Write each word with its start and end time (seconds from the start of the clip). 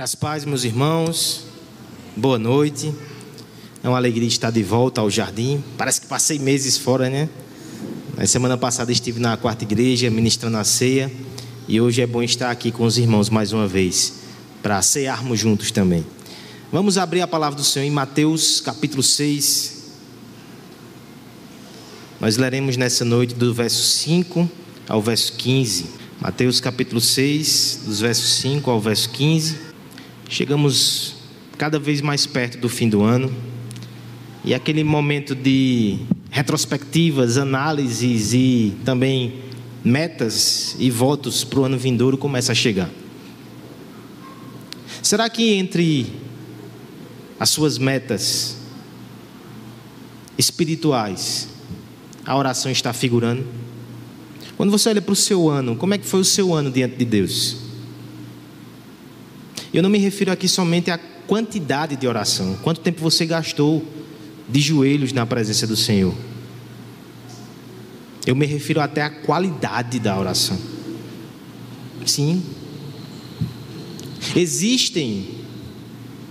Graças 0.00 0.14
paz, 0.14 0.44
meus 0.46 0.64
irmãos. 0.64 1.44
Boa 2.16 2.38
noite. 2.38 2.90
É 3.84 3.86
uma 3.86 3.98
alegria 3.98 4.26
estar 4.26 4.50
de 4.50 4.62
volta 4.62 5.02
ao 5.02 5.10
jardim. 5.10 5.62
Parece 5.76 6.00
que 6.00 6.06
passei 6.06 6.38
meses 6.38 6.78
fora, 6.78 7.10
né? 7.10 7.28
Na 8.16 8.26
semana 8.26 8.56
passada 8.56 8.90
estive 8.90 9.20
na 9.20 9.36
quarta 9.36 9.62
igreja 9.62 10.08
ministrando 10.08 10.56
a 10.56 10.64
ceia 10.64 11.12
e 11.68 11.82
hoje 11.82 12.00
é 12.00 12.06
bom 12.06 12.22
estar 12.22 12.50
aqui 12.50 12.72
com 12.72 12.84
os 12.84 12.96
irmãos 12.96 13.28
mais 13.28 13.52
uma 13.52 13.68
vez 13.68 14.14
para 14.62 14.80
cearmos 14.80 15.38
juntos 15.38 15.70
também. 15.70 16.02
Vamos 16.72 16.96
abrir 16.96 17.20
a 17.20 17.28
palavra 17.28 17.58
do 17.58 17.62
Senhor 17.62 17.84
em 17.84 17.90
Mateus 17.90 18.58
capítulo 18.58 19.02
6. 19.02 19.84
Nós 22.18 22.38
leremos 22.38 22.78
nessa 22.78 23.04
noite 23.04 23.34
do 23.34 23.52
verso 23.52 23.82
5 23.82 24.48
ao 24.88 25.02
verso 25.02 25.34
15. 25.34 25.84
Mateus 26.22 26.58
capítulo 26.58 27.02
6, 27.02 27.80
dos 27.84 28.00
versos 28.00 28.36
5 28.36 28.70
ao 28.70 28.80
verso 28.80 29.10
15. 29.10 29.69
Chegamos 30.30 31.16
cada 31.58 31.76
vez 31.76 32.00
mais 32.00 32.24
perto 32.24 32.56
do 32.56 32.68
fim 32.68 32.88
do 32.88 33.02
ano 33.02 33.34
e 34.44 34.54
aquele 34.54 34.84
momento 34.84 35.34
de 35.34 35.98
retrospectivas, 36.30 37.36
análises 37.36 38.32
e 38.32 38.72
também 38.84 39.40
metas 39.84 40.76
e 40.78 40.88
votos 40.88 41.42
para 41.42 41.58
o 41.58 41.64
ano 41.64 41.76
vindouro 41.76 42.16
começa 42.16 42.52
a 42.52 42.54
chegar. 42.54 42.88
Será 45.02 45.28
que 45.28 45.54
entre 45.54 46.06
as 47.40 47.50
suas 47.50 47.76
metas 47.76 48.56
espirituais 50.38 51.48
a 52.24 52.36
oração 52.36 52.70
está 52.70 52.92
figurando? 52.92 53.44
Quando 54.56 54.70
você 54.70 54.90
olha 54.90 55.02
para 55.02 55.12
o 55.12 55.16
seu 55.16 55.48
ano, 55.48 55.74
como 55.74 55.92
é 55.92 55.98
que 55.98 56.06
foi 56.06 56.20
o 56.20 56.24
seu 56.24 56.54
ano 56.54 56.70
diante 56.70 56.94
de 56.94 57.04
Deus? 57.04 57.69
Eu 59.72 59.82
não 59.82 59.90
me 59.90 59.98
refiro 59.98 60.32
aqui 60.32 60.48
somente 60.48 60.90
à 60.90 60.98
quantidade 61.26 61.94
de 61.94 62.06
oração, 62.06 62.58
quanto 62.62 62.80
tempo 62.80 63.00
você 63.00 63.24
gastou 63.24 63.84
de 64.48 64.60
joelhos 64.60 65.12
na 65.12 65.24
presença 65.24 65.66
do 65.66 65.76
Senhor. 65.76 66.12
Eu 68.26 68.34
me 68.34 68.46
refiro 68.46 68.80
até 68.80 69.02
à 69.02 69.10
qualidade 69.10 70.00
da 70.00 70.18
oração. 70.18 70.58
Sim. 72.04 72.42
Existem 74.34 75.28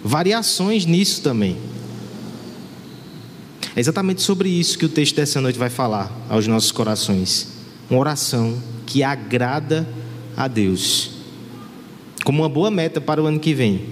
variações 0.03 0.85
nisso 0.85 1.21
também. 1.21 1.57
É 3.75 3.79
exatamente 3.79 4.21
sobre 4.21 4.49
isso 4.49 4.77
que 4.77 4.85
o 4.85 4.89
texto 4.89 5.15
dessa 5.15 5.39
noite 5.39 5.57
vai 5.57 5.69
falar 5.69 6.11
aos 6.27 6.45
nossos 6.45 6.71
corações. 6.71 7.47
Uma 7.89 7.99
oração 8.01 8.61
que 8.85 9.01
agrada 9.01 9.87
a 10.35 10.47
Deus 10.47 11.08
como 12.30 12.44
uma 12.44 12.47
boa 12.47 12.69
meta 12.69 13.02
para 13.02 13.23
o 13.23 13.25
ano 13.25 13.39
que 13.39 13.55
vem. 13.55 13.83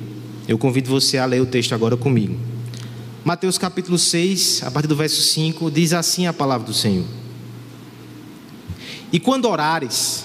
Eu 0.48 0.60
convido 0.60 0.92
você 0.92 1.18
a 1.18 1.26
ler 1.26 1.42
o 1.42 1.46
texto 1.48 1.74
agora 1.74 1.98
comigo. 1.98 2.38
Mateus 3.26 3.58
capítulo 3.58 3.98
6, 3.98 4.62
a 4.64 4.70
partir 4.70 4.88
do 4.88 4.96
verso 4.96 5.20
5, 5.24 5.72
diz 5.72 5.92
assim 5.92 6.28
a 6.28 6.32
palavra 6.32 6.68
do 6.68 6.72
Senhor: 6.72 7.08
E 9.12 9.20
quando 9.20 9.50
orares, 9.50 10.24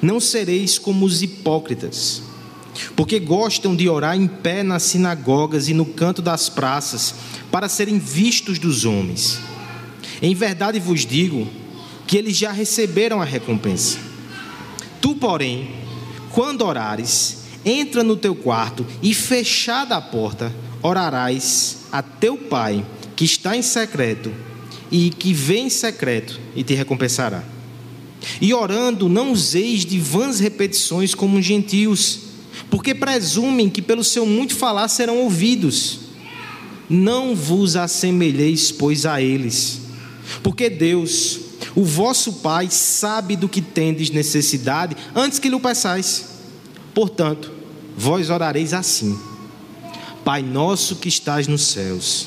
não 0.00 0.20
sereis 0.20 0.78
como 0.78 1.04
os 1.04 1.20
hipócritas, 1.20 2.22
porque 2.94 3.18
gostam 3.18 3.74
de 3.74 3.88
orar 3.88 4.16
em 4.16 4.28
pé 4.28 4.62
nas 4.62 4.84
sinagogas 4.84 5.68
e 5.68 5.74
no 5.74 5.86
canto 5.86 6.22
das 6.22 6.48
praças, 6.48 7.16
para 7.50 7.68
serem 7.68 7.98
vistos 7.98 8.56
dos 8.56 8.84
homens. 8.84 9.40
Em 10.22 10.32
verdade 10.32 10.78
vos 10.78 11.04
digo 11.04 11.48
que 12.06 12.16
eles 12.16 12.36
já 12.36 12.52
receberam 12.52 13.20
a 13.20 13.24
recompensa. 13.24 13.98
Tu, 15.00 15.16
porém, 15.16 15.79
quando 16.32 16.62
orares, 16.62 17.38
entra 17.64 18.02
no 18.02 18.16
teu 18.16 18.34
quarto 18.34 18.86
e, 19.02 19.14
fechada 19.14 19.96
a 19.96 20.00
porta, 20.00 20.54
orarás 20.82 21.78
a 21.92 22.02
teu 22.02 22.36
pai 22.36 22.84
que 23.16 23.24
está 23.24 23.56
em 23.56 23.62
secreto 23.62 24.32
e 24.90 25.10
que 25.10 25.32
vem 25.32 25.66
em 25.66 25.70
secreto 25.70 26.40
e 26.56 26.64
te 26.64 26.74
recompensará. 26.74 27.44
E 28.40 28.52
orando, 28.52 29.08
não 29.08 29.32
useis 29.32 29.84
de 29.84 29.98
vãs 29.98 30.40
repetições 30.40 31.14
como 31.14 31.40
gentios, 31.40 32.20
porque 32.70 32.94
presumem 32.94 33.68
que 33.68 33.82
pelo 33.82 34.04
seu 34.04 34.26
muito 34.26 34.54
falar 34.54 34.88
serão 34.88 35.18
ouvidos. 35.18 36.00
Não 36.88 37.34
vos 37.34 37.76
assemelheis, 37.76 38.72
pois, 38.72 39.06
a 39.06 39.22
eles, 39.22 39.80
porque 40.42 40.68
Deus, 40.68 41.40
o 41.74 41.84
vosso 41.84 42.34
Pai 42.34 42.68
sabe 42.70 43.36
do 43.36 43.48
que 43.48 43.60
tendes 43.60 44.10
necessidade 44.10 44.96
antes 45.14 45.38
que 45.38 45.48
lhe 45.48 45.58
peçais. 45.58 46.26
Portanto, 46.94 47.52
vós 47.96 48.30
orareis 48.30 48.72
assim: 48.72 49.18
Pai 50.24 50.42
nosso 50.42 50.96
que 50.96 51.08
estás 51.08 51.46
nos 51.46 51.62
céus, 51.62 52.26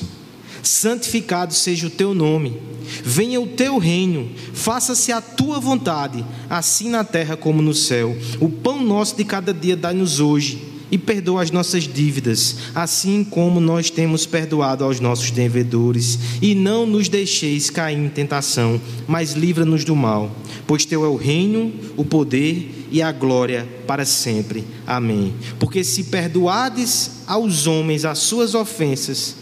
santificado 0.62 1.54
seja 1.54 1.86
o 1.86 1.90
teu 1.90 2.14
nome, 2.14 2.60
venha 3.04 3.40
o 3.40 3.46
teu 3.46 3.78
reino, 3.78 4.30
faça-se 4.52 5.12
a 5.12 5.20
tua 5.20 5.60
vontade, 5.60 6.24
assim 6.48 6.88
na 6.88 7.04
terra 7.04 7.36
como 7.36 7.60
no 7.60 7.74
céu. 7.74 8.16
O 8.40 8.48
pão 8.48 8.82
nosso 8.82 9.16
de 9.16 9.24
cada 9.24 9.52
dia 9.52 9.76
dai-nos 9.76 10.20
hoje 10.20 10.73
e 10.94 10.98
perdoa 10.98 11.42
as 11.42 11.50
nossas 11.50 11.88
dívidas, 11.88 12.56
assim 12.72 13.24
como 13.24 13.58
nós 13.58 13.90
temos 13.90 14.26
perdoado 14.26 14.84
aos 14.84 15.00
nossos 15.00 15.32
devedores. 15.32 16.20
E 16.40 16.54
não 16.54 16.86
nos 16.86 17.08
deixeis 17.08 17.68
cair 17.68 17.98
em 17.98 18.08
tentação, 18.08 18.80
mas 19.04 19.32
livra-nos 19.32 19.82
do 19.82 19.96
mal, 19.96 20.30
pois 20.68 20.84
teu 20.84 21.04
é 21.04 21.08
o 21.08 21.16
reino, 21.16 21.72
o 21.96 22.04
poder 22.04 22.86
e 22.92 23.02
a 23.02 23.10
glória 23.10 23.68
para 23.88 24.04
sempre. 24.04 24.62
Amém. 24.86 25.34
Porque 25.58 25.82
se 25.82 26.04
perdoardes 26.04 27.10
aos 27.26 27.66
homens 27.66 28.04
as 28.04 28.18
suas 28.18 28.54
ofensas, 28.54 29.34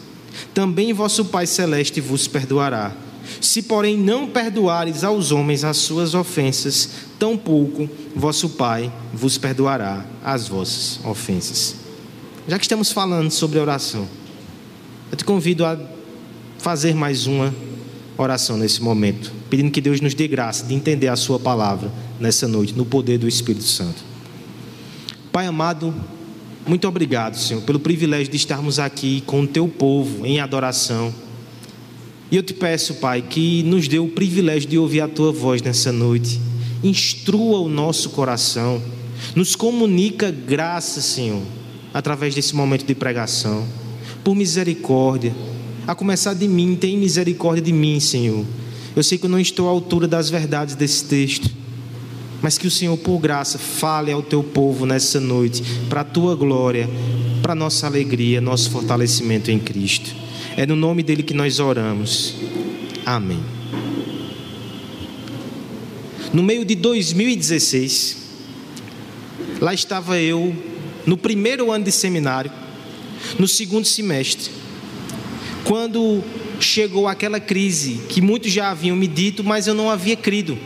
também 0.54 0.94
vosso 0.94 1.26
Pai 1.26 1.46
celeste 1.46 2.00
vos 2.00 2.26
perdoará. 2.26 2.96
Se, 3.40 3.62
porém, 3.62 3.96
não 3.96 4.26
perdoares 4.26 5.04
aos 5.04 5.32
homens 5.32 5.64
as 5.64 5.78
suas 5.78 6.14
ofensas, 6.14 6.88
tampouco 7.18 7.88
vosso 8.14 8.50
Pai 8.50 8.92
vos 9.12 9.38
perdoará 9.38 10.04
as 10.24 10.48
vossas 10.48 11.00
ofensas. 11.04 11.76
Já 12.46 12.58
que 12.58 12.64
estamos 12.64 12.90
falando 12.90 13.30
sobre 13.30 13.58
oração, 13.58 14.08
eu 15.10 15.16
te 15.16 15.24
convido 15.24 15.64
a 15.64 15.78
fazer 16.58 16.94
mais 16.94 17.26
uma 17.26 17.54
oração 18.16 18.56
nesse 18.56 18.82
momento, 18.82 19.32
pedindo 19.48 19.70
que 19.70 19.80
Deus 19.80 20.00
nos 20.00 20.14
dê 20.14 20.26
graça 20.28 20.64
de 20.64 20.74
entender 20.74 21.08
a 21.08 21.16
Sua 21.16 21.38
palavra 21.38 21.90
nessa 22.18 22.46
noite, 22.46 22.74
no 22.74 22.84
poder 22.84 23.18
do 23.18 23.28
Espírito 23.28 23.64
Santo. 23.64 24.02
Pai 25.30 25.46
amado, 25.46 25.94
muito 26.66 26.86
obrigado, 26.86 27.36
Senhor, 27.36 27.62
pelo 27.62 27.80
privilégio 27.80 28.30
de 28.30 28.36
estarmos 28.36 28.78
aqui 28.78 29.22
com 29.26 29.42
o 29.42 29.46
Teu 29.46 29.66
povo 29.66 30.26
em 30.26 30.40
adoração 30.40 31.12
e 32.32 32.36
eu 32.36 32.42
te 32.42 32.54
peço, 32.54 32.94
Pai, 32.94 33.20
que 33.20 33.62
nos 33.64 33.86
dê 33.86 33.98
o 33.98 34.08
privilégio 34.08 34.66
de 34.66 34.78
ouvir 34.78 35.02
a 35.02 35.06
tua 35.06 35.30
voz 35.30 35.60
nessa 35.60 35.92
noite. 35.92 36.40
Instrua 36.82 37.58
o 37.58 37.68
nosso 37.68 38.08
coração. 38.08 38.80
Nos 39.36 39.54
comunica 39.54 40.30
graça, 40.30 41.02
Senhor, 41.02 41.42
através 41.92 42.34
desse 42.34 42.56
momento 42.56 42.86
de 42.86 42.94
pregação. 42.94 43.66
Por 44.24 44.34
misericórdia. 44.34 45.34
A 45.86 45.94
começar 45.94 46.32
de 46.32 46.48
mim, 46.48 46.74
tem 46.74 46.96
misericórdia 46.96 47.62
de 47.62 47.70
mim, 47.70 48.00
Senhor. 48.00 48.46
Eu 48.96 49.02
sei 49.02 49.18
que 49.18 49.26
eu 49.26 49.30
não 49.30 49.38
estou 49.38 49.68
à 49.68 49.70
altura 49.70 50.08
das 50.08 50.30
verdades 50.30 50.74
desse 50.74 51.04
texto. 51.04 51.50
Mas 52.40 52.56
que 52.56 52.66
o 52.66 52.70
Senhor, 52.70 52.96
por 52.96 53.18
graça, 53.18 53.58
fale 53.58 54.10
ao 54.10 54.22
teu 54.22 54.42
povo 54.42 54.86
nessa 54.86 55.20
noite, 55.20 55.62
para 55.90 56.00
a 56.00 56.04
tua 56.04 56.34
glória, 56.34 56.88
para 57.42 57.52
a 57.52 57.56
nossa 57.56 57.86
alegria, 57.86 58.40
nosso 58.40 58.70
fortalecimento 58.70 59.50
em 59.50 59.58
Cristo. 59.58 60.21
É 60.56 60.66
no 60.66 60.76
nome 60.76 61.02
dele 61.02 61.22
que 61.22 61.32
nós 61.32 61.58
oramos. 61.58 62.34
Amém. 63.06 63.42
No 66.32 66.42
meio 66.42 66.64
de 66.64 66.74
2016, 66.74 68.16
lá 69.60 69.72
estava 69.72 70.18
eu, 70.18 70.54
no 71.06 71.16
primeiro 71.16 71.70
ano 71.70 71.84
de 71.84 71.92
seminário, 71.92 72.50
no 73.38 73.48
segundo 73.48 73.86
semestre, 73.86 74.50
quando 75.64 76.22
chegou 76.60 77.08
aquela 77.08 77.40
crise 77.40 78.00
que 78.08 78.20
muitos 78.20 78.52
já 78.52 78.70
haviam 78.70 78.96
me 78.96 79.06
dito, 79.06 79.42
mas 79.42 79.66
eu 79.66 79.74
não 79.74 79.90
havia 79.90 80.16
crido. 80.16 80.58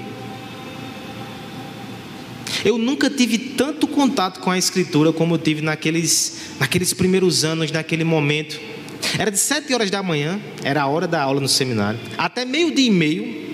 Eu 2.64 2.76
nunca 2.76 3.08
tive 3.08 3.38
tanto 3.38 3.86
contato 3.86 4.40
com 4.40 4.50
a 4.50 4.58
Escritura 4.58 5.12
como 5.12 5.34
eu 5.34 5.38
tive 5.38 5.62
naqueles, 5.62 6.38
naqueles 6.58 6.92
primeiros 6.92 7.44
anos, 7.44 7.70
naquele 7.70 8.02
momento 8.02 8.75
era 9.18 9.30
de 9.30 9.38
sete 9.38 9.72
horas 9.72 9.90
da 9.90 10.02
manhã, 10.02 10.40
era 10.62 10.82
a 10.82 10.86
hora 10.86 11.06
da 11.06 11.22
aula 11.22 11.40
no 11.40 11.48
seminário, 11.48 11.98
até 12.18 12.44
meio-dia 12.44 12.86
e 12.86 12.90
meio. 12.90 13.46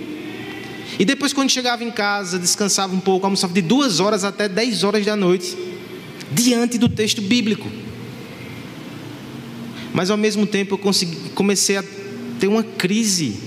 E 0.98 1.04
depois, 1.04 1.32
quando 1.32 1.50
chegava 1.50 1.82
em 1.82 1.90
casa, 1.90 2.38
descansava 2.38 2.94
um 2.94 3.00
pouco, 3.00 3.26
almoçava 3.26 3.52
de 3.52 3.62
duas 3.62 3.98
horas 3.98 4.24
até 4.24 4.48
dez 4.48 4.84
horas 4.84 5.04
da 5.04 5.16
noite, 5.16 5.56
diante 6.30 6.78
do 6.78 6.88
texto 6.88 7.22
bíblico. 7.22 7.68
Mas 9.92 10.10
ao 10.10 10.16
mesmo 10.16 10.46
tempo 10.46 10.74
eu 10.74 10.78
consegui, 10.78 11.30
comecei 11.30 11.76
a 11.76 11.84
ter 12.38 12.46
uma 12.48 12.62
crise, 12.62 13.38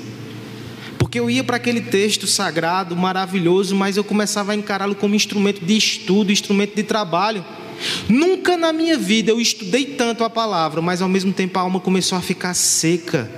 porque 0.98 1.20
eu 1.20 1.30
ia 1.30 1.44
para 1.44 1.58
aquele 1.58 1.82
texto 1.82 2.28
sagrado, 2.28 2.96
maravilhoso, 2.96 3.76
mas 3.76 3.98
eu 3.98 4.04
começava 4.04 4.52
a 4.52 4.56
encará-lo 4.56 4.96
como 4.96 5.16
instrumento 5.16 5.64
de 5.64 5.76
estudo, 5.76 6.32
instrumento 6.32 6.76
de 6.76 6.84
trabalho. 6.84 7.44
Nunca 8.08 8.58
na 8.58 8.72
minha 8.72 8.98
vida 8.98 9.32
eu 9.32 9.40
estudei 9.40 9.86
tanto 9.86 10.24
a 10.24 10.30
palavra, 10.30 10.82
mas 10.82 11.02
ao 11.02 11.10
mesmo 11.10 11.34
tempo 11.34 11.58
a 11.58 11.62
alma 11.62 11.80
começou 11.80 12.18
a 12.18 12.22
ficar 12.22 12.54
seca 12.54 13.30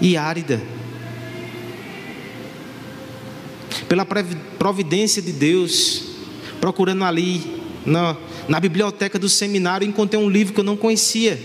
e 0.00 0.16
árida. 0.16 0.60
Pela 3.88 4.06
providência 4.58 5.20
de 5.20 5.32
Deus, 5.32 6.04
procurando 6.60 7.04
ali 7.04 7.60
na, 7.84 8.16
na 8.48 8.60
biblioteca 8.60 9.18
do 9.18 9.28
seminário, 9.28 9.86
encontrei 9.86 10.22
um 10.22 10.28
livro 10.28 10.54
que 10.54 10.60
eu 10.60 10.64
não 10.64 10.76
conhecia, 10.76 11.40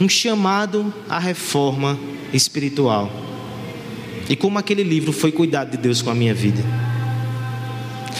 um 0.00 0.08
chamado 0.08 0.92
à 1.08 1.18
reforma 1.18 1.98
espiritual. 2.32 3.10
E 4.28 4.36
como 4.36 4.58
aquele 4.58 4.82
livro 4.82 5.12
foi 5.12 5.32
cuidado 5.32 5.72
de 5.72 5.76
Deus 5.76 6.02
com 6.02 6.10
a 6.10 6.14
minha 6.14 6.34
vida. 6.34 6.62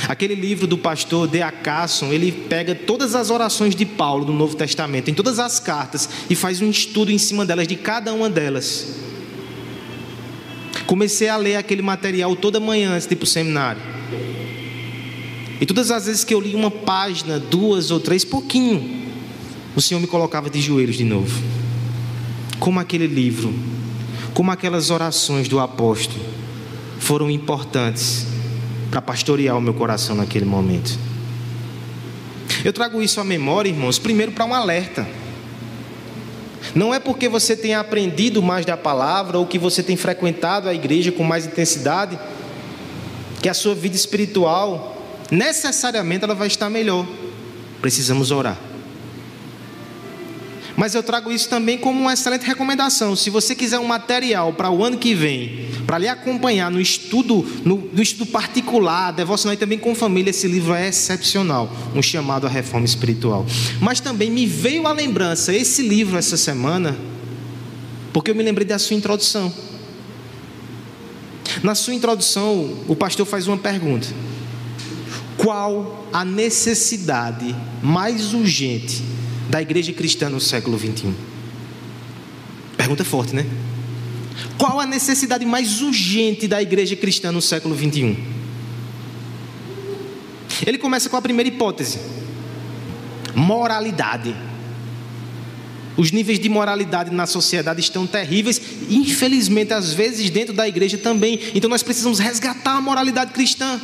Aquele 0.09 0.35
livro 0.35 0.67
do 0.67 0.79
pastor 0.79 1.29
Acasson, 1.43 2.13
ele 2.13 2.33
pega 2.33 2.75
todas 2.75 3.15
as 3.15 3.31
orações 3.31 3.75
de 3.75 3.85
Paulo 3.85 4.25
do 4.25 4.33
Novo 4.33 4.57
Testamento, 4.57 5.11
em 5.11 5.15
todas 5.15 5.39
as 5.39 5.61
cartas, 5.61 6.09
e 6.29 6.35
faz 6.35 6.61
um 6.61 6.71
estudo 6.71 7.11
em 7.11 7.19
cima 7.19 7.45
delas, 7.47 7.67
de 7.67 7.77
cada 7.77 8.13
uma 8.13 8.29
delas. 8.29 8.97
Comecei 10.87 11.29
a 11.29 11.37
ler 11.37 11.57
aquele 11.57 11.83
material 11.83 12.35
toda 12.35 12.59
manhã 12.59 12.93
antes 12.93 13.07
de 13.07 13.15
ir 13.15 13.17
para 13.17 13.25
o 13.25 13.29
seminário. 13.29 13.83
E 15.61 15.67
todas 15.67 15.91
as 15.91 16.07
vezes 16.07 16.25
que 16.25 16.35
eu 16.35 16.41
li 16.41 16.55
uma 16.55 16.71
página, 16.71 17.39
duas 17.39 17.91
ou 17.91 18.01
três, 18.01 18.25
pouquinho, 18.25 19.07
o 19.77 19.81
Senhor 19.81 20.01
me 20.01 20.07
colocava 20.07 20.49
de 20.49 20.61
joelhos 20.61 20.97
de 20.97 21.05
novo. 21.05 21.41
Como 22.59 22.81
aquele 22.81 23.07
livro, 23.07 23.55
como 24.35 24.51
aquelas 24.51 24.91
orações 24.91 25.49
do 25.49 25.61
apóstolo 25.61 26.25
foram 26.99 27.31
importantes 27.31 28.30
para 28.91 29.01
pastorear 29.01 29.57
o 29.57 29.61
meu 29.61 29.75
coração 29.75 30.17
naquele 30.17 30.45
momento. 30.45 30.99
Eu 32.65 32.73
trago 32.73 33.01
isso 33.01 33.21
à 33.21 33.25
memória, 33.25 33.69
irmãos, 33.69 33.99
primeiro 33.99 34.33
para 34.33 34.45
um 34.45 34.53
alerta. 34.53 35.07
Não 36.75 36.93
é 36.93 36.99
porque 36.99 37.29
você 37.29 37.57
tem 37.57 37.75
aprendido 37.75 38.43
mais 38.43 38.67
da 38.67 38.77
palavra 38.77 39.39
ou 39.39 39.47
que 39.47 39.59
você 39.59 39.83
tem 39.83 39.97
frequentado 39.97 40.69
a 40.69 40.75
igreja 40.75 41.11
com 41.11 41.25
mais 41.25 41.47
intensidade 41.47 42.19
que 43.41 43.49
a 43.49 43.55
sua 43.55 43.75
vida 43.75 43.97
espiritual 43.97 44.97
necessariamente 45.31 46.25
ela 46.25 46.35
vai 46.35 46.49
estar 46.49 46.69
melhor. 46.69 47.07
Precisamos 47.81 48.31
orar. 48.31 48.70
Mas 50.81 50.95
eu 50.95 51.03
trago 51.03 51.31
isso 51.31 51.47
também 51.47 51.77
como 51.77 52.01
uma 52.01 52.15
excelente 52.15 52.47
recomendação. 52.47 53.15
Se 53.15 53.29
você 53.29 53.55
quiser 53.55 53.79
um 53.79 53.85
material 53.85 54.55
para 54.55 54.71
o 54.71 54.83
ano 54.83 54.97
que 54.97 55.15
vem, 55.15 55.69
para 55.87 55.99
lhe 55.99 56.09
acompanhar 56.09 56.71
no 56.71 56.81
estudo, 56.81 57.47
no, 57.63 57.77
no 57.93 58.03
estudo 58.03 58.25
particular, 58.31 59.11
devocional 59.13 59.53
e 59.53 59.59
também 59.59 59.79
com 59.79 59.95
família, 59.95 60.31
esse 60.31 60.49
livro 60.49 60.73
é 60.73 60.89
excepcional, 60.89 61.71
um 61.95 62.01
chamado 62.01 62.47
à 62.47 62.49
reforma 62.49 62.87
espiritual. 62.87 63.45
Mas 63.79 64.01
também 64.01 64.31
me 64.31 64.47
veio 64.47 64.87
à 64.87 64.93
lembrança 64.93 65.55
esse 65.55 65.83
livro 65.83 66.17
essa 66.17 66.39
semana, 66.39 66.97
porque 68.11 68.31
eu 68.31 68.35
me 68.35 68.43
lembrei 68.43 68.67
da 68.67 68.79
sua 68.79 68.97
introdução. 68.97 69.53
Na 71.63 71.75
sua 71.75 71.93
introdução, 71.93 72.85
o 72.89 72.97
pastor 72.97 73.27
faz 73.27 73.47
uma 73.47 73.59
pergunta: 73.59 74.09
Qual 75.37 76.09
a 76.11 76.25
necessidade 76.25 77.55
mais 77.83 78.33
urgente 78.33 79.20
da 79.51 79.61
igreja 79.61 79.93
cristã 79.93 80.31
no 80.31 80.41
século 80.41 80.77
21? 80.77 81.13
Pergunta 82.77 83.05
forte, 83.05 83.35
né? 83.35 83.45
Qual 84.57 84.79
a 84.79 84.87
necessidade 84.87 85.45
mais 85.45 85.83
urgente 85.83 86.47
da 86.47 86.63
igreja 86.63 86.95
cristã 86.95 87.33
no 87.33 87.43
século 87.43 87.75
21? 87.75 88.17
Ele 90.65 90.79
começa 90.79 91.09
com 91.09 91.17
a 91.17 91.23
primeira 91.23 91.49
hipótese: 91.49 91.99
moralidade. 93.35 94.35
Os 95.97 96.13
níveis 96.13 96.39
de 96.39 96.49
moralidade 96.49 97.11
na 97.11 97.27
sociedade 97.27 97.81
estão 97.81 98.07
terríveis, 98.07 98.61
infelizmente, 98.89 99.75
às 99.75 99.93
vezes 99.93 100.31
dentro 100.31 100.55
da 100.55 100.67
igreja 100.67 100.97
também. 100.97 101.41
Então 101.55 101.69
nós 101.69 101.83
precisamos 101.83 102.19
resgatar 102.19 102.77
a 102.77 102.81
moralidade 102.81 103.33
cristã. 103.33 103.81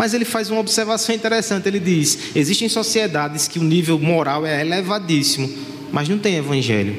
Mas 0.00 0.14
ele 0.14 0.24
faz 0.24 0.48
uma 0.48 0.60
observação 0.60 1.14
interessante. 1.14 1.68
Ele 1.68 1.78
diz: 1.78 2.34
existem 2.34 2.70
sociedades 2.70 3.46
que 3.46 3.58
o 3.58 3.62
nível 3.62 3.98
moral 3.98 4.46
é 4.46 4.62
elevadíssimo, 4.62 5.46
mas 5.92 6.08
não 6.08 6.18
tem 6.18 6.36
evangelho. 6.36 6.96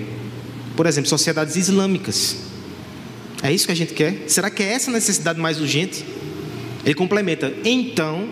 Por 0.75 0.85
exemplo, 0.85 1.09
sociedades 1.09 1.55
islâmicas. 1.55 2.37
É 3.41 3.51
isso 3.51 3.65
que 3.65 3.71
a 3.71 3.75
gente 3.75 3.95
quer? 3.95 4.25
Será 4.27 4.51
que 4.51 4.61
é 4.61 4.73
essa 4.73 4.91
a 4.91 4.93
necessidade 4.93 5.39
mais 5.39 5.59
urgente? 5.59 6.05
Ele 6.85 6.93
complementa: 6.93 7.51
então, 7.65 8.29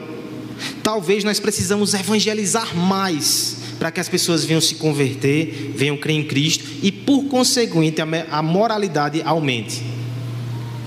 talvez 0.83 1.24
nós 1.24 1.39
precisamos 1.39 1.95
evangelizar 1.95 2.77
mais 2.77 3.57
para 3.80 3.89
que 3.89 4.00
as 4.00 4.07
pessoas 4.07 4.45
venham 4.45 4.62
se 4.62 4.75
converter, 4.75 5.74
venham 5.75 5.98
crer 5.98 6.16
em 6.16 6.24
Cristo 6.24 6.63
e, 6.83 6.92
por 6.92 7.24
conseguinte, 7.24 8.04
a 8.30 8.42
moralidade 8.44 9.19
aumente. 9.25 9.81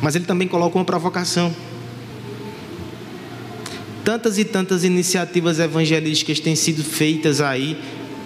Mas 0.01 0.15
ele 0.15 0.25
também 0.25 0.47
coloca 0.47 0.79
uma 0.79 0.85
provocação 0.85 1.53
tantas 4.05 4.39
e 4.39 4.45
tantas 4.45 4.85
iniciativas 4.85 5.59
evangelísticas 5.59 6.41
têm 6.41 6.57
sido 6.57 6.83
feitas 6.83 7.41
aí, 7.41 7.77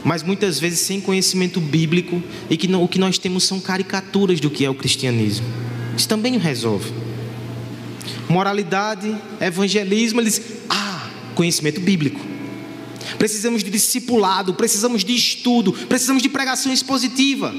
mas 0.04 0.22
muitas 0.22 0.58
vezes 0.58 0.80
sem 0.80 1.00
conhecimento 1.00 1.60
bíblico 1.60 2.22
e 2.48 2.56
que 2.56 2.68
não, 2.68 2.82
o 2.82 2.88
que 2.88 2.98
nós 2.98 3.18
temos 3.18 3.44
são 3.44 3.60
caricaturas 3.60 4.40
do 4.40 4.50
que 4.50 4.64
é 4.64 4.70
o 4.70 4.74
cristianismo. 4.74 5.46
Isso 5.96 6.08
também 6.08 6.38
resolve. 6.38 6.92
Moralidade, 8.28 9.14
evangelismo, 9.40 10.20
eles 10.20 10.40
ah, 10.68 11.08
conhecimento 11.34 11.80
bíblico. 11.80 12.20
Precisamos 13.18 13.62
de 13.62 13.70
discipulado, 13.70 14.54
precisamos 14.54 15.04
de 15.04 15.14
estudo, 15.14 15.72
precisamos 15.72 16.22
de 16.22 16.28
pregação 16.28 16.72
expositiva. 16.72 17.54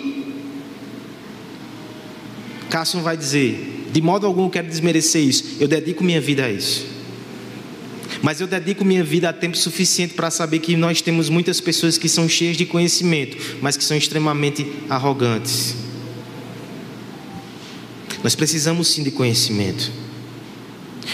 Cássio 2.70 3.00
vai 3.02 3.18
dizer, 3.18 3.88
de 3.92 4.02
modo 4.02 4.28
algum 4.28 4.44
eu 4.44 4.50
quero 4.50 4.68
desmerecer 4.68 5.22
isso, 5.22 5.58
eu 5.60 5.68
dedico 5.68 6.04
minha 6.04 6.20
vida 6.20 6.46
a 6.46 6.52
isso. 6.52 6.97
Mas 8.22 8.42
eu 8.42 8.48
dedico 8.48 8.84
minha 8.84 9.04
vida 9.04 9.30
a 9.30 9.34
tempo 9.34 9.58
suficiente 9.58 10.14
para 10.14 10.32
saber 10.32 10.60
que 10.60 10.76
nós 10.76 11.02
temos 11.02 11.30
muitas 11.30 11.62
pessoas 11.62 11.98
que 11.98 12.10
são 12.10 12.28
cheias 12.28 12.58
de 12.58 12.66
conhecimento, 12.66 13.38
mas 13.62 13.78
que 13.78 13.84
são 13.84 13.96
extremamente 13.96 14.66
arrogantes. 14.90 15.76
Nós 18.24 18.36
precisamos 18.36 18.88
sim 18.88 19.04
de 19.04 19.12
conhecimento. 19.12 19.92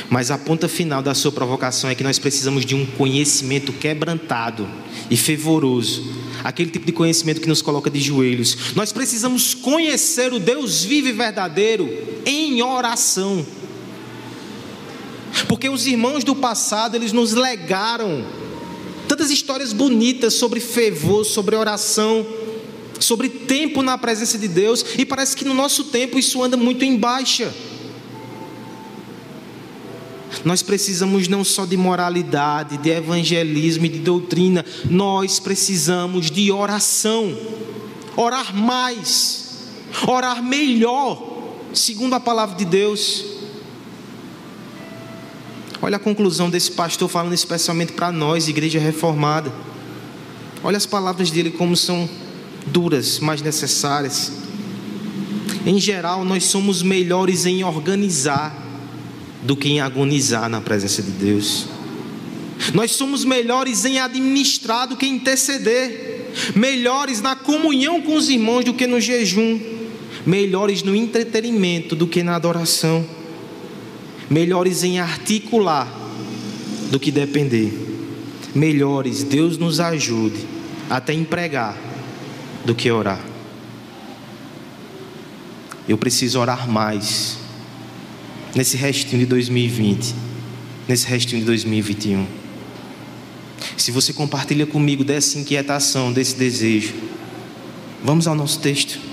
Mas 0.10 0.32
a 0.32 0.38
ponta 0.38 0.68
final 0.68 1.02
da 1.02 1.14
sua 1.14 1.32
provocação 1.32 1.90
é 1.90 1.96
que 1.96 2.04
nós 2.04 2.18
precisamos 2.18 2.66
de 2.66 2.76
um 2.76 2.86
conhecimento 2.86 3.72
quebrantado 3.74 4.68
e 5.10 5.18
fervoroso. 5.18 6.04
Aquele 6.44 6.72
tipo 6.72 6.86
de 6.86 6.92
conhecimento 6.92 7.40
que 7.40 7.48
nos 7.48 7.62
coloca 7.62 7.90
de 7.90 8.00
joelhos. 8.00 8.74
Nós 8.76 8.92
precisamos 8.92 9.54
conhecer 9.54 10.34
o 10.34 10.40
Deus 10.40 10.84
vivo 10.84 11.08
e 11.08 11.12
verdadeiro 11.12 11.90
em 12.26 12.62
oração. 12.62 13.46
Porque 15.54 15.70
os 15.70 15.86
irmãos 15.86 16.24
do 16.24 16.36
passado, 16.36 16.96
eles 16.96 17.14
nos 17.14 17.34
legaram 17.34 18.26
tantas 19.08 19.30
histórias 19.30 19.72
bonitas 19.72 20.34
sobre 20.34 20.60
fervor, 20.60 21.24
sobre 21.24 21.56
oração, 21.56 22.26
sobre 23.00 23.30
tempo 23.30 23.84
na 23.84 23.96
presença 23.96 24.36
de 24.40 24.48
Deus, 24.48 24.84
e 24.98 25.06
parece 25.06 25.36
que 25.36 25.46
no 25.46 25.54
nosso 25.54 25.84
tempo 25.84 26.18
isso 26.18 26.42
anda 26.42 26.58
muito 26.58 26.84
em 26.84 26.98
baixa. 26.98 27.54
Nós 30.44 30.64
precisamos 30.64 31.28
não 31.28 31.44
só 31.44 31.68
de 31.68 31.78
moralidade, 31.78 32.78
de 32.78 32.90
evangelismo 32.90 33.86
e 33.86 33.90
de 33.90 34.00
doutrina, 34.00 34.66
nós 34.90 35.40
precisamos 35.40 36.32
de 36.32 36.52
oração. 36.52 37.38
Orar 38.18 38.56
mais, 38.56 39.68
orar 40.08 40.42
melhor, 40.42 41.44
segundo 41.76 42.16
a 42.16 42.20
palavra 42.20 42.56
de 42.56 42.66
Deus. 42.66 43.33
Olha 45.84 45.98
a 45.98 46.00
conclusão 46.00 46.50
desse 46.50 46.72
pastor 46.72 47.10
falando 47.10 47.34
especialmente 47.34 47.92
para 47.92 48.10
nós, 48.10 48.48
igreja 48.48 48.80
reformada. 48.80 49.52
Olha 50.64 50.78
as 50.78 50.86
palavras 50.86 51.30
dele 51.30 51.52
como 51.52 51.76
são 51.76 52.10
duras, 52.68 53.20
mas 53.20 53.42
necessárias. 53.42 54.32
Em 55.66 55.78
geral, 55.78 56.24
nós 56.24 56.46
somos 56.46 56.82
melhores 56.82 57.46
em 57.46 57.66
organizar 57.66 58.66
do 59.42 59.58
que 59.58 59.68
em 59.68 59.82
agonizar 59.82 60.48
na 60.48 60.62
presença 60.62 61.04
de 61.04 61.12
Deus. 61.12 61.66
Nós 62.74 62.92
somos 62.92 63.26
melhores 63.26 63.84
em 63.84 64.00
administrar 64.00 64.88
do 64.88 64.96
que 64.96 65.06
em 65.06 65.16
interceder, 65.16 66.32
melhores 66.56 67.20
na 67.20 67.36
comunhão 67.36 68.02
com 68.02 68.16
os 68.16 68.30
irmãos 68.30 68.64
do 68.64 68.74
que 68.74 68.88
no 68.88 69.02
jejum, 69.02 69.60
melhores 70.26 70.82
no 70.82 70.96
entretenimento 70.96 71.94
do 71.94 72.08
que 72.08 72.24
na 72.24 72.38
adoração 72.38 73.06
melhores 74.34 74.84
em 74.84 75.00
articular 75.00 75.88
do 76.90 77.00
que 77.00 77.12
depender. 77.12 77.72
Melhores, 78.56 79.24
Deus 79.24 79.60
nos 79.60 79.80
ajude 79.80 80.48
até 80.90 81.14
empregar 81.14 81.78
do 82.66 82.74
que 82.74 82.90
orar. 82.90 83.24
Eu 85.88 85.98
preciso 85.98 86.40
orar 86.40 86.68
mais 86.68 87.38
nesse 88.56 88.76
restinho 88.76 89.20
de 89.20 89.26
2020, 89.28 90.16
nesse 90.88 91.06
restinho 91.06 91.42
de 91.42 91.46
2021. 91.46 92.26
Se 93.78 93.92
você 93.92 94.14
compartilha 94.14 94.66
comigo 94.66 95.04
dessa 95.04 95.38
inquietação, 95.38 96.12
desse 96.12 96.36
desejo, 96.36 96.94
vamos 98.04 98.28
ao 98.28 98.34
nosso 98.34 98.60
texto. 98.60 99.13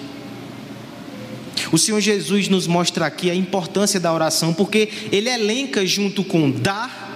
O 1.73 1.79
Senhor 1.79 2.01
Jesus 2.01 2.49
nos 2.49 2.67
mostra 2.67 3.07
aqui 3.07 3.31
a 3.31 3.35
importância 3.35 4.01
da 4.01 4.13
oração, 4.13 4.53
porque 4.53 4.89
ele 5.13 5.29
elenca 5.29 5.87
junto 5.87 6.25
com 6.25 6.51
dar 6.51 7.09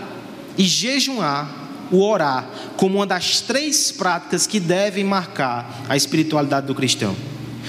e 0.56 0.64
jejuar 0.64 1.62
o 1.90 2.02
orar 2.02 2.48
como 2.76 2.96
uma 2.96 3.06
das 3.06 3.40
três 3.40 3.90
práticas 3.92 4.46
que 4.46 4.60
devem 4.60 5.04
marcar 5.04 5.84
a 5.88 5.96
espiritualidade 5.96 6.66
do 6.66 6.74
cristão. 6.74 7.14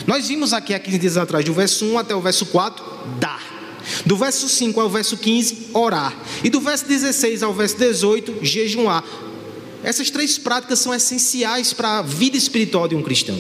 Nós 0.06 0.28
vimos 0.28 0.54
aqui 0.54 0.74
há 0.74 0.80
15 0.80 1.00
dias 1.00 1.18
atrás, 1.18 1.44
do 1.44 1.54
verso 1.54 1.86
1 1.86 1.98
até 1.98 2.16
o 2.16 2.22
verso 2.22 2.46
4, 2.48 2.84
dar. 3.20 3.42
Do 4.06 4.18
verso 4.18 4.48
5 4.50 4.80
ao 4.80 4.90
verso 4.90 5.18
15, 5.18 5.70
orar. 5.74 6.14
E 6.44 6.50
do 6.50 6.60
verso 6.60 6.86
16 6.88 7.44
ao 7.44 7.54
verso 7.54 7.78
18, 7.78 8.40
jejuar. 8.44 9.04
Essas 9.84 10.10
três 10.10 10.38
práticas 10.38 10.80
são 10.80 10.94
essenciais 10.94 11.74
para 11.74 12.00
a 12.00 12.02
vida 12.02 12.36
espiritual 12.36 12.88
de 12.88 12.96
um 12.96 13.02
cristão. 13.02 13.40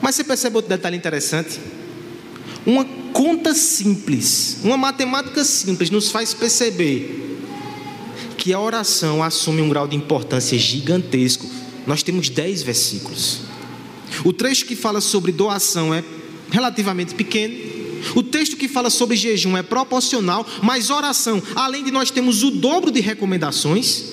Mas 0.00 0.14
você 0.14 0.24
percebe 0.24 0.56
outro 0.56 0.68
detalhe 0.68 0.96
interessante? 0.96 1.58
Uma 2.64 2.84
conta 3.12 3.54
simples, 3.54 4.58
uma 4.62 4.76
matemática 4.76 5.44
simples 5.44 5.90
nos 5.90 6.10
faz 6.10 6.32
perceber 6.32 7.40
que 8.38 8.52
a 8.52 8.60
oração 8.60 9.22
assume 9.22 9.62
um 9.62 9.68
grau 9.68 9.86
de 9.86 9.96
importância 9.96 10.58
gigantesco. 10.58 11.46
Nós 11.86 12.02
temos 12.02 12.28
dez 12.28 12.62
versículos. 12.62 13.40
O 14.24 14.32
trecho 14.32 14.66
que 14.66 14.76
fala 14.76 15.00
sobre 15.00 15.32
doação 15.32 15.92
é 15.92 16.04
relativamente 16.50 17.14
pequeno. 17.14 17.54
O 18.14 18.22
texto 18.22 18.56
que 18.56 18.68
fala 18.68 18.90
sobre 18.90 19.16
jejum 19.16 19.56
é 19.56 19.62
proporcional, 19.62 20.46
mas 20.62 20.90
oração, 20.90 21.42
além 21.54 21.84
de 21.84 21.90
nós 21.90 22.10
temos 22.10 22.42
o 22.42 22.50
dobro 22.50 22.90
de 22.90 23.00
recomendações, 23.00 24.04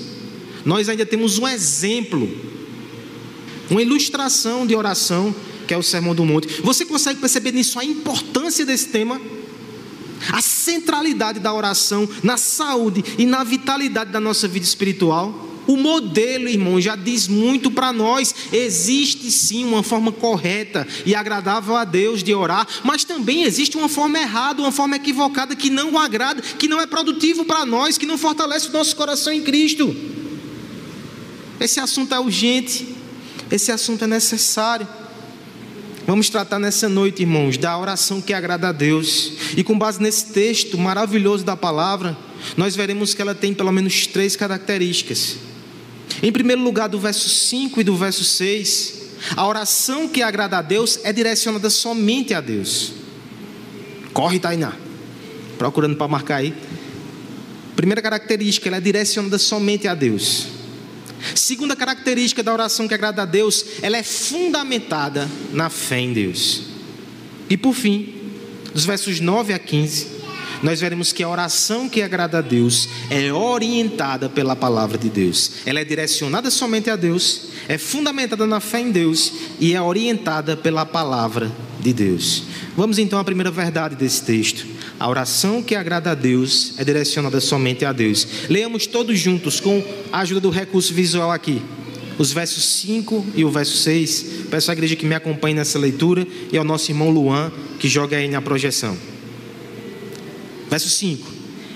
nós 0.64 0.90
ainda 0.90 1.06
temos 1.06 1.40
um 1.40 1.48
exemplo, 1.48 2.30
uma 3.70 3.82
ilustração 3.82 4.66
de 4.68 4.76
oração, 4.76 5.34
que 5.70 5.74
é 5.76 5.78
o 5.78 5.84
Sermão 5.84 6.16
do 6.16 6.26
Monte. 6.26 6.64
Você 6.64 6.84
consegue 6.84 7.20
perceber 7.20 7.52
nisso 7.52 7.78
a 7.78 7.86
importância 7.86 8.66
desse 8.66 8.88
tema? 8.88 9.22
a 10.34 10.42
centralidade 10.42 11.40
da 11.40 11.54
oração 11.54 12.10
na 12.22 12.36
saúde 12.36 13.02
e 13.18 13.26
na 13.26 13.42
vitalidade 13.42 14.12
da 14.12 14.20
nossa 14.20 14.50
vida 14.50 14.66
espiritual. 14.66 15.48
O 15.66 15.78
modelo, 15.78 16.50
irmão, 16.50 16.82
já 16.82 16.94
diz 16.94 17.28
muito 17.30 17.72
para 17.72 17.94
nós. 17.94 18.36
Existe 18.52 19.32
sim 19.32 19.64
uma 19.64 19.82
forma 19.82 20.12
correta 20.12 20.86
e 21.06 21.16
agradável 21.16 21.78
a 21.78 21.86
Deus 21.86 22.22
de 22.22 22.34
orar, 22.34 22.68
mas 22.84 23.06
também 23.06 23.44
existe 23.44 23.78
uma 23.78 23.88
forma 23.88 24.20
errada, 24.20 24.62
uma 24.62 24.74
forma 24.74 24.98
equivocada 24.98 25.56
que 25.56 25.70
não 25.70 25.98
agrada, 25.98 26.42
que 26.42 26.68
não 26.68 26.82
é 26.82 26.86
produtivo 26.86 27.46
para 27.46 27.66
nós, 27.66 27.98
que 27.98 28.06
não 28.06 28.18
fortalece 28.18 28.68
o 28.68 28.74
nosso 28.74 28.94
coração 28.94 29.32
em 29.32 29.42
Cristo. 29.42 29.96
Esse 31.62 31.80
assunto 31.80 32.14
é 32.14 32.20
urgente, 32.20 32.94
esse 33.50 33.72
assunto 33.72 34.04
é 34.04 34.08
necessário. 34.08 34.86
Vamos 36.10 36.28
tratar 36.28 36.58
nessa 36.58 36.90
noite, 36.90 37.22
irmãos, 37.22 37.56
da 37.56 37.78
oração 37.78 38.20
que 38.20 38.34
agrada 38.34 38.70
a 38.70 38.72
Deus. 38.72 39.32
E 39.56 39.64
com 39.64 39.78
base 39.78 40.02
nesse 40.02 40.26
texto 40.34 40.76
maravilhoso 40.76 41.46
da 41.46 41.56
palavra, 41.56 42.18
nós 42.58 42.76
veremos 42.76 43.14
que 43.14 43.22
ela 43.22 43.36
tem 43.36 43.54
pelo 43.54 43.72
menos 43.72 44.08
três 44.08 44.36
características. 44.36 45.38
Em 46.24 46.32
primeiro 46.32 46.64
lugar, 46.64 46.90
do 46.90 47.00
verso 47.00 47.30
5 47.30 47.80
e 47.80 47.84
do 47.84 47.96
verso 47.96 48.24
6, 48.24 48.94
a 49.38 49.48
oração 49.48 50.08
que 50.08 50.24
agrada 50.24 50.58
a 50.58 50.64
Deus 50.64 51.00
é 51.04 51.14
direcionada 51.14 51.70
somente 51.70 52.34
a 52.34 52.42
Deus. 52.42 52.92
Corre, 54.12 54.40
Tainá. 54.40 54.74
Procurando 55.60 55.96
para 55.96 56.08
marcar 56.08 56.38
aí. 56.38 56.56
Primeira 57.76 58.02
característica, 58.02 58.68
ela 58.68 58.78
é 58.78 58.82
direcionada 58.82 59.38
somente 59.38 59.88
a 59.88 59.94
Deus. 59.94 60.59
Segunda 61.36 61.76
característica 61.76 62.44
da 62.44 62.54
oração 62.54 62.88
que 62.88 62.94
agrada 62.94 63.24
a 63.24 63.26
Deus, 63.26 63.66
ela 63.82 63.98
é 63.98 64.04
fundamentada 64.04 65.30
na 65.52 65.70
fé 65.70 66.00
em 66.00 66.14
Deus. 66.14 66.64
E 67.50 67.58
por 67.58 67.74
fim, 67.74 68.14
dos 68.74 68.86
versos 68.86 69.20
9 69.20 69.54
a 69.54 69.60
15, 69.60 70.20
nós 70.62 70.82
veremos 70.82 71.14
que 71.14 71.24
a 71.24 71.30
oração 71.30 71.88
que 71.88 72.02
agrada 72.02 72.40
a 72.40 72.42
Deus 72.42 72.90
é 73.10 73.32
orientada 73.32 74.30
pela 74.30 74.56
palavra 74.56 74.98
de 74.98 75.10
Deus. 75.10 75.52
Ela 75.66 75.80
é 75.80 75.86
direcionada 75.86 76.52
somente 76.52 76.90
a 76.90 76.96
Deus, 76.96 77.50
é 77.68 77.78
fundamentada 77.78 78.46
na 78.46 78.60
fé 78.60 78.82
em 78.82 78.92
Deus 78.92 79.32
e 79.60 79.74
é 79.74 79.82
orientada 79.82 80.58
pela 80.58 80.86
palavra 80.86 81.52
de 81.80 81.94
Deus. 81.94 82.44
Vamos 82.76 83.00
então 83.00 83.20
à 83.20 83.24
primeira 83.24 83.52
verdade 83.52 83.96
desse 83.96 84.24
texto. 84.24 84.66
A 85.00 85.08
oração 85.08 85.64
que 85.64 85.76
agrada 85.76 86.12
a 86.12 86.16
Deus 86.16 86.74
é 86.78 86.84
direcionada 86.84 87.40
somente 87.40 87.86
a 87.86 87.94
Deus. 87.94 88.28
Leamos 88.50 88.86
todos 88.86 89.18
juntos 89.18 89.62
com 89.62 89.82
a 90.12 90.20
ajuda 90.20 90.42
do 90.42 90.50
recurso 90.50 90.94
visual 90.94 91.32
aqui. 91.32 91.62
Os 92.18 92.34
versos 92.34 92.66
5 92.82 93.28
e 93.34 93.46
o 93.46 93.50
verso 93.50 93.78
6. 93.78 94.26
Peço 94.52 94.70
à 94.70 94.74
igreja 94.74 94.98
que 94.98 95.06
me 95.06 95.16
acompanhe 95.16 95.56
nessa 95.56 95.80
leitura 95.80 96.28
e 96.52 96.58
ao 96.58 96.66
nosso 96.66 96.92
irmão 96.92 97.10
Luan 97.10 97.50
que 97.80 97.88
joga 97.88 98.18
aí 98.18 98.28
na 98.28 98.42
projeção. 98.42 98.98
Verso 100.70 100.90
5: 100.90 101.32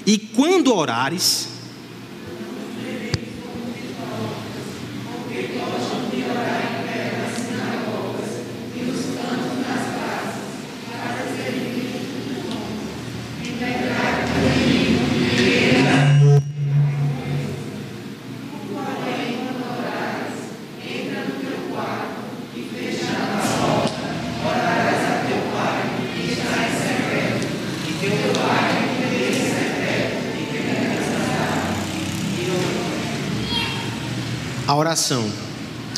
E 0.06 0.18
quando 0.18 0.76
orares, 0.76 1.48
oração 34.94 35.28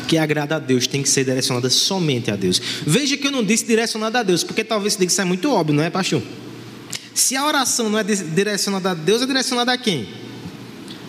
que 0.07 0.17
agrada 0.17 0.55
a 0.55 0.59
Deus 0.59 0.87
tem 0.87 1.01
que 1.01 1.09
ser 1.09 1.25
direcionada 1.25 1.69
somente 1.69 2.31
a 2.31 2.35
Deus. 2.35 2.61
Veja 2.85 3.17
que 3.17 3.27
eu 3.27 3.31
não 3.31 3.43
disse 3.43 3.65
direcionada 3.65 4.19
a 4.19 4.23
Deus, 4.23 4.43
porque 4.43 4.63
talvez 4.63 4.93
isso 4.93 4.99
diga 4.99 5.21
é 5.21 5.25
muito 5.25 5.51
óbvio, 5.51 5.75
não 5.75 5.83
é, 5.83 5.89
pastor? 5.89 6.21
Se 7.13 7.35
a 7.35 7.45
oração 7.45 7.89
não 7.89 7.99
é 7.99 8.03
direcionada 8.03 8.91
a 8.91 8.93
Deus, 8.93 9.21
é 9.21 9.25
direcionada 9.25 9.73
a 9.73 9.77
quem? 9.77 10.07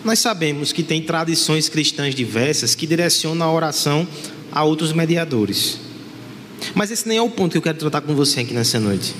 Nós 0.03 0.19
sabemos 0.19 0.71
que 0.71 0.83
tem 0.83 1.01
tradições 1.01 1.69
cristãs 1.69 2.15
diversas 2.15 2.75
que 2.75 2.87
direcionam 2.87 3.45
a 3.45 3.51
oração 3.51 4.07
a 4.51 4.63
outros 4.63 4.91
mediadores. 4.93 5.79
Mas 6.73 6.91
esse 6.91 7.07
nem 7.07 7.17
é 7.17 7.21
o 7.21 7.29
ponto 7.29 7.51
que 7.51 7.57
eu 7.57 7.61
quero 7.61 7.77
tratar 7.77 8.01
com 8.01 8.15
você 8.15 8.41
aqui 8.41 8.53
nessa 8.53 8.79
noite. 8.79 9.13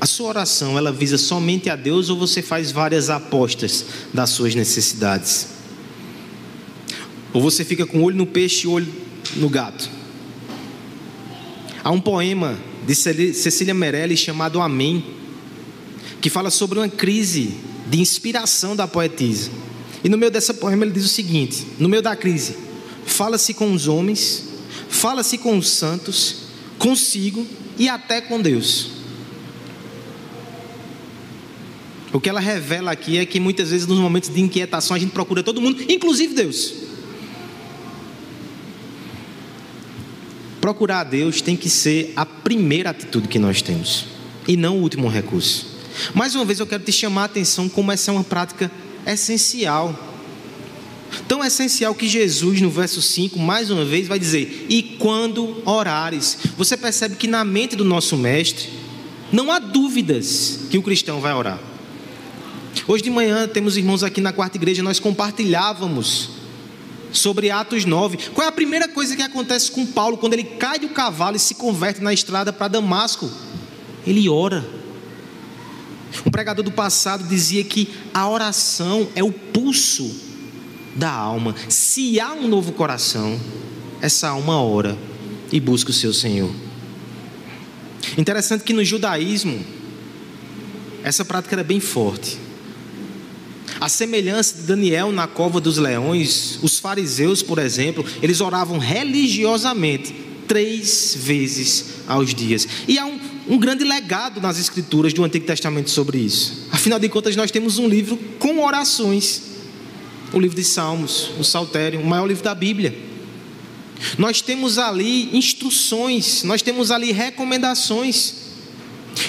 A 0.00 0.01
sua 0.12 0.28
oração, 0.28 0.76
ela 0.76 0.92
visa 0.92 1.16
somente 1.16 1.70
a 1.70 1.76
Deus 1.76 2.10
ou 2.10 2.18
você 2.18 2.42
faz 2.42 2.70
várias 2.70 3.08
apostas 3.08 3.86
das 4.12 4.28
suas 4.28 4.54
necessidades? 4.54 5.48
Ou 7.32 7.40
você 7.40 7.64
fica 7.64 7.86
com 7.86 8.00
o 8.00 8.02
olho 8.02 8.16
no 8.16 8.26
peixe 8.26 8.66
e 8.66 8.70
olho 8.70 8.92
no 9.36 9.48
gato? 9.48 9.88
Há 11.82 11.90
um 11.90 12.00
poema 12.00 12.58
de 12.86 12.94
Cecília 12.94 13.72
Meirelles 13.72 14.18
chamado 14.18 14.60
Amém, 14.60 15.02
que 16.20 16.28
fala 16.28 16.50
sobre 16.50 16.78
uma 16.78 16.88
crise 16.88 17.54
de 17.88 17.98
inspiração 17.98 18.76
da 18.76 18.86
poetisa. 18.86 19.50
E 20.04 20.10
no 20.10 20.18
meio 20.18 20.30
dessa 20.30 20.52
poema 20.52 20.84
ele 20.84 20.92
diz 20.92 21.06
o 21.06 21.08
seguinte: 21.08 21.66
no 21.78 21.88
meio 21.88 22.02
da 22.02 22.14
crise, 22.14 22.56
fala-se 23.06 23.54
com 23.54 23.72
os 23.72 23.88
homens, 23.88 24.44
fala-se 24.90 25.38
com 25.38 25.56
os 25.56 25.70
santos, 25.70 26.36
consigo 26.78 27.46
e 27.78 27.88
até 27.88 28.20
com 28.20 28.40
Deus. 28.40 29.01
O 32.12 32.20
que 32.20 32.28
ela 32.28 32.40
revela 32.40 32.90
aqui 32.90 33.16
é 33.16 33.24
que 33.24 33.40
muitas 33.40 33.70
vezes 33.70 33.86
nos 33.86 33.98
momentos 33.98 34.28
de 34.28 34.40
inquietação 34.40 34.94
a 34.94 34.98
gente 34.98 35.12
procura 35.12 35.42
todo 35.42 35.60
mundo, 35.60 35.82
inclusive 35.88 36.34
Deus. 36.34 36.74
Procurar 40.60 41.00
a 41.00 41.04
Deus 41.04 41.40
tem 41.40 41.56
que 41.56 41.70
ser 41.70 42.12
a 42.14 42.26
primeira 42.26 42.90
atitude 42.90 43.28
que 43.28 43.38
nós 43.38 43.62
temos 43.62 44.04
e 44.46 44.56
não 44.56 44.78
o 44.78 44.82
último 44.82 45.08
recurso. 45.08 45.66
Mais 46.14 46.34
uma 46.34 46.44
vez 46.44 46.60
eu 46.60 46.66
quero 46.66 46.84
te 46.84 46.92
chamar 46.92 47.22
a 47.22 47.24
atenção 47.24 47.68
como 47.68 47.90
essa 47.90 48.10
é 48.10 48.14
uma 48.14 48.24
prática 48.24 48.70
essencial. 49.06 50.08
Tão 51.26 51.44
essencial 51.44 51.94
que 51.94 52.08
Jesus, 52.08 52.60
no 52.60 52.70
verso 52.70 53.02
5, 53.02 53.38
mais 53.38 53.70
uma 53.70 53.84
vez, 53.84 54.06
vai 54.06 54.18
dizer: 54.18 54.66
E 54.68 54.82
quando 54.98 55.62
orares? 55.66 56.38
Você 56.56 56.76
percebe 56.76 57.16
que 57.16 57.26
na 57.26 57.44
mente 57.44 57.76
do 57.76 57.84
nosso 57.84 58.16
Mestre, 58.16 58.70
não 59.30 59.50
há 59.50 59.58
dúvidas 59.58 60.60
que 60.70 60.78
o 60.78 60.82
cristão 60.82 61.20
vai 61.20 61.34
orar. 61.34 61.71
Hoje 62.86 63.04
de 63.04 63.10
manhã 63.10 63.46
temos 63.46 63.76
irmãos 63.76 64.02
aqui 64.02 64.20
na 64.20 64.32
quarta 64.32 64.56
igreja, 64.56 64.82
nós 64.82 64.98
compartilhávamos 64.98 66.30
sobre 67.12 67.50
Atos 67.50 67.84
9. 67.84 68.30
Qual 68.32 68.44
é 68.44 68.48
a 68.48 68.52
primeira 68.52 68.88
coisa 68.88 69.14
que 69.14 69.22
acontece 69.22 69.70
com 69.70 69.86
Paulo 69.86 70.16
quando 70.18 70.32
ele 70.32 70.44
cai 70.44 70.78
do 70.78 70.88
cavalo 70.88 71.36
e 71.36 71.40
se 71.40 71.54
converte 71.54 72.02
na 72.02 72.12
estrada 72.12 72.52
para 72.52 72.68
Damasco? 72.68 73.30
Ele 74.06 74.28
ora. 74.28 74.64
Um 76.26 76.30
pregador 76.30 76.64
do 76.64 76.72
passado 76.72 77.24
dizia 77.24 77.62
que 77.64 77.88
a 78.12 78.28
oração 78.28 79.08
é 79.14 79.22
o 79.22 79.32
pulso 79.32 80.14
da 80.96 81.10
alma. 81.10 81.54
Se 81.68 82.20
há 82.20 82.32
um 82.32 82.48
novo 82.48 82.72
coração, 82.72 83.40
essa 84.00 84.28
alma 84.28 84.60
ora 84.60 84.98
e 85.50 85.60
busca 85.60 85.90
o 85.90 85.94
seu 85.94 86.12
Senhor. 86.12 86.50
Interessante 88.18 88.64
que 88.64 88.72
no 88.72 88.84
judaísmo, 88.84 89.64
essa 91.02 91.24
prática 91.24 91.54
era 91.54 91.64
bem 91.64 91.80
forte. 91.80 92.38
A 93.82 93.88
semelhança 93.88 94.58
de 94.58 94.62
Daniel 94.62 95.10
na 95.10 95.26
cova 95.26 95.60
dos 95.60 95.76
leões, 95.76 96.56
os 96.62 96.78
fariseus, 96.78 97.42
por 97.42 97.58
exemplo, 97.58 98.06
eles 98.22 98.40
oravam 98.40 98.78
religiosamente 98.78 100.14
três 100.46 101.18
vezes 101.18 101.86
aos 102.06 102.32
dias. 102.32 102.68
E 102.86 102.96
há 102.96 103.04
um, 103.04 103.18
um 103.48 103.58
grande 103.58 103.82
legado 103.82 104.40
nas 104.40 104.56
escrituras 104.56 105.12
do 105.12 105.24
Antigo 105.24 105.44
Testamento 105.44 105.90
sobre 105.90 106.18
isso. 106.18 106.68
Afinal 106.70 107.00
de 107.00 107.08
contas, 107.08 107.34
nós 107.34 107.50
temos 107.50 107.76
um 107.78 107.88
livro 107.88 108.16
com 108.38 108.64
orações. 108.64 109.42
O 110.32 110.38
livro 110.38 110.56
de 110.56 110.62
Salmos, 110.62 111.32
o 111.36 111.42
Saltério, 111.42 112.00
o 112.00 112.06
maior 112.06 112.28
livro 112.28 112.44
da 112.44 112.54
Bíblia. 112.54 112.96
Nós 114.16 114.40
temos 114.40 114.78
ali 114.78 115.36
instruções, 115.36 116.44
nós 116.44 116.62
temos 116.62 116.92
ali 116.92 117.10
recomendações. 117.10 118.34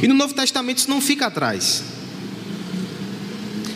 E 0.04 0.08
no 0.08 0.14
Novo 0.14 0.36
Testamento 0.36 0.78
isso 0.78 0.92
não 0.92 1.02
fica 1.02 1.26
atrás. 1.26 1.93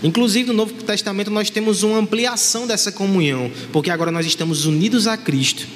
Inclusive 0.04 0.48
no 0.48 0.54
Novo 0.54 0.74
Testamento 0.74 1.32
nós 1.32 1.50
temos 1.50 1.84
uma 1.84 1.98
ampliação 1.98 2.68
dessa 2.68 2.92
comunhão, 2.92 3.52
porque 3.72 3.90
agora 3.90 4.12
nós 4.12 4.26
estamos 4.26 4.66
unidos 4.66 5.08
a 5.08 5.18
Cristo. 5.18 5.68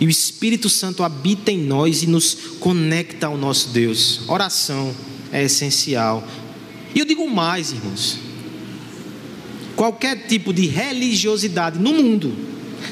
E 0.00 0.06
o 0.06 0.10
Espírito 0.10 0.68
Santo 0.68 1.02
habita 1.02 1.50
em 1.50 1.58
nós 1.58 2.02
e 2.02 2.06
nos 2.06 2.34
conecta 2.60 3.26
ao 3.26 3.36
nosso 3.36 3.68
Deus. 3.70 4.20
Oração 4.28 4.94
é 5.32 5.44
essencial. 5.44 6.26
E 6.94 7.00
eu 7.00 7.04
digo 7.04 7.28
mais, 7.28 7.72
irmãos. 7.72 8.18
Qualquer 9.74 10.26
tipo 10.26 10.52
de 10.52 10.66
religiosidade 10.66 11.78
no 11.78 11.92
mundo, 11.92 12.34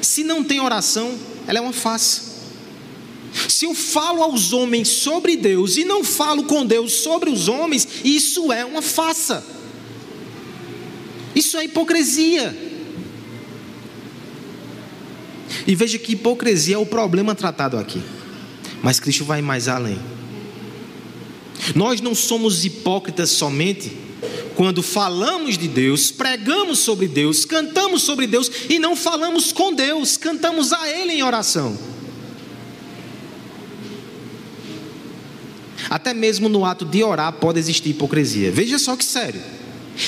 se 0.00 0.22
não 0.22 0.44
tem 0.44 0.60
oração, 0.60 1.14
ela 1.46 1.58
é 1.58 1.60
uma 1.60 1.72
farsa. 1.72 2.36
Se 3.48 3.66
eu 3.66 3.74
falo 3.74 4.22
aos 4.22 4.52
homens 4.52 4.88
sobre 4.88 5.36
Deus 5.36 5.76
e 5.76 5.84
não 5.84 6.02
falo 6.02 6.44
com 6.44 6.64
Deus 6.64 6.92
sobre 6.94 7.28
os 7.28 7.48
homens, 7.48 7.86
isso 8.04 8.52
é 8.52 8.64
uma 8.64 8.80
farsa. 8.80 9.44
Isso 11.36 11.58
é 11.58 11.64
hipocrisia. 11.64 12.56
E 15.66 15.74
veja 15.74 15.98
que 15.98 16.12
hipocrisia 16.12 16.76
é 16.76 16.78
o 16.78 16.86
problema 16.86 17.34
tratado 17.34 17.76
aqui. 17.76 18.02
Mas 18.82 18.98
Cristo 18.98 19.24
vai 19.24 19.42
mais 19.42 19.68
além. 19.68 19.98
Nós 21.74 22.00
não 22.00 22.14
somos 22.14 22.64
hipócritas 22.64 23.28
somente 23.30 23.92
quando 24.54 24.82
falamos 24.82 25.58
de 25.58 25.68
Deus, 25.68 26.10
pregamos 26.10 26.78
sobre 26.78 27.06
Deus, 27.06 27.44
cantamos 27.44 28.02
sobre 28.02 28.26
Deus 28.26 28.50
e 28.70 28.78
não 28.78 28.96
falamos 28.96 29.52
com 29.52 29.74
Deus, 29.74 30.16
cantamos 30.16 30.72
a 30.72 30.88
Ele 30.88 31.12
em 31.12 31.22
oração. 31.22 31.76
Até 35.90 36.14
mesmo 36.14 36.48
no 36.48 36.64
ato 36.64 36.86
de 36.86 37.04
orar 37.04 37.34
pode 37.34 37.58
existir 37.58 37.90
hipocrisia. 37.90 38.50
Veja 38.50 38.78
só 38.78 38.96
que 38.96 39.04
sério. 39.04 39.42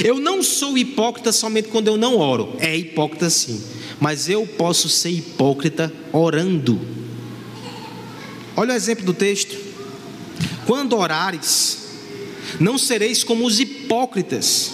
Eu 0.04 0.20
não 0.20 0.42
sou 0.42 0.76
hipócrita 0.76 1.32
somente 1.32 1.68
quando 1.68 1.88
eu 1.88 1.96
não 1.96 2.16
oro. 2.16 2.54
É 2.58 2.76
hipócrita 2.76 3.30
sim. 3.30 3.62
Mas 4.00 4.28
eu 4.28 4.46
posso 4.46 4.88
ser 4.88 5.10
hipócrita 5.10 5.92
orando. 6.12 6.80
Olha 8.56 8.74
o 8.74 8.76
exemplo 8.76 9.04
do 9.04 9.14
texto. 9.14 9.56
Quando 10.66 10.96
orares, 10.96 11.78
não 12.60 12.76
sereis 12.76 13.24
como 13.24 13.46
os 13.46 13.58
hipócritas. 13.58 14.72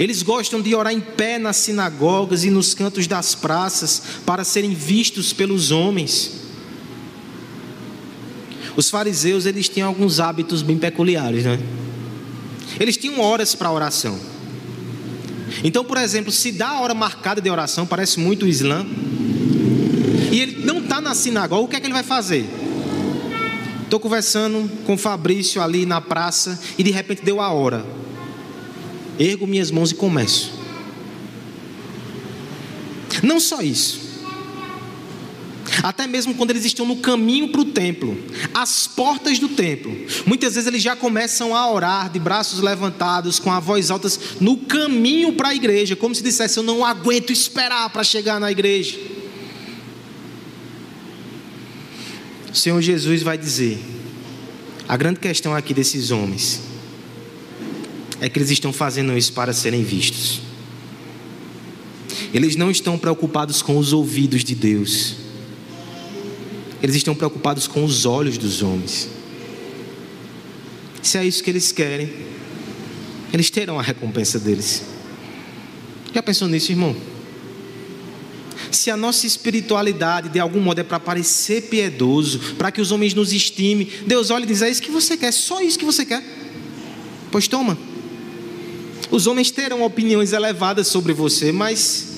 Eles 0.00 0.22
gostam 0.22 0.60
de 0.60 0.74
orar 0.74 0.92
em 0.92 1.00
pé 1.00 1.38
nas 1.38 1.56
sinagogas 1.56 2.44
e 2.44 2.50
nos 2.50 2.74
cantos 2.74 3.06
das 3.06 3.34
praças 3.34 4.02
para 4.24 4.44
serem 4.44 4.74
vistos 4.74 5.32
pelos 5.32 5.70
homens. 5.70 6.32
Os 8.76 8.90
fariseus, 8.90 9.46
eles 9.46 9.68
tinham 9.68 9.88
alguns 9.88 10.20
hábitos 10.20 10.60
bem 10.62 10.76
peculiares, 10.76 11.44
né? 11.44 11.58
Eles 12.78 12.96
tinham 12.96 13.20
horas 13.20 13.54
para 13.54 13.70
oração. 13.70 14.18
Então, 15.62 15.84
por 15.84 15.96
exemplo, 15.96 16.30
se 16.30 16.52
dá 16.52 16.68
a 16.68 16.80
hora 16.80 16.94
marcada 16.94 17.40
de 17.40 17.48
oração, 17.48 17.86
parece 17.86 18.20
muito 18.20 18.44
o 18.44 18.48
Islã, 18.48 18.86
e 20.30 20.40
ele 20.40 20.64
não 20.64 20.78
está 20.78 21.00
na 21.00 21.14
sinagoga, 21.14 21.62
o 21.62 21.68
que 21.68 21.76
é 21.76 21.80
que 21.80 21.86
ele 21.86 21.94
vai 21.94 22.02
fazer? 22.02 22.46
Estou 23.84 24.00
conversando 24.00 24.68
com 24.84 24.94
o 24.94 24.98
Fabrício 24.98 25.62
ali 25.62 25.86
na 25.86 26.00
praça 26.00 26.60
e 26.76 26.82
de 26.82 26.90
repente 26.90 27.24
deu 27.24 27.40
a 27.40 27.50
hora. 27.50 27.86
Ergo 29.18 29.46
minhas 29.46 29.70
mãos 29.70 29.92
e 29.92 29.94
começo. 29.94 30.52
Não 33.22 33.40
só 33.40 33.62
isso. 33.62 34.05
Até 35.82 36.06
mesmo 36.06 36.34
quando 36.34 36.50
eles 36.50 36.64
estão 36.64 36.86
no 36.86 36.96
caminho 36.96 37.48
para 37.48 37.60
o 37.60 37.64
templo, 37.64 38.18
às 38.54 38.86
portas 38.86 39.38
do 39.38 39.48
templo, 39.48 39.96
muitas 40.24 40.54
vezes 40.54 40.66
eles 40.66 40.82
já 40.82 40.96
começam 40.96 41.54
a 41.54 41.70
orar 41.70 42.10
de 42.10 42.18
braços 42.18 42.60
levantados, 42.60 43.38
com 43.38 43.50
a 43.50 43.60
voz 43.60 43.90
alta, 43.90 44.08
no 44.40 44.56
caminho 44.58 45.32
para 45.32 45.48
a 45.48 45.54
igreja, 45.54 45.94
como 45.94 46.14
se 46.14 46.22
dissesse: 46.22 46.58
Eu 46.58 46.62
não 46.62 46.84
aguento 46.84 47.32
esperar 47.32 47.90
para 47.90 48.04
chegar 48.04 48.40
na 48.40 48.50
igreja. 48.50 48.98
O 52.52 52.56
Senhor 52.56 52.80
Jesus 52.80 53.22
vai 53.22 53.36
dizer: 53.36 53.78
a 54.88 54.96
grande 54.96 55.20
questão 55.20 55.54
aqui 55.54 55.74
desses 55.74 56.10
homens 56.10 56.62
é 58.20 58.28
que 58.28 58.38
eles 58.38 58.50
estão 58.50 58.72
fazendo 58.72 59.16
isso 59.16 59.32
para 59.32 59.52
serem 59.52 59.84
vistos. 59.84 60.40
Eles 62.32 62.56
não 62.56 62.70
estão 62.70 62.98
preocupados 62.98 63.60
com 63.62 63.76
os 63.76 63.92
ouvidos 63.92 64.42
de 64.42 64.54
Deus. 64.54 65.25
Eles 66.82 66.96
estão 66.96 67.14
preocupados 67.14 67.66
com 67.66 67.84
os 67.84 68.04
olhos 68.04 68.36
dos 68.36 68.62
homens. 68.62 69.08
Se 71.02 71.18
é 71.18 71.24
isso 71.24 71.42
que 71.42 71.50
eles 71.50 71.72
querem, 71.72 72.12
eles 73.32 73.50
terão 73.50 73.78
a 73.78 73.82
recompensa 73.82 74.38
deles. 74.38 74.82
Já 76.12 76.22
pensou 76.22 76.48
nisso, 76.48 76.72
irmão? 76.72 76.96
Se 78.70 78.90
a 78.90 78.96
nossa 78.96 79.26
espiritualidade 79.26 80.28
de 80.28 80.40
algum 80.40 80.60
modo 80.60 80.80
é 80.80 80.84
para 80.84 80.98
parecer 80.98 81.62
piedoso, 81.62 82.54
para 82.58 82.70
que 82.70 82.80
os 82.80 82.90
homens 82.90 83.14
nos 83.14 83.32
estimem, 83.32 83.88
Deus 84.06 84.30
olha 84.30 84.44
e 84.44 84.46
diz: 84.46 84.62
É 84.62 84.68
isso 84.68 84.82
que 84.82 84.90
você 84.90 85.16
quer, 85.16 85.32
só 85.32 85.60
isso 85.60 85.78
que 85.78 85.84
você 85.84 86.04
quer. 86.04 86.22
Pois 87.30 87.46
toma. 87.46 87.78
Os 89.10 89.26
homens 89.26 89.50
terão 89.50 89.82
opiniões 89.82 90.32
elevadas 90.32 90.88
sobre 90.88 91.12
você, 91.12 91.52
mas 91.52 92.16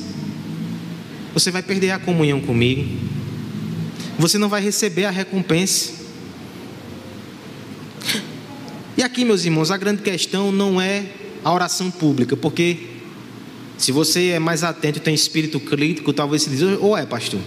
você 1.34 1.50
vai 1.50 1.62
perder 1.62 1.90
a 1.90 1.98
comunhão 1.98 2.40
comigo. 2.40 2.88
Você 4.18 4.36
não 4.36 4.48
vai 4.48 4.60
receber 4.60 5.04
a 5.04 5.10
recompensa. 5.10 5.92
E 8.96 9.02
aqui, 9.02 9.24
meus 9.24 9.44
irmãos, 9.44 9.70
a 9.70 9.76
grande 9.76 10.02
questão 10.02 10.50
não 10.50 10.80
é 10.80 11.06
a 11.44 11.52
oração 11.52 11.88
pública, 11.88 12.36
porque 12.36 12.78
se 13.78 13.92
você 13.92 14.30
é 14.30 14.38
mais 14.40 14.64
atento 14.64 14.98
tem 14.98 15.14
espírito 15.14 15.60
crítico, 15.60 16.12
talvez 16.12 16.42
você 16.42 16.50
diz, 16.50 16.62
ou 16.80 16.96
é, 16.96 17.06
pastor. 17.06 17.40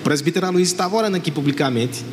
O 0.00 0.02
presbítero 0.02 0.50
Luiz 0.50 0.68
estava 0.68 0.96
orando 0.96 1.16
aqui 1.16 1.30
publicamente. 1.30 2.04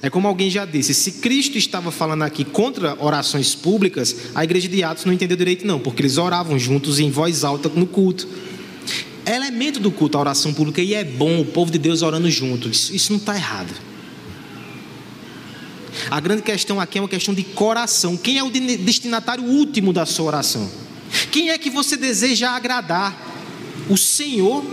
É 0.00 0.08
como 0.08 0.28
alguém 0.28 0.50
já 0.50 0.64
disse, 0.64 0.94
se 0.94 1.12
Cristo 1.12 1.58
estava 1.58 1.90
falando 1.90 2.22
aqui 2.22 2.44
contra 2.44 2.96
orações 3.00 3.54
públicas, 3.54 4.16
a 4.34 4.42
igreja 4.42 4.68
de 4.68 4.82
Atos 4.82 5.04
não 5.04 5.12
entendeu 5.12 5.36
direito 5.36 5.66
não, 5.66 5.80
porque 5.80 6.02
eles 6.02 6.18
oravam 6.18 6.58
juntos 6.58 7.00
em 7.00 7.10
voz 7.10 7.44
alta 7.44 7.68
no 7.68 7.86
culto. 7.86 8.28
É 9.24 9.36
elemento 9.36 9.78
do 9.78 9.90
culto 9.90 10.18
a 10.18 10.20
oração 10.20 10.52
pública 10.52 10.82
e 10.82 10.94
é 10.94 11.04
bom 11.04 11.40
o 11.40 11.44
povo 11.44 11.70
de 11.70 11.78
Deus 11.78 12.02
orando 12.02 12.30
juntos. 12.30 12.72
Isso, 12.72 12.94
isso 12.96 13.12
não 13.12 13.18
está 13.18 13.34
errado. 13.34 13.72
A 16.10 16.18
grande 16.20 16.42
questão 16.42 16.80
aqui 16.80 16.98
é 16.98 17.00
uma 17.00 17.08
questão 17.08 17.32
de 17.32 17.42
coração. 17.44 18.16
Quem 18.16 18.38
é 18.38 18.42
o 18.42 18.50
destinatário 18.50 19.44
último 19.44 19.92
da 19.92 20.04
sua 20.04 20.26
oração? 20.26 20.70
Quem 21.30 21.50
é 21.50 21.58
que 21.58 21.70
você 21.70 21.96
deseja 21.96 22.50
agradar? 22.50 23.30
O 23.88 23.96
Senhor 23.96 24.64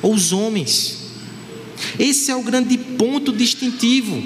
ou 0.00 0.14
os 0.14 0.32
homens? 0.32 0.98
Esse 1.98 2.30
é 2.30 2.36
o 2.36 2.42
grande 2.42 2.78
ponto 2.78 3.32
distintivo. 3.32 4.22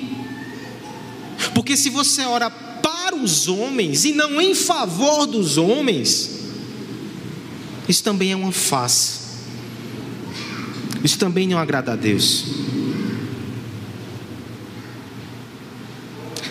Porque 1.54 1.76
se 1.76 1.90
você 1.90 2.22
ora 2.22 2.50
para 2.50 3.16
os 3.16 3.48
homens 3.48 4.04
e 4.04 4.12
não 4.12 4.40
em 4.40 4.54
favor 4.54 5.26
dos 5.26 5.58
homens, 5.58 6.32
isso 7.88 8.03
também 8.03 8.33
é 8.33 8.37
uma 8.37 8.53
face. 8.53 9.21
Isso 11.03 11.18
também 11.18 11.49
não 11.49 11.59
agrada 11.59 11.92
a 11.92 11.97
Deus. 11.97 12.45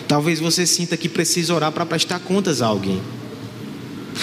Talvez 0.06 0.38
você 0.38 0.66
sinta 0.66 0.96
que 0.96 1.08
precisa 1.08 1.54
orar 1.54 1.72
para 1.72 1.86
prestar 1.86 2.18
contas 2.18 2.60
a 2.60 2.66
alguém. 2.66 3.00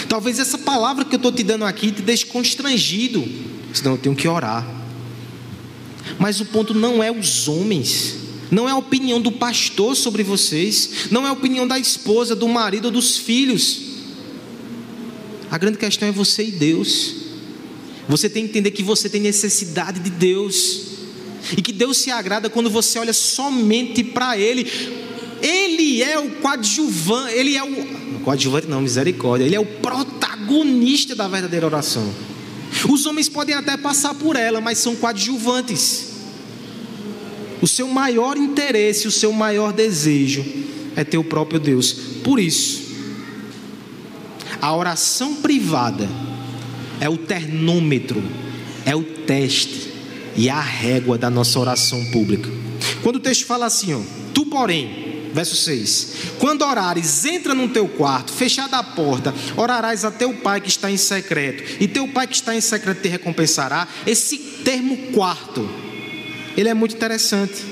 Talvez 0.07 0.37
essa 0.37 0.57
palavra 0.57 1.03
que 1.03 1.15
eu 1.15 1.17
estou 1.17 1.31
te 1.31 1.41
dando 1.41 1.65
aqui 1.65 1.91
te 1.91 2.03
deixe 2.03 2.25
constrangido. 2.27 3.27
Senão 3.73 3.93
eu 3.93 3.97
tenho 3.97 4.15
que 4.15 4.27
orar. 4.27 4.67
Mas 6.19 6.39
o 6.39 6.45
ponto 6.45 6.75
não 6.75 7.03
é 7.03 7.11
os 7.11 7.47
homens. 7.47 8.17
não 8.51 8.67
é 8.67 8.71
a 8.71 8.77
opinião 8.77 9.21
do 9.21 9.31
pastor 9.31 9.95
sobre 9.95 10.23
vocês, 10.23 11.07
não 11.11 11.25
é 11.25 11.29
a 11.29 11.33
opinião 11.33 11.67
da 11.67 11.77
esposa, 11.77 12.35
do 12.35 12.47
marido 12.47 12.85
ou 12.85 12.91
dos 12.91 13.17
filhos. 13.17 13.88
A 15.51 15.57
grande 15.57 15.77
questão 15.77 16.07
é 16.07 16.11
você 16.11 16.43
e 16.43 16.51
Deus. 16.51 17.15
Você 18.07 18.29
tem 18.29 18.43
que 18.43 18.49
entender 18.49 18.71
que 18.71 18.83
você 18.83 19.09
tem 19.09 19.21
necessidade 19.21 19.99
de 19.99 20.09
Deus. 20.09 20.81
E 21.57 21.61
que 21.61 21.71
Deus 21.71 21.97
se 21.97 22.11
agrada 22.11 22.49
quando 22.49 22.69
você 22.69 22.99
olha 22.99 23.13
somente 23.13 24.03
para 24.03 24.37
Ele. 24.37 24.69
Ele 25.41 26.03
é 26.03 26.19
o 26.19 26.29
coadjuvante, 26.31 27.33
Ele 27.33 27.55
é 27.55 27.63
o. 27.63 28.19
Coadjuvante 28.23 28.67
não, 28.67 28.81
misericórdia. 28.81 29.45
Ele 29.45 29.55
é 29.55 29.59
o 29.59 29.65
protagonista 29.65 31.15
da 31.15 31.27
verdadeira 31.27 31.65
oração. 31.65 32.13
Os 32.87 33.05
homens 33.05 33.27
podem 33.27 33.55
até 33.55 33.75
passar 33.77 34.13
por 34.13 34.35
ela, 34.35 34.61
mas 34.61 34.77
são 34.77 34.95
coadjuvantes. 34.95 36.09
O 37.61 37.67
seu 37.67 37.87
maior 37.87 38.37
interesse, 38.37 39.07
o 39.07 39.11
seu 39.11 39.33
maior 39.33 39.73
desejo 39.73 40.45
é 40.95 41.03
ter 41.03 41.17
o 41.17 41.23
próprio 41.23 41.59
Deus. 41.59 41.93
Por 42.23 42.39
isso, 42.39 42.88
a 44.61 44.75
oração 44.75 45.35
privada 45.35 46.07
é 46.99 47.09
o 47.09 47.17
termômetro, 47.17 48.21
é 48.85 48.95
o 48.95 49.03
teste 49.03 49.93
e 50.35 50.49
a 50.49 50.59
régua 50.59 51.17
da 51.17 51.29
nossa 51.29 51.59
oração 51.59 52.03
pública. 52.11 52.49
Quando 53.01 53.17
o 53.17 53.19
texto 53.19 53.45
fala 53.45 53.65
assim, 53.65 53.93
ó, 53.93 54.01
tu 54.33 54.45
porém, 54.45 55.29
verso 55.33 55.55
6: 55.55 56.13
Quando 56.39 56.63
orares, 56.63 57.25
entra 57.25 57.53
no 57.53 57.69
teu 57.69 57.87
quarto, 57.87 58.31
fechada 58.31 58.77
a 58.77 58.83
porta, 58.83 59.33
orarás 59.55 60.03
a 60.03 60.11
teu 60.11 60.33
pai 60.33 60.61
que 60.61 60.69
está 60.69 60.91
em 60.91 60.97
secreto, 60.97 61.63
e 61.79 61.87
teu 61.87 62.07
pai 62.07 62.27
que 62.27 62.35
está 62.35 62.55
em 62.55 62.61
secreto 62.61 63.01
te 63.01 63.07
recompensará. 63.07 63.87
Esse 64.05 64.37
termo 64.37 64.97
quarto 65.13 65.69
ele 66.57 66.69
é 66.69 66.73
muito 66.73 66.95
interessante. 66.95 67.65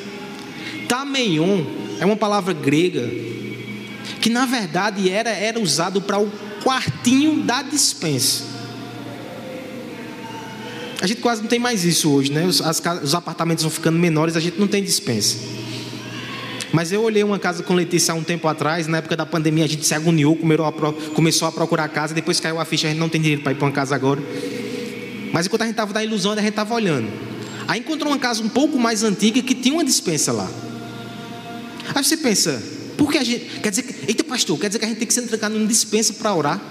Tameion 0.88 1.66
é 2.00 2.06
uma 2.06 2.16
palavra 2.16 2.54
grega 2.54 3.10
que 4.22 4.30
na 4.30 4.46
verdade 4.46 5.10
era, 5.10 5.30
era 5.30 5.60
usado 5.60 6.02
para 6.02 6.20
o 6.20 6.32
quartinho 6.64 7.44
da 7.44 7.62
dispensa. 7.62 8.44
A 11.00 11.06
gente 11.06 11.22
quase 11.22 11.42
não 11.42 11.48
tem 11.48 11.60
mais 11.60 11.86
isso 11.86 12.12
hoje, 12.12 12.32
né? 12.32 12.46
Os, 12.46 12.62
as, 12.62 12.82
os 13.04 13.14
apartamentos 13.14 13.64
vão 13.64 13.72
ficando 13.72 14.00
menores, 14.00 14.36
a 14.36 14.40
gente 14.40 14.60
não 14.60 14.68
tem 14.68 14.84
dispensa. 14.84 15.38
Mas 16.72 16.92
eu 16.92 17.02
olhei 17.02 17.24
uma 17.24 17.40
casa 17.40 17.64
com 17.64 17.74
Letícia 17.74 18.14
há 18.14 18.16
um 18.16 18.24
tempo 18.24 18.48
atrás, 18.48 18.88
na 18.88 18.98
época 18.98 19.16
da 19.16 19.26
pandemia 19.26 19.64
a 19.64 19.68
gente 19.68 19.86
se 19.86 19.94
agoniou, 19.94 20.38
começou 21.14 21.48
a 21.48 21.52
procurar 21.52 21.88
casa, 21.88 22.14
depois 22.14 22.40
caiu 22.40 22.60
a 22.60 22.66
ficha, 22.66 22.88
a 22.88 22.90
gente 22.90 23.00
não 23.00 23.10
tem 23.10 23.22
dinheiro 23.22 23.42
para 23.42 23.52
ir 23.52 23.56
para 23.56 23.66
uma 23.66 23.72
casa 23.72 23.96
agora. 23.96 24.22
Mas 25.32 25.46
enquanto 25.46 25.62
a 25.62 25.66
gente 25.66 25.74
estava 25.74 25.94
na 25.94 26.04
ilusão, 26.04 26.34
a 26.34 26.36
gente 26.36 26.50
estava 26.50 26.74
olhando. 26.74 27.08
Aí 27.68 27.80
encontrou 27.80 28.12
uma 28.12 28.20
casa 28.20 28.42
um 28.42 28.50
pouco 28.50 28.78
mais 28.78 29.04
antiga 29.04 29.42
que 29.42 29.54
tinha 29.54 29.74
uma 29.74 29.84
dispensa 29.84 30.32
lá. 30.32 30.50
Aí 31.94 32.04
você 32.04 32.18
pensa, 32.18 32.62
por 32.98 33.12
que 33.12 33.18
a 33.18 33.24
gente. 33.24 33.46
Quer 33.62 33.70
dizer 33.70 33.84
que. 33.84 34.08
Eita, 34.08 34.24
pastor, 34.24 34.60
quer 34.60 34.68
dizer 34.68 34.80
que 34.80 34.86
a 34.86 34.88
gente 34.88 34.98
tem 34.98 35.08
que 35.08 35.14
se 35.14 35.22
trancar 35.22 35.50
numa 35.50 35.68
dispensa 35.68 36.14
para 36.14 36.34
orar? 36.34 36.62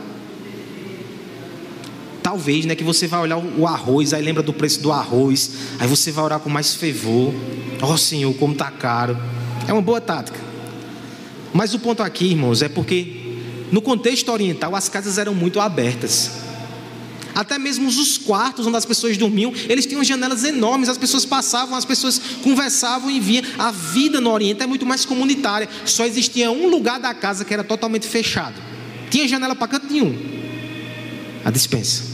Talvez, 2.22 2.66
né? 2.66 2.74
Que 2.74 2.82
você 2.82 3.06
vai 3.06 3.20
olhar 3.20 3.38
o 3.38 3.66
arroz, 3.66 4.12
aí 4.12 4.22
lembra 4.22 4.42
do 4.42 4.52
preço 4.52 4.80
do 4.80 4.90
arroz, 4.90 5.52
aí 5.78 5.86
você 5.86 6.10
vai 6.10 6.24
orar 6.24 6.40
com 6.40 6.50
mais 6.50 6.74
fervor. 6.74 7.32
Ó 7.80 7.92
oh, 7.92 7.96
Senhor, 7.96 8.34
como 8.34 8.52
está 8.52 8.70
caro. 8.70 9.16
É 9.68 9.72
uma 9.72 9.82
boa 9.82 10.00
tática. 10.00 10.38
Mas 11.54 11.72
o 11.72 11.78
ponto 11.78 12.02
aqui, 12.02 12.26
irmãos, 12.26 12.60
é 12.60 12.68
porque 12.68 13.38
no 13.70 13.80
contexto 13.80 14.30
oriental 14.30 14.74
as 14.74 14.88
casas 14.88 15.18
eram 15.18 15.34
muito 15.34 15.60
abertas. 15.60 16.45
Até 17.36 17.58
mesmo 17.58 17.86
os 17.86 18.16
quartos 18.16 18.66
onde 18.66 18.78
as 18.78 18.86
pessoas 18.86 19.18
dormiam, 19.18 19.52
eles 19.68 19.84
tinham 19.84 20.02
janelas 20.02 20.42
enormes, 20.42 20.88
as 20.88 20.96
pessoas 20.96 21.26
passavam, 21.26 21.76
as 21.76 21.84
pessoas 21.84 22.18
conversavam 22.42 23.10
e 23.10 23.20
vinham. 23.20 23.44
A 23.58 23.70
vida 23.70 24.22
no 24.22 24.30
Oriente 24.30 24.62
é 24.62 24.66
muito 24.66 24.86
mais 24.86 25.04
comunitária. 25.04 25.68
Só 25.84 26.06
existia 26.06 26.50
um 26.50 26.66
lugar 26.66 26.98
da 26.98 27.12
casa 27.12 27.44
que 27.44 27.52
era 27.52 27.62
totalmente 27.62 28.08
fechado. 28.08 28.54
Tinha 29.10 29.28
janela 29.28 29.54
para 29.54 29.68
canto 29.68 29.92
nenhum. 29.92 30.16
A 31.44 31.50
dispensa. 31.50 32.04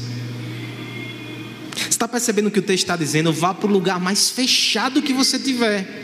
Você 1.76 1.88
está 1.88 2.08
percebendo 2.08 2.48
o 2.48 2.50
que 2.50 2.58
o 2.58 2.62
texto 2.62 2.82
está 2.82 2.96
dizendo? 2.96 3.32
Vá 3.32 3.54
para 3.54 3.68
o 3.68 3.72
lugar 3.72 4.00
mais 4.00 4.28
fechado 4.28 5.00
que 5.00 5.12
você 5.12 5.38
tiver. 5.38 6.02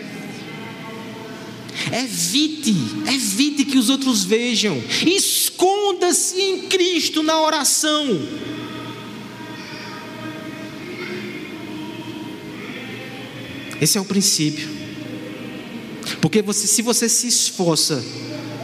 Evite, 1.92 2.72
evite 3.12 3.64
que 3.64 3.78
os 3.78 3.88
outros 3.88 4.22
vejam. 4.22 4.80
Esconda-se 5.04 6.40
em 6.40 6.68
Cristo 6.68 7.20
na 7.24 7.40
oração. 7.40 8.06
Esse 13.80 13.98
é 13.98 14.00
o 14.00 14.04
princípio. 14.04 14.68
Porque 16.20 16.42
você, 16.42 16.66
se 16.66 16.82
você 16.82 17.08
se 17.08 17.28
esforça 17.28 18.02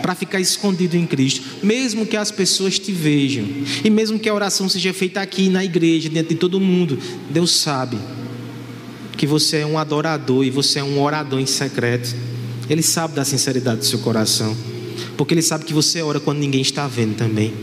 para 0.03 0.15
ficar 0.15 0.41
escondido 0.41 0.97
em 0.97 1.07
Cristo, 1.07 1.43
mesmo 1.63 2.05
que 2.05 2.17
as 2.17 2.31
pessoas 2.31 2.79
te 2.79 2.93
vejam, 2.93 3.47
e 3.83 3.89
mesmo 3.89 4.19
que 4.19 4.29
a 4.29 4.35
oração 4.35 4.69
seja 4.69 4.93
feita 4.93 5.21
aqui 5.21 5.49
na 5.49 5.65
igreja, 5.65 6.09
dentro 6.09 6.35
de 6.35 6.41
todo 6.41 6.61
mundo, 6.61 6.99
Deus 7.31 7.53
sabe 7.53 7.99
que 9.17 9.27
você 9.27 9.59
é 9.59 9.67
um 9.67 9.79
adorador 9.79 10.45
e 10.45 10.51
você 10.51 10.81
é 10.81 10.85
um 10.85 11.01
orador 11.01 11.41
em 11.41 11.47
secreto. 11.47 12.15
Ele 12.69 12.83
sabe 12.83 13.15
da 13.15 13.25
sinceridade 13.25 13.79
do 13.79 13.87
seu 13.87 13.99
coração, 14.01 14.55
porque 15.17 15.33
ele 15.33 15.43
sabe 15.43 15.65
que 15.65 15.73
você 15.73 16.03
ora 16.03 16.21
quando 16.21 16.39
ninguém 16.39 16.61
está 16.61 16.87
vendo 16.87 17.17
também. 17.17 17.55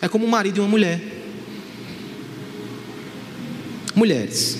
É 0.00 0.08
como 0.08 0.26
um 0.26 0.28
marido 0.28 0.58
e 0.58 0.60
uma 0.60 0.68
mulher. 0.68 1.00
Mulheres, 3.94 4.58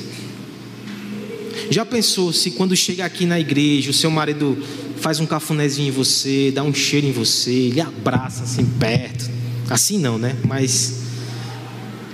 já 1.70 1.84
pensou 1.84 2.32
se 2.32 2.52
quando 2.52 2.76
chega 2.76 3.04
aqui 3.04 3.26
na 3.26 3.38
igreja, 3.38 3.90
o 3.90 3.94
seu 3.94 4.10
marido 4.10 4.58
faz 4.96 5.20
um 5.20 5.26
cafunézinho 5.26 5.88
em 5.88 5.90
você, 5.90 6.50
dá 6.50 6.62
um 6.62 6.72
cheiro 6.72 7.06
em 7.06 7.12
você, 7.12 7.50
ele 7.50 7.80
abraça 7.80 8.44
assim 8.44 8.64
perto. 8.64 9.30
Assim 9.68 9.98
não, 9.98 10.18
né? 10.18 10.36
Mas 10.46 11.00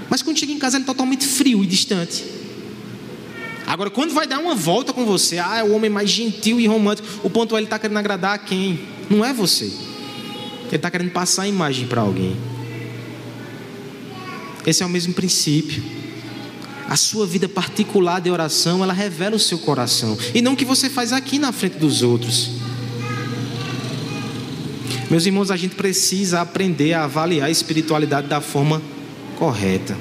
mas 0.08 0.22
quando 0.22 0.38
chega 0.38 0.52
em 0.52 0.58
casa 0.58 0.76
ele 0.76 0.84
é 0.84 0.86
totalmente 0.86 1.26
frio 1.26 1.62
e 1.62 1.66
distante. 1.66 2.24
Agora, 3.66 3.90
quando 3.90 4.14
vai 4.14 4.26
dar 4.26 4.38
uma 4.38 4.54
volta 4.54 4.94
com 4.94 5.04
você, 5.04 5.38
ah, 5.38 5.58
é 5.58 5.62
o 5.62 5.74
homem 5.74 5.90
mais 5.90 6.08
gentil 6.08 6.58
e 6.58 6.66
romântico. 6.66 7.06
O 7.22 7.28
ponto 7.28 7.54
é 7.54 7.58
ele 7.58 7.66
está 7.66 7.78
querendo 7.78 7.98
agradar 7.98 8.34
a 8.34 8.38
quem? 8.38 8.80
Não 9.10 9.22
é 9.22 9.34
você. 9.34 9.66
Ele 9.66 10.76
está 10.76 10.90
querendo 10.90 11.10
passar 11.10 11.42
a 11.42 11.48
imagem 11.48 11.86
para 11.86 12.00
alguém. 12.00 12.34
Esse 14.66 14.82
é 14.82 14.86
o 14.86 14.88
mesmo 14.88 15.12
princípio 15.12 15.97
a 16.88 16.96
sua 16.96 17.26
vida 17.26 17.46
particular 17.46 18.18
de 18.18 18.30
oração, 18.30 18.82
ela 18.82 18.94
revela 18.94 19.36
o 19.36 19.38
seu 19.38 19.58
coração. 19.58 20.16
E 20.34 20.40
não 20.40 20.54
o 20.54 20.56
que 20.56 20.64
você 20.64 20.88
faz 20.88 21.12
aqui 21.12 21.38
na 21.38 21.52
frente 21.52 21.76
dos 21.76 22.02
outros. 22.02 22.52
Meus 25.10 25.26
irmãos, 25.26 25.50
a 25.50 25.56
gente 25.56 25.74
precisa 25.74 26.40
aprender 26.40 26.94
a 26.94 27.04
avaliar 27.04 27.48
a 27.48 27.50
espiritualidade 27.50 28.26
da 28.26 28.40
forma 28.40 28.80
correta. 29.36 29.96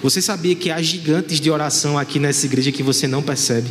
Você 0.00 0.22
sabia 0.22 0.54
que 0.54 0.70
há 0.70 0.80
gigantes 0.80 1.40
de 1.40 1.50
oração 1.50 1.98
aqui 1.98 2.20
nessa 2.20 2.46
igreja 2.46 2.70
que 2.70 2.82
você 2.82 3.08
não 3.08 3.22
percebe? 3.22 3.68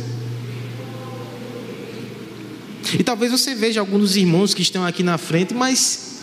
E 2.98 3.02
talvez 3.02 3.32
você 3.32 3.54
veja 3.54 3.80
alguns 3.80 4.00
dos 4.00 4.16
irmãos 4.16 4.52
que 4.52 4.62
estão 4.62 4.84
aqui 4.84 5.02
na 5.02 5.16
frente, 5.16 5.54
mas 5.54 6.20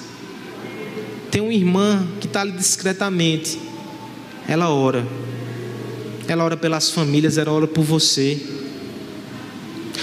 tem 1.32 1.42
uma 1.42 1.54
irmã 1.54 2.08
que 2.20 2.28
está 2.28 2.42
ali 2.42 2.52
discretamente, 2.52 3.67
ela 4.48 4.70
ora. 4.70 5.06
Ela 6.28 6.44
ora 6.44 6.58
pelas 6.58 6.90
famílias, 6.90 7.38
ela 7.38 7.52
ora 7.52 7.68
por 7.68 7.84
você. 7.84 8.40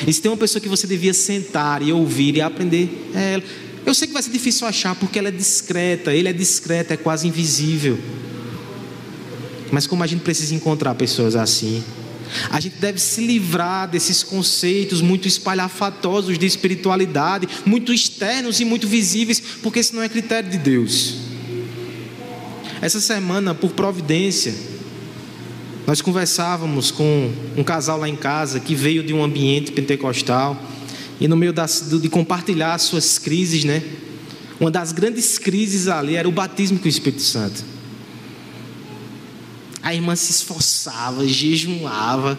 E 0.07 0.13
se 0.13 0.21
tem 0.21 0.31
uma 0.31 0.37
pessoa 0.37 0.61
que 0.61 0.69
você 0.69 0.87
devia 0.87 1.15
sentar 1.15 1.83
e 1.83 1.93
ouvir 1.93 2.37
e 2.37 2.41
aprender, 2.41 3.11
é 3.15 3.35
ela. 3.35 3.43
Eu 3.87 3.95
sei 3.95 4.09
que 4.09 4.15
vai 4.15 4.23
ser 4.23 4.31
difícil 4.31 4.67
achar 4.67 4.95
porque 4.95 5.19
ela 5.19 5.29
é 5.29 5.33
discreta, 5.33 6.13
ele 6.13 6.29
é 6.29 6.33
discreto, 6.33 6.93
é 6.93 6.97
quase 6.97 7.29
invisível. 7.29 7.99
Mas 9.71 9.87
como 9.87 10.03
a 10.03 10.07
gente 10.07 10.23
precisa 10.23 10.55
encontrar 10.55 10.95
pessoas 10.95 11.37
assim, 11.37 11.83
a 12.51 12.61
gente 12.61 12.77
deve 12.77 12.99
se 12.99 13.21
livrar 13.21 13.89
desses 13.89 14.23
conceitos 14.23 15.01
muito 15.01 15.29
espalhafatosos 15.29 16.39
de 16.39 16.47
espiritualidade, 16.47 17.49
muito 17.65 17.93
externos 17.93 18.61
e 18.61 18.65
muito 18.65 18.89
visíveis, 18.89 19.43
porque 19.63 19.81
isso 19.81 19.95
não 19.95 20.03
é 20.03 20.09
critério 20.09 20.51
de 20.51 20.59
Deus. 20.59 21.34
Essa 22.85 23.01
semana, 23.01 23.55
por 23.55 23.71
providência, 23.71 24.55
nós 25.87 26.03
conversávamos 26.03 26.91
com 26.91 27.33
um 27.57 27.65
casal 27.65 27.99
lá 27.99 28.07
em 28.07 28.15
casa 28.15 28.61
que 28.61 28.75
veio 28.75 29.03
de 29.03 29.15
um 29.15 29.25
ambiente 29.25 29.73
pentecostal 29.73 30.55
e 31.19 31.27
no 31.27 31.35
meio 31.35 31.51
das, 31.51 31.89
de 31.99 32.11
compartilhar 32.11 32.77
suas 32.77 33.17
crises, 33.19 33.65
né? 33.65 33.83
Uma 34.61 34.71
das 34.71 34.93
grandes 34.93 35.39
crises 35.39 35.89
ali 35.89 36.15
era 36.15 36.29
o 36.29 36.31
batismo 36.31 36.79
com 36.79 36.85
o 36.85 36.89
Espírito 36.89 37.23
Santo. 37.23 37.65
A 39.83 39.95
irmã 39.95 40.15
se 40.15 40.33
esforçava, 40.33 41.27
jejuava, 41.27 42.39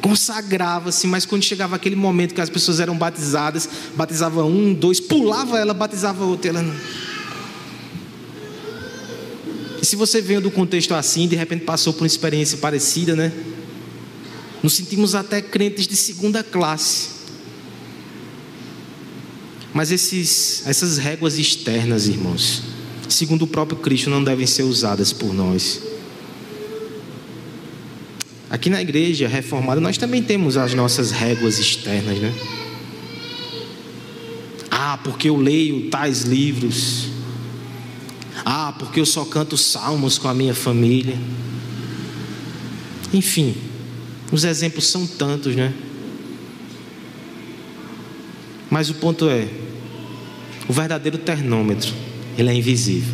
consagrava-se, 0.00 1.08
mas 1.08 1.26
quando 1.26 1.42
chegava 1.42 1.74
aquele 1.74 1.96
momento 1.96 2.32
que 2.32 2.40
as 2.40 2.48
pessoas 2.48 2.78
eram 2.78 2.96
batizadas, 2.96 3.68
batizava 3.96 4.44
um, 4.44 4.72
dois, 4.72 5.00
pulava 5.00 5.58
ela, 5.58 5.74
batizava 5.74 6.24
outra, 6.24 6.50
ela 6.50 6.62
não 6.62 6.99
e 9.80 9.86
se 9.86 9.96
você 9.96 10.20
veio 10.20 10.40
do 10.40 10.50
contexto 10.50 10.94
assim, 10.94 11.26
de 11.26 11.36
repente 11.36 11.64
passou 11.64 11.92
por 11.92 12.02
uma 12.02 12.06
experiência 12.06 12.58
parecida, 12.58 13.16
né? 13.16 13.32
Nos 14.62 14.74
sentimos 14.74 15.14
até 15.14 15.40
crentes 15.40 15.86
de 15.86 15.96
segunda 15.96 16.42
classe. 16.42 17.20
Mas 19.72 19.90
esses, 19.90 20.66
essas 20.66 20.98
réguas 20.98 21.38
externas, 21.38 22.08
irmãos, 22.08 22.62
segundo 23.08 23.42
o 23.42 23.46
próprio 23.46 23.78
Cristo, 23.78 24.10
não 24.10 24.22
devem 24.22 24.46
ser 24.46 24.64
usadas 24.64 25.12
por 25.12 25.32
nós. 25.32 25.80
Aqui 28.50 28.68
na 28.68 28.82
igreja 28.82 29.28
reformada, 29.28 29.80
nós 29.80 29.96
também 29.96 30.22
temos 30.22 30.56
as 30.56 30.74
nossas 30.74 31.10
réguas 31.12 31.58
externas, 31.58 32.18
né? 32.18 32.34
Ah, 34.70 34.98
porque 35.02 35.28
eu 35.28 35.36
leio 35.36 35.88
tais 35.88 36.22
livros. 36.22 37.19
Ah, 38.44 38.74
porque 38.78 39.00
eu 39.00 39.06
só 39.06 39.24
canto 39.24 39.56
salmos 39.56 40.18
com 40.18 40.28
a 40.28 40.34
minha 40.34 40.54
família. 40.54 41.18
Enfim, 43.12 43.54
os 44.32 44.44
exemplos 44.44 44.86
são 44.86 45.06
tantos, 45.06 45.56
né? 45.56 45.72
Mas 48.70 48.88
o 48.88 48.94
ponto 48.94 49.28
é, 49.28 49.48
o 50.68 50.72
verdadeiro 50.72 51.18
termômetro, 51.18 51.92
ele 52.38 52.48
é 52.48 52.54
invisível. 52.54 53.12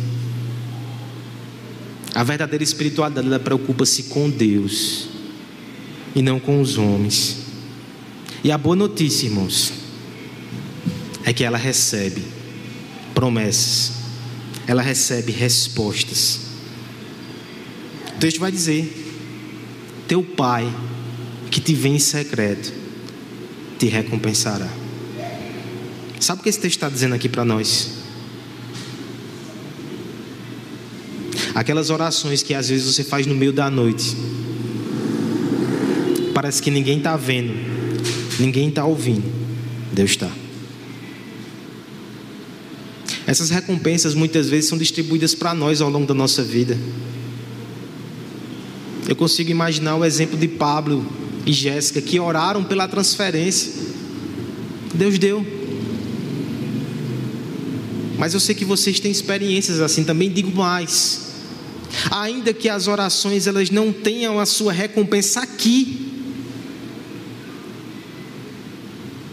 A 2.13 2.23
verdadeira 2.23 2.63
espiritualidade 2.63 3.27
ela 3.27 3.39
preocupa-se 3.39 4.03
com 4.03 4.29
Deus 4.29 5.07
e 6.15 6.21
não 6.21 6.39
com 6.39 6.61
os 6.61 6.77
homens. 6.77 7.37
E 8.43 8.51
a 8.51 8.57
boa 8.57 8.75
notícia, 8.75 9.25
irmãos, 9.25 9.73
é 11.23 11.33
que 11.33 11.43
ela 11.43 11.57
recebe 11.57 12.23
promessas, 13.13 13.91
ela 14.67 14.81
recebe 14.81 15.31
respostas. 15.31 16.41
O 18.15 18.19
texto 18.19 18.39
vai 18.39 18.51
dizer: 18.51 18.91
Teu 20.07 20.21
pai, 20.21 20.69
que 21.49 21.61
te 21.61 21.73
vê 21.73 21.89
em 21.89 21.99
secreto, 21.99 22.73
te 23.79 23.87
recompensará. 23.87 24.69
Sabe 26.19 26.41
o 26.41 26.43
que 26.43 26.49
esse 26.49 26.59
texto 26.59 26.75
está 26.75 26.89
dizendo 26.89 27.15
aqui 27.15 27.29
para 27.29 27.45
nós? 27.45 27.91
Aquelas 31.55 31.89
orações 31.89 32.43
que 32.43 32.53
às 32.53 32.69
vezes 32.69 32.93
você 32.93 33.03
faz 33.03 33.25
no 33.25 33.33
meio 33.33 33.53
da 33.53 33.69
noite, 33.69 34.15
parece 36.33 36.61
que 36.61 36.69
ninguém 36.69 36.97
está 36.97 37.15
vendo, 37.15 37.53
ninguém 38.39 38.69
está 38.69 38.85
ouvindo, 38.85 39.25
Deus 39.91 40.11
está. 40.11 40.29
Essas 43.27 43.49
recompensas 43.49 44.15
muitas 44.15 44.49
vezes 44.49 44.69
são 44.69 44.77
distribuídas 44.77 45.35
para 45.35 45.53
nós 45.53 45.81
ao 45.81 45.89
longo 45.89 46.07
da 46.07 46.13
nossa 46.13 46.41
vida. 46.41 46.77
Eu 49.05 49.17
consigo 49.17 49.51
imaginar 49.51 49.97
o 49.97 50.05
exemplo 50.05 50.37
de 50.37 50.47
Pablo 50.47 51.05
e 51.45 51.51
Jéssica 51.51 52.01
que 52.01 52.17
oraram 52.21 52.63
pela 52.63 52.87
transferência. 52.87 53.73
Deus 54.93 55.19
deu. 55.19 55.45
Mas 58.17 58.33
eu 58.33 58.39
sei 58.39 58.55
que 58.55 58.63
vocês 58.63 58.97
têm 58.97 59.11
experiências 59.11 59.81
assim, 59.81 60.05
também 60.05 60.31
digo 60.31 60.55
mais. 60.55 61.27
Ainda 62.09 62.53
que 62.53 62.69
as 62.69 62.87
orações 62.87 63.45
elas 63.45 63.69
não 63.69 63.91
tenham 63.91 64.39
a 64.39 64.45
sua 64.45 64.71
recompensa 64.71 65.41
aqui, 65.41 66.07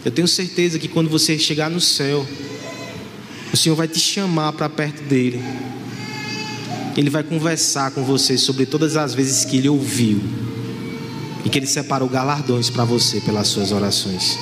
eu 0.04 0.10
tenho 0.10 0.28
certeza 0.28 0.78
que 0.78 0.88
quando 0.88 1.08
você 1.08 1.38
chegar 1.38 1.70
no 1.70 1.80
céu, 1.80 2.26
o 3.54 3.56
Senhor 3.56 3.76
vai 3.76 3.86
te 3.86 4.00
chamar 4.00 4.52
para 4.52 4.68
perto 4.68 5.00
dele. 5.04 5.40
Ele 6.96 7.08
vai 7.08 7.22
conversar 7.22 7.92
com 7.92 8.02
você 8.02 8.36
sobre 8.36 8.66
todas 8.66 8.96
as 8.96 9.14
vezes 9.14 9.44
que 9.44 9.58
ele 9.58 9.68
ouviu 9.68 10.20
e 11.44 11.48
que 11.48 11.60
ele 11.60 11.66
separou 11.66 12.08
galardões 12.08 12.68
para 12.68 12.84
você 12.84 13.20
pelas 13.20 13.46
suas 13.46 13.70
orações. 13.70 14.36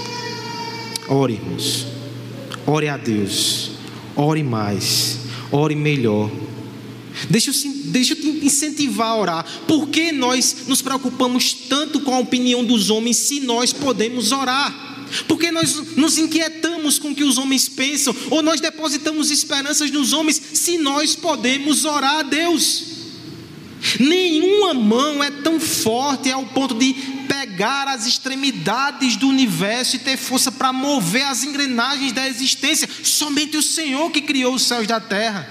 Ore, 1.07 1.35
irmãos. 1.35 1.87
Ore 2.67 2.89
a 2.89 2.97
Deus. 2.97 3.73
Ore 4.17 4.43
mais. 4.43 5.19
Ore 5.51 5.77
melhor. 5.77 6.31
Deixa 7.29 7.51
eu, 7.51 7.73
deixa 7.91 8.15
eu 8.15 8.17
te 8.17 8.47
incentivar 8.47 9.09
a 9.09 9.17
orar. 9.19 9.47
Por 9.69 9.89
que 9.89 10.11
nós 10.11 10.65
nos 10.67 10.81
preocupamos 10.81 11.53
tanto 11.53 12.01
com 12.01 12.15
a 12.15 12.19
opinião 12.19 12.65
dos 12.65 12.89
homens 12.89 13.19
se 13.19 13.41
nós 13.41 13.75
podemos 13.75 14.33
orar? 14.33 15.02
Porque 15.29 15.51
nós 15.51 15.97
nos 15.97 16.19
inquietamos 16.19 16.99
com 16.99 17.11
o 17.11 17.15
que 17.15 17.25
os 17.25 17.39
homens 17.39 17.69
pensam, 17.69 18.15
ou 18.31 18.43
nós 18.43 18.61
depositamos 18.61 19.31
esperanças 19.31 19.91
nos 19.91 20.13
homens, 20.13 20.41
se 20.55 20.79
nós 20.79 21.15
podemos 21.15 21.85
orar 21.85 22.21
a 22.21 22.23
Deus. 22.23 22.93
Nenhuma 23.99 24.73
mão 24.75 25.23
é 25.23 25.31
tão 25.31 25.59
forte 25.59 26.31
ao 26.31 26.47
ponto 26.47 26.75
de 26.75 26.95
pegar 27.29 27.89
as 27.89 28.07
extremidades 28.07 29.17
do 29.17 29.29
universo 29.29 29.97
e 29.97 29.99
ter 29.99 30.17
força 30.17 30.53
para 30.53 30.73
mover 30.73 31.25
as 31.25 31.43
engrenagens 31.43 32.13
da 32.13 32.29
existência. 32.29 32.89
Somente 33.03 33.57
o 33.57 33.63
Senhor 33.63 34.11
que 34.11 34.21
criou 34.21 34.55
os 34.55 34.63
céus 34.63 34.87
da 34.87 35.01
terra. 35.01 35.49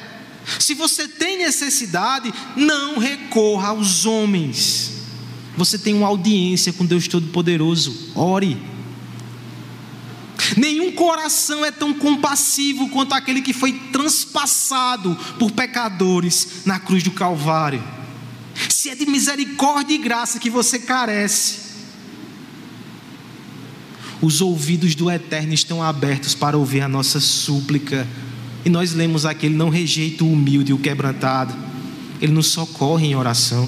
Se 0.59 0.73
você 0.73 1.07
tem 1.07 1.37
necessidade, 1.39 2.33
não 2.55 2.97
recorra 2.97 3.69
aos 3.69 4.05
homens. 4.05 4.91
Você 5.57 5.77
tem 5.77 5.93
uma 5.93 6.07
audiência 6.07 6.73
com 6.73 6.85
Deus 6.85 7.07
Todo-Poderoso. 7.07 8.11
Ore. 8.15 8.70
Nenhum 10.57 10.91
coração 10.91 11.63
é 11.63 11.71
tão 11.71 11.93
compassivo 11.93 12.89
quanto 12.89 13.13
aquele 13.13 13.41
que 13.41 13.53
foi 13.53 13.73
transpassado 13.91 15.17
por 15.39 15.51
pecadores 15.51 16.63
na 16.65 16.79
cruz 16.79 17.03
do 17.03 17.11
Calvário. 17.11 17.83
Se 18.69 18.89
é 18.89 18.95
de 18.95 19.05
misericórdia 19.05 19.93
e 19.93 19.97
graça 19.97 20.39
que 20.39 20.49
você 20.49 20.77
carece, 20.77 21.71
os 24.21 24.41
ouvidos 24.41 24.93
do 24.93 25.09
Eterno 25.09 25.53
estão 25.53 25.81
abertos 25.81 26.35
para 26.35 26.57
ouvir 26.57 26.81
a 26.81 26.87
nossa 26.87 27.19
súplica. 27.19 28.07
E 28.63 28.69
nós 28.69 28.93
lemos 28.93 29.25
aqui: 29.25 29.47
Ele 29.47 29.55
não 29.55 29.69
rejeita 29.69 30.23
o 30.23 30.31
humilde 30.31 30.71
e 30.71 30.73
o 30.73 30.77
quebrantado, 30.77 31.55
Ele 32.21 32.31
nos 32.31 32.47
socorre 32.47 33.07
em 33.07 33.15
oração. 33.15 33.67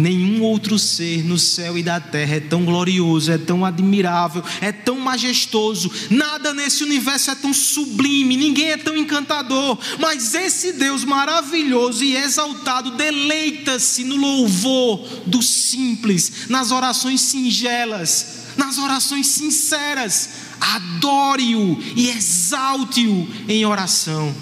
Nenhum 0.00 0.42
outro 0.42 0.78
ser 0.78 1.22
no 1.22 1.38
céu 1.38 1.76
e 1.76 1.82
da 1.82 2.00
terra 2.00 2.36
é 2.36 2.40
tão 2.40 2.64
glorioso, 2.64 3.30
é 3.30 3.36
tão 3.36 3.66
admirável, 3.66 4.42
é 4.62 4.72
tão 4.72 4.98
majestoso. 4.98 5.92
Nada 6.08 6.54
nesse 6.54 6.82
universo 6.82 7.30
é 7.30 7.34
tão 7.34 7.52
sublime, 7.52 8.34
ninguém 8.34 8.70
é 8.70 8.78
tão 8.78 8.96
encantador. 8.96 9.78
Mas 9.98 10.34
esse 10.34 10.72
Deus 10.72 11.04
maravilhoso 11.04 12.02
e 12.02 12.16
exaltado 12.16 12.92
deleita-se 12.92 14.02
no 14.02 14.16
louvor 14.16 15.06
do 15.26 15.42
simples, 15.42 16.48
nas 16.48 16.70
orações 16.70 17.20
singelas, 17.20 18.46
nas 18.56 18.78
orações 18.78 19.26
sinceras. 19.26 20.30
Adore-o 20.58 21.78
e 21.94 22.08
exalte-o 22.08 23.28
em 23.46 23.66
oração. 23.66 24.34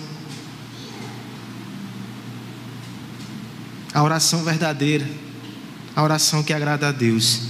A 3.93 4.05
oração 4.05 4.45
verdadeira 4.45 5.28
a 5.99 6.03
oração 6.05 6.45
que 6.45 6.53
agrada 6.53 6.87
a 6.87 6.93
Deus 6.93 7.41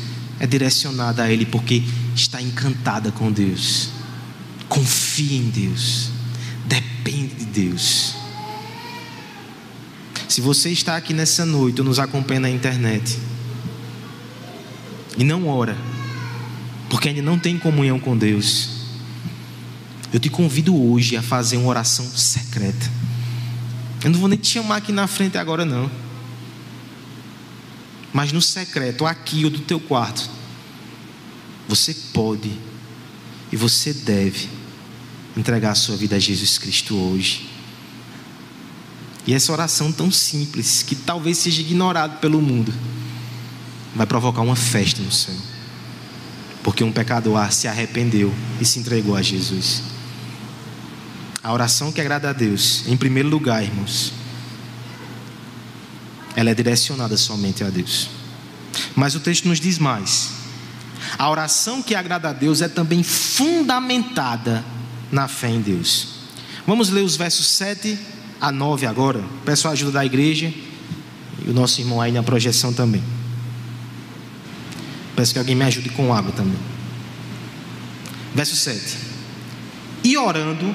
é 0.40 0.46
direcionada 0.46 1.22
a 1.22 1.30
Ele 1.30 1.44
porque 1.44 1.82
está 2.14 2.40
encantada 2.40 3.12
com 3.12 3.30
Deus. 3.30 3.90
Confia 4.70 5.37
em 5.37 5.50
Deus. 5.50 6.08
Depende 6.64 7.34
de 7.34 7.44
Deus. 7.44 8.14
Se 10.26 10.40
você 10.40 10.70
está 10.70 10.96
aqui 10.96 11.12
nessa 11.12 11.44
noite 11.44 11.82
ou 11.82 11.84
nos 11.87 11.98
acompanha 11.98 12.40
na 12.40 12.48
internet 12.48 13.18
e 15.18 15.24
não 15.24 15.46
ora, 15.46 15.76
porque 16.88 17.11
ainda 17.11 17.20
não 17.20 17.38
tem 17.38 17.58
comunhão 17.58 18.00
com 18.00 18.16
Deus, 18.16 18.70
eu 20.11 20.18
te 20.18 20.30
convido 20.30 20.74
hoje 20.74 21.18
a 21.18 21.22
fazer 21.22 21.58
uma 21.58 21.68
oração 21.68 22.06
secreta. 22.06 22.90
Eu 24.02 24.08
não 24.08 24.18
vou 24.18 24.26
nem 24.26 24.38
te 24.38 24.48
chamar 24.48 24.76
aqui 24.76 24.90
na 24.90 25.06
frente 25.06 25.37
agora, 25.37 25.66
não 25.66 26.08
mas 28.12 28.33
no 28.33 28.40
secreto, 28.40 29.07
aqui 29.07 29.44
ou 29.44 29.51
do 29.51 29.61
teu 29.61 29.79
quarto, 29.79 30.29
você 31.68 31.94
pode 32.12 32.51
e 33.53 33.57
você 33.57 33.92
deve 33.92 34.49
entregar 35.37 35.73
a 35.73 35.75
sua 35.75 35.97
vida 35.97 36.16
a 36.16 36.18
Jesus 36.18 36.59
Cristo 36.59 36.97
hoje. 36.97 37.49
E 39.27 39.35
essa 39.35 39.53
oração 39.53 39.92
tão 39.92 40.11
simples, 40.11 40.83
que 40.83 40.94
talvez 40.94 41.37
seja 41.38 41.61
ignorada 41.61 42.16
pelo 42.16 42.40
mundo, 42.40 42.73
vai 43.94 44.07
provocar 44.07 44.40
uma 44.40 44.57
festa 44.57 45.03
no 45.03 45.12
céu. 45.12 45.35
Porque 46.62 46.83
um 46.83 46.90
pecador 46.90 47.53
se 47.53 47.68
arrependeu 47.68 48.35
e 48.61 48.64
se 48.64 48.79
entregou 48.79 49.14
a 49.14 49.23
Jesus. 49.23 49.83
A 51.42 51.53
oração 51.53 51.92
que 51.92 52.01
agrada 52.01 52.31
a 52.31 52.33
Deus, 52.33 52.85
em 52.87 52.97
primeiro 52.97 53.29
lugar, 53.29 53.62
irmãos, 53.62 54.12
ela 56.38 56.51
é 56.51 56.55
direcionada 56.55 57.16
somente 57.16 57.64
a 57.64 57.68
Deus. 57.68 58.09
Mas 58.94 59.16
o 59.16 59.18
texto 59.18 59.48
nos 59.48 59.59
diz 59.59 59.77
mais. 59.77 60.31
A 61.18 61.29
oração 61.29 61.83
que 61.83 61.96
agrada 61.96 62.29
a 62.29 62.33
Deus 62.33 62.62
é 62.62 62.68
também 62.68 63.03
fundamentada 63.03 64.64
na 65.11 65.27
fé 65.27 65.48
em 65.48 65.61
Deus. 65.61 66.11
Vamos 66.64 66.90
ler 66.90 67.03
os 67.03 67.16
versos 67.16 67.44
7 67.48 67.98
a 68.40 68.53
9 68.53 68.87
agora. 68.87 69.20
Peço 69.44 69.66
a 69.66 69.72
ajuda 69.72 69.90
da 69.90 70.07
igreja 70.07 70.55
e 71.44 71.51
o 71.51 71.53
nosso 71.53 71.81
irmão 71.81 72.01
aí 72.01 72.12
na 72.12 72.22
projeção 72.22 72.72
também. 72.72 73.03
Peço 75.16 75.33
que 75.33 75.40
alguém 75.40 75.57
me 75.57 75.64
ajude 75.64 75.88
com 75.88 76.14
água 76.14 76.31
também. 76.31 76.61
Verso 78.33 78.55
7. 78.55 78.96
E 80.05 80.16
orando, 80.16 80.72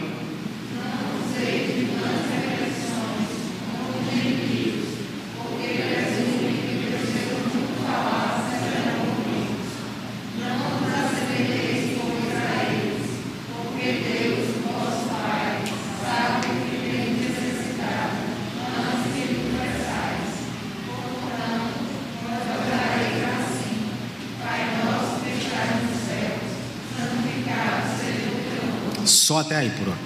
Só 29.33 29.39
até 29.39 29.55
aí 29.55 29.71
por 29.71 29.87
hora. 29.87 29.99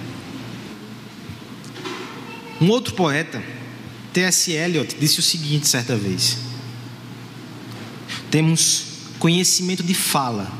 Um 2.62 2.70
outro 2.70 2.94
poeta, 2.94 3.44
T.S. 4.10 4.50
Eliot, 4.52 4.96
disse 4.98 5.18
o 5.18 5.22
seguinte 5.22 5.68
certa 5.68 5.94
vez: 5.94 6.38
Temos 8.30 8.86
conhecimento 9.18 9.82
de 9.82 9.92
fala, 9.92 10.50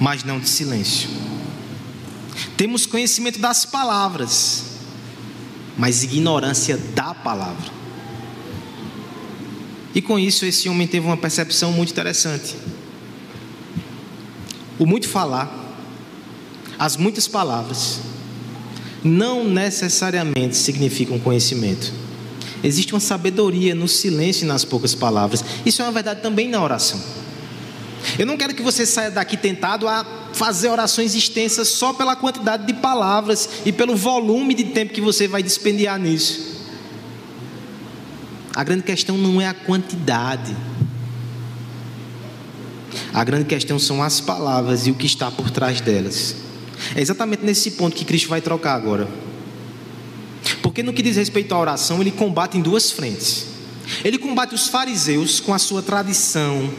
mas 0.00 0.24
não 0.24 0.40
de 0.40 0.48
silêncio. 0.48 1.10
Temos 2.56 2.86
conhecimento 2.86 3.38
das 3.38 3.66
palavras, 3.66 4.64
mas 5.76 6.02
ignorância 6.02 6.78
da 6.78 7.12
palavra. 7.12 7.70
E 9.94 10.00
com 10.00 10.18
isso, 10.18 10.46
esse 10.46 10.66
homem 10.66 10.86
teve 10.86 11.04
uma 11.04 11.18
percepção 11.18 11.72
muito 11.72 11.90
interessante. 11.90 12.56
O 14.78 14.86
muito 14.86 15.06
falar 15.06 15.65
as 16.78 16.96
muitas 16.96 17.26
palavras 17.26 18.00
não 19.02 19.44
necessariamente 19.44 20.56
significam 20.56 21.18
conhecimento. 21.18 21.92
Existe 22.62 22.92
uma 22.92 23.00
sabedoria 23.00 23.74
no 23.74 23.86
silêncio 23.86 24.44
e 24.44 24.48
nas 24.48 24.64
poucas 24.64 24.94
palavras. 24.94 25.44
Isso 25.64 25.82
é 25.82 25.84
uma 25.84 25.92
verdade 25.92 26.20
também 26.20 26.48
na 26.48 26.62
oração. 26.62 27.00
Eu 28.18 28.26
não 28.26 28.36
quero 28.36 28.54
que 28.54 28.62
você 28.62 28.84
saia 28.84 29.10
daqui 29.10 29.36
tentado 29.36 29.86
a 29.88 30.04
fazer 30.32 30.68
orações 30.68 31.14
extensas 31.14 31.68
só 31.68 31.92
pela 31.92 32.16
quantidade 32.16 32.66
de 32.66 32.74
palavras 32.74 33.48
e 33.64 33.72
pelo 33.72 33.96
volume 33.96 34.54
de 34.54 34.64
tempo 34.64 34.92
que 34.92 35.00
você 35.00 35.26
vai 35.26 35.42
despendiar 35.42 35.98
nisso. 35.98 36.56
A 38.54 38.64
grande 38.64 38.82
questão 38.82 39.18
não 39.18 39.40
é 39.40 39.46
a 39.46 39.54
quantidade. 39.54 40.56
A 43.12 43.22
grande 43.22 43.44
questão 43.44 43.78
são 43.78 44.02
as 44.02 44.20
palavras 44.20 44.86
e 44.86 44.90
o 44.90 44.94
que 44.94 45.06
está 45.06 45.30
por 45.30 45.50
trás 45.50 45.80
delas. 45.80 46.45
É 46.94 47.00
exatamente 47.00 47.44
nesse 47.44 47.72
ponto 47.72 47.96
que 47.96 48.04
Cristo 48.04 48.28
vai 48.28 48.40
trocar 48.40 48.74
agora. 48.74 49.08
Porque 50.62 50.82
no 50.82 50.92
que 50.92 51.02
diz 51.02 51.16
respeito 51.16 51.54
à 51.54 51.58
oração, 51.58 52.00
ele 52.00 52.10
combate 52.10 52.56
em 52.56 52.62
duas 52.62 52.90
frentes. 52.90 53.46
Ele 54.04 54.18
combate 54.18 54.54
os 54.54 54.68
fariseus 54.68 55.40
com 55.40 55.54
a 55.54 55.58
sua 55.58 55.82
tradição, 55.82 56.70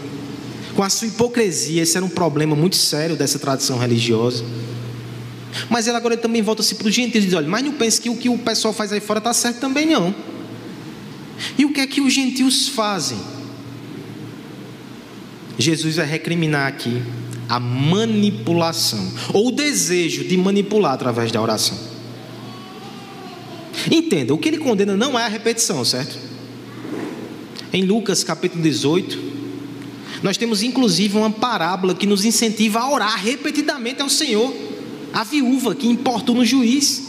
com 0.76 0.84
a 0.84 0.90
sua 0.90 1.08
hipocrisia. 1.08 1.82
Esse 1.82 1.98
era 1.98 2.06
um 2.06 2.10
problema 2.10 2.56
muito 2.56 2.76
sério 2.76 3.16
dessa 3.16 3.40
tradição 3.40 3.78
religiosa. 3.78 4.44
Mas 5.70 5.88
ele 5.88 5.98
agora 5.98 6.14
ele 6.14 6.22
também 6.22 6.42
volta-se 6.42 6.76
para 6.76 6.88
os 6.88 6.94
gentios 6.94 7.24
e 7.24 7.28
diz: 7.28 7.36
olha, 7.36 7.48
mas 7.48 7.64
não 7.64 7.72
pense 7.72 8.00
que 8.00 8.10
o 8.10 8.16
que 8.16 8.30
o 8.30 8.38
pessoal 8.38 8.74
faz 8.74 8.92
aí 8.92 9.00
fora 9.00 9.20
está 9.20 9.34
certo 9.34 9.60
também, 9.60 9.86
não. 9.86 10.14
E 11.58 11.66
o 11.66 11.72
que 11.72 11.82
é 11.82 11.88
que 11.88 12.02
os 12.02 12.14
gentios 12.14 12.68
fazem? 12.68 13.18
Jesus 15.58 15.96
vai 15.96 16.06
recriminar 16.06 16.68
aqui 16.68 17.02
a 17.48 17.60
manipulação, 17.60 19.12
ou 19.34 19.48
o 19.48 19.52
desejo 19.52 20.26
de 20.26 20.36
manipular 20.38 20.94
através 20.94 21.32
da 21.32 21.42
oração. 21.42 21.78
Entenda, 23.92 24.34
o 24.34 24.38
que 24.38 24.50
ele 24.50 24.58
condena 24.58 24.98
não 24.98 25.18
é 25.18 25.24
a 25.24 25.30
repetição, 25.30 25.84
certo? 25.86 26.18
Em 27.72 27.84
Lucas 27.84 28.24
capítulo 28.24 28.62
18, 28.62 29.20
nós 30.24 30.36
temos 30.36 30.64
inclusive 30.64 31.18
uma 31.18 31.30
parábola 31.30 31.94
que 31.94 32.08
nos 32.08 32.26
incentiva 32.26 32.80
a 32.80 32.92
orar 32.92 33.24
repetidamente 33.24 34.02
ao 34.02 34.10
Senhor, 34.10 34.54
a 35.14 35.24
viúva 35.24 35.76
que 35.76 35.88
importou 35.88 36.36
no 36.36 36.46
juiz. 36.46 37.04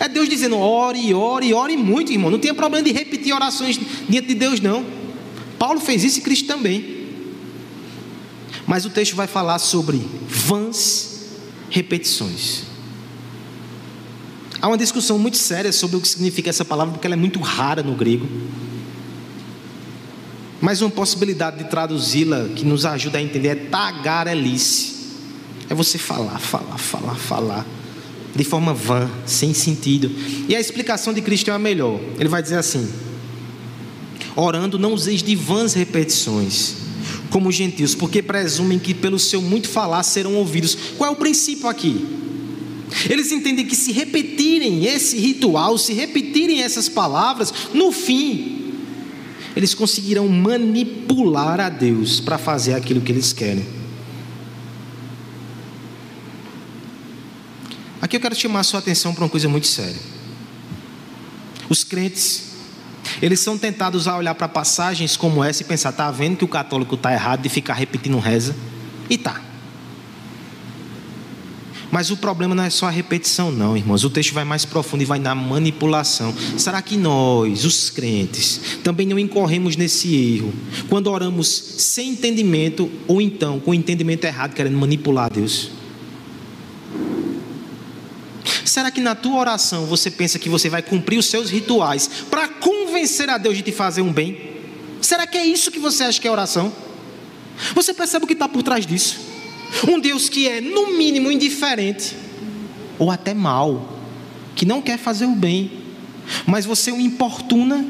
É 0.00 0.08
Deus 0.08 0.28
dizendo: 0.28 0.56
ore, 0.56 1.12
ore, 1.14 1.52
ore 1.52 1.76
muito, 1.76 2.12
irmão. 2.12 2.30
Não 2.30 2.38
tem 2.38 2.52
problema 2.54 2.84
de 2.84 2.92
repetir 2.92 3.32
orações 3.32 3.78
diante 4.08 4.28
de 4.28 4.34
Deus, 4.34 4.60
não. 4.60 4.84
Paulo 5.58 5.80
fez 5.80 6.04
isso 6.04 6.18
e 6.18 6.22
Cristo 6.22 6.46
também. 6.46 6.97
Mas 8.68 8.84
o 8.84 8.90
texto 8.90 9.16
vai 9.16 9.26
falar 9.26 9.58
sobre 9.58 10.06
vãs 10.28 11.20
repetições. 11.70 12.64
Há 14.60 14.68
uma 14.68 14.76
discussão 14.76 15.18
muito 15.18 15.38
séria 15.38 15.72
sobre 15.72 15.96
o 15.96 16.00
que 16.02 16.06
significa 16.06 16.50
essa 16.50 16.66
palavra, 16.66 16.92
porque 16.92 17.06
ela 17.06 17.14
é 17.14 17.16
muito 17.16 17.40
rara 17.40 17.82
no 17.82 17.94
grego. 17.94 18.28
Mas 20.60 20.82
uma 20.82 20.90
possibilidade 20.90 21.56
de 21.56 21.70
traduzi-la 21.70 22.48
que 22.54 22.62
nos 22.62 22.84
ajuda 22.84 23.16
a 23.16 23.22
entender 23.22 23.48
é 23.48 23.54
tagarelice. 23.54 24.96
É 25.70 25.74
você 25.74 25.96
falar, 25.96 26.38
falar, 26.38 26.76
falar, 26.76 27.14
falar. 27.14 27.66
De 28.36 28.44
forma 28.44 28.74
vã, 28.74 29.10
sem 29.24 29.54
sentido. 29.54 30.10
E 30.46 30.54
a 30.54 30.60
explicação 30.60 31.14
de 31.14 31.22
Cristo 31.22 31.50
é 31.50 31.54
a 31.54 31.58
melhor. 31.58 31.98
Ele 32.18 32.28
vai 32.28 32.42
dizer 32.42 32.58
assim: 32.58 32.86
Orando, 34.36 34.78
não 34.78 34.92
useis 34.92 35.22
de 35.22 35.34
vãs 35.34 35.72
repetições 35.72 36.77
como 37.30 37.52
gentios, 37.52 37.94
porque 37.94 38.22
presumem 38.22 38.78
que 38.78 38.94
pelo 38.94 39.18
seu 39.18 39.40
muito 39.42 39.68
falar 39.68 40.02
serão 40.02 40.34
ouvidos. 40.34 40.76
Qual 40.96 41.10
é 41.10 41.12
o 41.12 41.16
princípio 41.16 41.68
aqui? 41.68 42.06
Eles 43.08 43.30
entendem 43.32 43.66
que 43.66 43.76
se 43.76 43.92
repetirem 43.92 44.86
esse 44.86 45.18
ritual, 45.18 45.76
se 45.76 45.92
repetirem 45.92 46.62
essas 46.62 46.88
palavras, 46.88 47.52
no 47.74 47.92
fim, 47.92 48.74
eles 49.54 49.74
conseguirão 49.74 50.28
manipular 50.28 51.60
a 51.60 51.68
Deus 51.68 52.20
para 52.20 52.38
fazer 52.38 52.74
aquilo 52.74 53.00
que 53.00 53.12
eles 53.12 53.32
querem. 53.32 53.66
Aqui 58.00 58.16
eu 58.16 58.20
quero 58.20 58.34
chamar 58.34 58.60
a 58.60 58.64
sua 58.64 58.78
atenção 58.78 59.12
para 59.12 59.24
uma 59.24 59.30
coisa 59.30 59.48
muito 59.48 59.66
séria. 59.66 60.00
Os 61.68 61.84
crentes 61.84 62.47
eles 63.20 63.40
são 63.40 63.58
tentados 63.58 64.08
a 64.08 64.16
olhar 64.16 64.34
para 64.34 64.48
passagens 64.48 65.16
como 65.16 65.42
essa 65.42 65.62
e 65.62 65.64
pensar: 65.64 65.90
está 65.90 66.10
vendo 66.10 66.36
que 66.36 66.44
o 66.44 66.48
católico 66.48 66.94
está 66.94 67.12
errado 67.12 67.42
de 67.42 67.48
ficar 67.48 67.74
repetindo 67.74 68.18
reza? 68.18 68.54
E 69.08 69.16
tá. 69.16 69.42
Mas 71.90 72.10
o 72.10 72.16
problema 72.16 72.54
não 72.54 72.62
é 72.62 72.70
só 72.70 72.86
a 72.86 72.90
repetição, 72.90 73.50
não, 73.50 73.76
irmãos. 73.76 74.04
O 74.04 74.10
texto 74.10 74.34
vai 74.34 74.44
mais 74.44 74.64
profundo 74.64 75.02
e 75.02 75.06
vai 75.06 75.18
na 75.18 75.34
manipulação. 75.34 76.34
Será 76.56 76.82
que 76.82 76.96
nós, 76.96 77.64
os 77.64 77.88
crentes, 77.88 78.60
também 78.84 79.06
não 79.06 79.18
incorremos 79.18 79.74
nesse 79.74 80.14
erro 80.14 80.52
quando 80.88 81.06
oramos 81.06 81.48
sem 81.48 82.10
entendimento 82.10 82.90
ou 83.06 83.20
então 83.22 83.58
com 83.58 83.70
o 83.70 83.74
entendimento 83.74 84.24
errado, 84.24 84.54
querendo 84.54 84.76
manipular 84.76 85.32
Deus? 85.32 85.70
Será 88.64 88.90
que 88.90 89.00
na 89.00 89.14
tua 89.14 89.38
oração 89.38 89.86
você 89.86 90.10
pensa 90.10 90.38
que 90.38 90.48
você 90.48 90.68
vai 90.68 90.82
cumprir 90.82 91.18
os 91.18 91.26
seus 91.26 91.50
rituais 91.50 92.08
para 92.30 92.46
convencer 92.88 93.28
a 93.28 93.38
Deus 93.38 93.56
de 93.56 93.62
te 93.62 93.72
fazer 93.72 94.02
um 94.02 94.12
bem? 94.12 94.56
Será 95.00 95.26
que 95.26 95.36
é 95.36 95.46
isso 95.46 95.70
que 95.70 95.78
você 95.78 96.04
acha 96.04 96.20
que 96.20 96.26
é 96.26 96.30
oração? 96.30 96.72
Você 97.74 97.92
percebe 97.92 98.24
o 98.24 98.26
que 98.26 98.32
está 98.32 98.48
por 98.48 98.62
trás 98.62 98.86
disso? 98.86 99.20
Um 99.86 100.00
Deus 100.00 100.28
que 100.28 100.48
é, 100.48 100.60
no 100.60 100.96
mínimo, 100.96 101.30
indiferente, 101.30 102.16
ou 102.98 103.10
até 103.10 103.34
mal, 103.34 103.98
que 104.56 104.64
não 104.64 104.80
quer 104.80 104.98
fazer 104.98 105.26
o 105.26 105.34
bem, 105.34 105.70
mas 106.46 106.64
você 106.64 106.90
o 106.90 107.00
importuna 107.00 107.84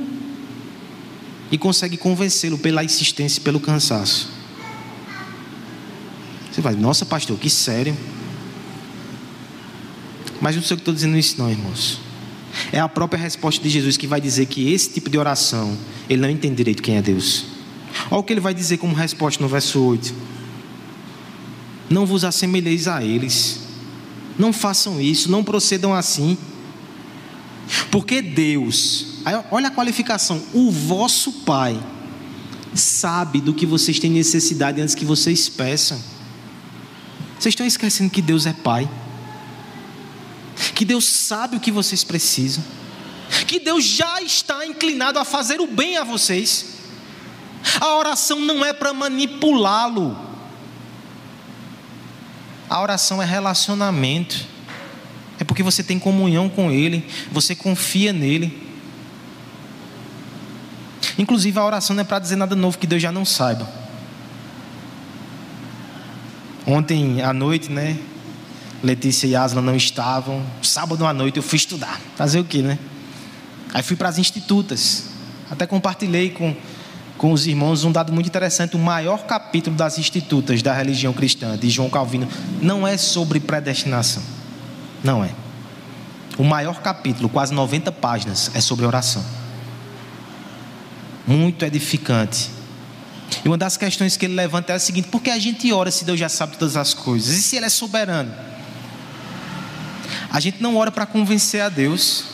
e 1.51 1.57
consegue 1.57 1.97
convencê-lo 1.97 2.59
pela 2.59 2.83
insistência 2.85 3.39
e 3.41 3.43
pelo 3.43 3.61
cansaço. 3.61 4.29
Você 6.51 6.61
vai, 6.61 6.75
nossa 6.75 7.07
pastor, 7.07 7.39
que 7.39 7.49
sério. 7.49 7.97
Mas 10.41 10.57
não 10.57 10.63
sei 10.63 10.75
o 10.75 10.77
que 10.77 10.83
estou 10.83 10.95
dizendo 10.95 11.17
isso, 11.17 11.39
não, 11.39 11.51
irmãos. 11.51 12.08
É 12.73 12.81
a 12.81 12.89
própria 12.89 13.21
resposta 13.21 13.63
de 13.63 13.69
Jesus 13.69 13.97
que 13.97 14.07
vai 14.07 14.21
dizer 14.21 14.47
que 14.47 14.73
esse 14.73 14.91
tipo 14.91 15.09
de 15.11 15.19
oração, 15.19 15.77
ele 16.09 16.21
não 16.21 16.31
entende 16.31 16.57
direito 16.57 16.83
quem 16.83 16.97
é 16.97 17.03
Deus. 17.03 17.47
Olha 18.11 18.21
o 18.21 18.23
que 18.23 18.33
ele 18.33 18.41
vai 18.41 18.55
dizer 18.55 18.79
como 18.79 18.95
resposta 18.95 19.43
no 19.43 19.49
verso 19.49 19.83
8: 19.83 20.15
Não 21.89 22.05
vos 22.07 22.25
assemelheis 22.25 22.87
a 22.87 23.03
eles, 23.03 23.61
não 24.39 24.53
façam 24.53 25.01
isso, 25.01 25.31
não 25.31 25.43
procedam 25.43 25.95
assim, 25.95 26.37
porque 27.91 28.21
Deus, 28.23 29.23
olha 29.51 29.69
a 29.69 29.71
qualificação, 29.71 30.43
o 30.53 30.71
vosso 30.71 31.33
Pai, 31.45 31.79
sabe 32.75 33.41
do 33.41 33.55
que 33.55 33.67
vocês 33.67 33.99
têm 33.99 34.11
necessidade 34.11 34.81
antes 34.81 34.95
que 34.95 35.05
vocês 35.05 35.49
peçam. 35.49 35.99
Vocês 37.39 37.53
estão 37.53 37.67
esquecendo 37.67 38.11
que 38.11 38.21
Deus 38.21 38.47
é 38.47 38.53
Pai 38.53 38.89
que 40.75 40.85
Deus 40.85 41.07
sabe 41.07 41.57
o 41.57 41.61
que 41.61 41.71
vocês 41.71 42.05
precisam, 42.05 42.65
que 43.47 43.61
Deus 43.61 43.85
já 43.85 44.21
está 44.23 44.67
inclinado 44.67 45.19
a 45.19 45.25
fazer 45.25 45.61
o 45.61 45.67
bem 45.67 45.97
a 45.97 46.05
vocês. 46.05 46.79
A 47.81 47.95
oração 47.97 48.41
não 48.41 48.65
é 48.65 48.73
para 48.73 48.93
manipulá-lo, 48.93 50.17
A 52.69 52.83
oração 52.83 53.23
é 53.23 53.25
relacionamento. 53.25 54.47
É 55.41 55.45
porque 55.45 55.63
você 55.63 55.83
tem 55.83 55.99
comunhão 55.99 56.49
com 56.49 56.71
Ele, 56.71 57.07
você 57.33 57.55
confia 57.55 58.13
nele. 58.13 58.69
Inclusive, 61.17 61.59
a 61.59 61.65
oração 61.65 61.97
não 61.97 62.03
é 62.03 62.05
para 62.05 62.19
dizer 62.19 62.37
nada 62.37 62.55
novo 62.55 62.79
que 62.79 62.87
Deus 62.87 63.01
já 63.01 63.11
não 63.11 63.25
saiba. 63.25 63.69
Ontem 66.67 67.23
à 67.23 67.33
noite, 67.33 67.71
né? 67.71 67.97
Letícia 68.83 69.27
e 69.27 69.35
Asla 69.35 69.61
não 69.61 69.75
estavam. 69.75 70.45
Sábado 70.63 71.05
à 71.07 71.13
noite 71.13 71.37
eu 71.37 71.43
fui 71.43 71.57
estudar. 71.57 72.01
Fazer 72.17 72.41
o 72.41 72.45
quê, 72.45 72.63
né? 72.63 72.79
Aí 73.75 73.83
fui 73.83 73.97
para 73.97 74.09
as 74.09 74.19
institutas. 74.19 75.05
Até 75.51 75.67
compartilhei 75.67 76.31
com, 76.31 76.55
com 77.17 77.33
os 77.33 77.47
irmãos 77.47 77.85
um 77.85 77.93
dado 77.93 78.13
muito 78.13 78.27
interessante. 78.27 78.77
O 78.77 78.79
maior 78.79 79.25
capítulo 79.25 79.77
das 79.77 79.99
institutas 79.99 80.63
da 80.63 80.73
religião 80.73 81.13
cristã, 81.13 81.57
de 81.57 81.69
João 81.69 81.91
Calvino, 81.91 82.29
não 82.63 82.87
é 82.87 82.97
sobre 82.97 83.41
predestinação. 83.41 84.23
Não 85.03 85.25
é. 85.25 85.31
O 86.37 86.45
maior 86.45 86.81
capítulo, 86.81 87.29
quase 87.29 87.53
90 87.53 87.91
páginas, 87.91 88.51
é 88.55 88.61
sobre 88.61 88.87
oração. 88.87 89.25
Muito 91.27 91.65
edificante. 91.65 92.51
E 93.45 93.49
uma 93.49 93.59
das 93.59 93.77
questões 93.77 94.17
que 94.17 94.25
ele 94.25 94.35
levanta 94.35 94.73
é 94.73 94.77
a 94.77 94.79
seguinte: 94.79 95.09
por 95.09 95.21
que 95.21 95.31
a 95.31 95.39
gente 95.39 95.71
ora 95.73 95.91
se 95.91 96.05
Deus 96.05 96.19
já 96.19 96.29
sabe 96.29 96.57
todas 96.57 96.77
as 96.77 96.95
coisas? 96.95 97.37
E 97.37 97.43
se 97.43 97.57
Ele 97.57 97.67
é 97.67 97.69
soberano? 97.69 98.33
A 100.31 100.41
gente 100.41 100.63
não 100.63 100.77
ora 100.77 100.91
para 100.91 101.07
convencer 101.07 101.61
a 101.63 101.69
Deus. 101.69 102.25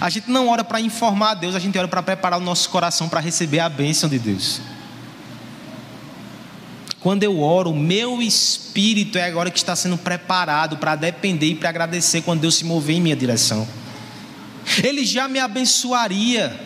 A 0.00 0.08
gente 0.08 0.30
não 0.30 0.48
ora 0.48 0.64
para 0.64 0.80
informar 0.80 1.32
a 1.32 1.34
Deus, 1.34 1.54
a 1.54 1.58
gente 1.58 1.78
ora 1.78 1.86
para 1.86 2.02
preparar 2.02 2.40
o 2.40 2.42
nosso 2.42 2.70
coração 2.70 3.08
para 3.08 3.20
receber 3.20 3.60
a 3.60 3.68
bênção 3.68 4.08
de 4.08 4.18
Deus. 4.18 4.60
Quando 7.00 7.22
eu 7.22 7.38
oro, 7.42 7.70
o 7.70 7.78
meu 7.78 8.22
espírito 8.22 9.18
é 9.18 9.24
agora 9.24 9.50
que 9.50 9.58
está 9.58 9.76
sendo 9.76 9.98
preparado 9.98 10.78
para 10.78 10.96
depender 10.96 11.48
e 11.48 11.54
para 11.54 11.68
agradecer 11.68 12.22
quando 12.22 12.40
Deus 12.40 12.54
se 12.54 12.64
mover 12.64 12.96
em 12.96 13.00
minha 13.00 13.14
direção. 13.14 13.68
Ele 14.82 15.04
já 15.04 15.28
me 15.28 15.38
abençoaria, 15.38 16.58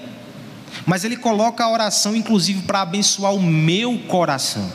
mas 0.87 1.03
Ele 1.03 1.17
coloca 1.17 1.65
a 1.65 1.71
oração, 1.71 2.15
inclusive, 2.15 2.63
para 2.63 2.83
abençoar 2.83 3.35
o 3.35 3.43
meu 3.43 3.99
coração 4.07 4.71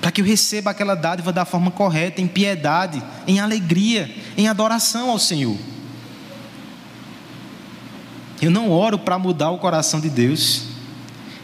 para 0.00 0.10
que 0.10 0.20
eu 0.20 0.24
receba 0.24 0.70
aquela 0.70 0.94
dádiva 0.94 1.32
da 1.32 1.44
forma 1.44 1.70
correta, 1.70 2.20
em 2.20 2.26
piedade, 2.26 3.02
em 3.26 3.40
alegria, 3.40 4.14
em 4.36 4.48
adoração 4.48 5.10
ao 5.10 5.18
Senhor. 5.18 5.56
Eu 8.40 8.50
não 8.50 8.70
oro 8.70 8.98
para 8.98 9.18
mudar 9.18 9.50
o 9.50 9.58
coração 9.58 10.00
de 10.00 10.08
Deus, 10.08 10.62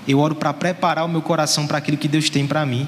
eu 0.07 0.19
oro 0.21 0.35
para 0.35 0.53
preparar 0.53 1.05
o 1.05 1.09
meu 1.09 1.23
coração 1.23 1.67
para 1.67 1.79
aquilo 1.79 1.97
que 1.97 2.07
Deus 2.07 2.31
tem 2.31 2.47
para 2.47 2.65
mim. 2.65 2.87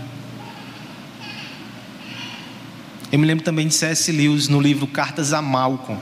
Eu 3.11 3.19
me 3.19 3.27
lembro 3.27 3.45
também 3.45 3.67
de 3.67 3.75
C.S. 3.75 4.13
Lewis 4.13 4.49
no 4.49 4.61
livro 4.61 4.87
Cartas 4.87 5.33
a 5.33 5.41
Malcolm. 5.41 6.01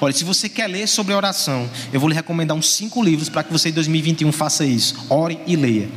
Olha, 0.00 0.12
se 0.12 0.24
você 0.24 0.48
quer 0.48 0.66
ler 0.68 0.86
sobre 0.86 1.14
oração, 1.14 1.68
eu 1.92 2.00
vou 2.00 2.08
lhe 2.08 2.14
recomendar 2.14 2.56
uns 2.56 2.72
cinco 2.72 3.02
livros 3.02 3.28
para 3.28 3.42
que 3.42 3.52
você 3.52 3.68
em 3.68 3.72
2021 3.72 4.32
faça 4.32 4.64
isso. 4.64 5.06
Ore 5.10 5.38
e 5.46 5.56
leia. 5.56 5.88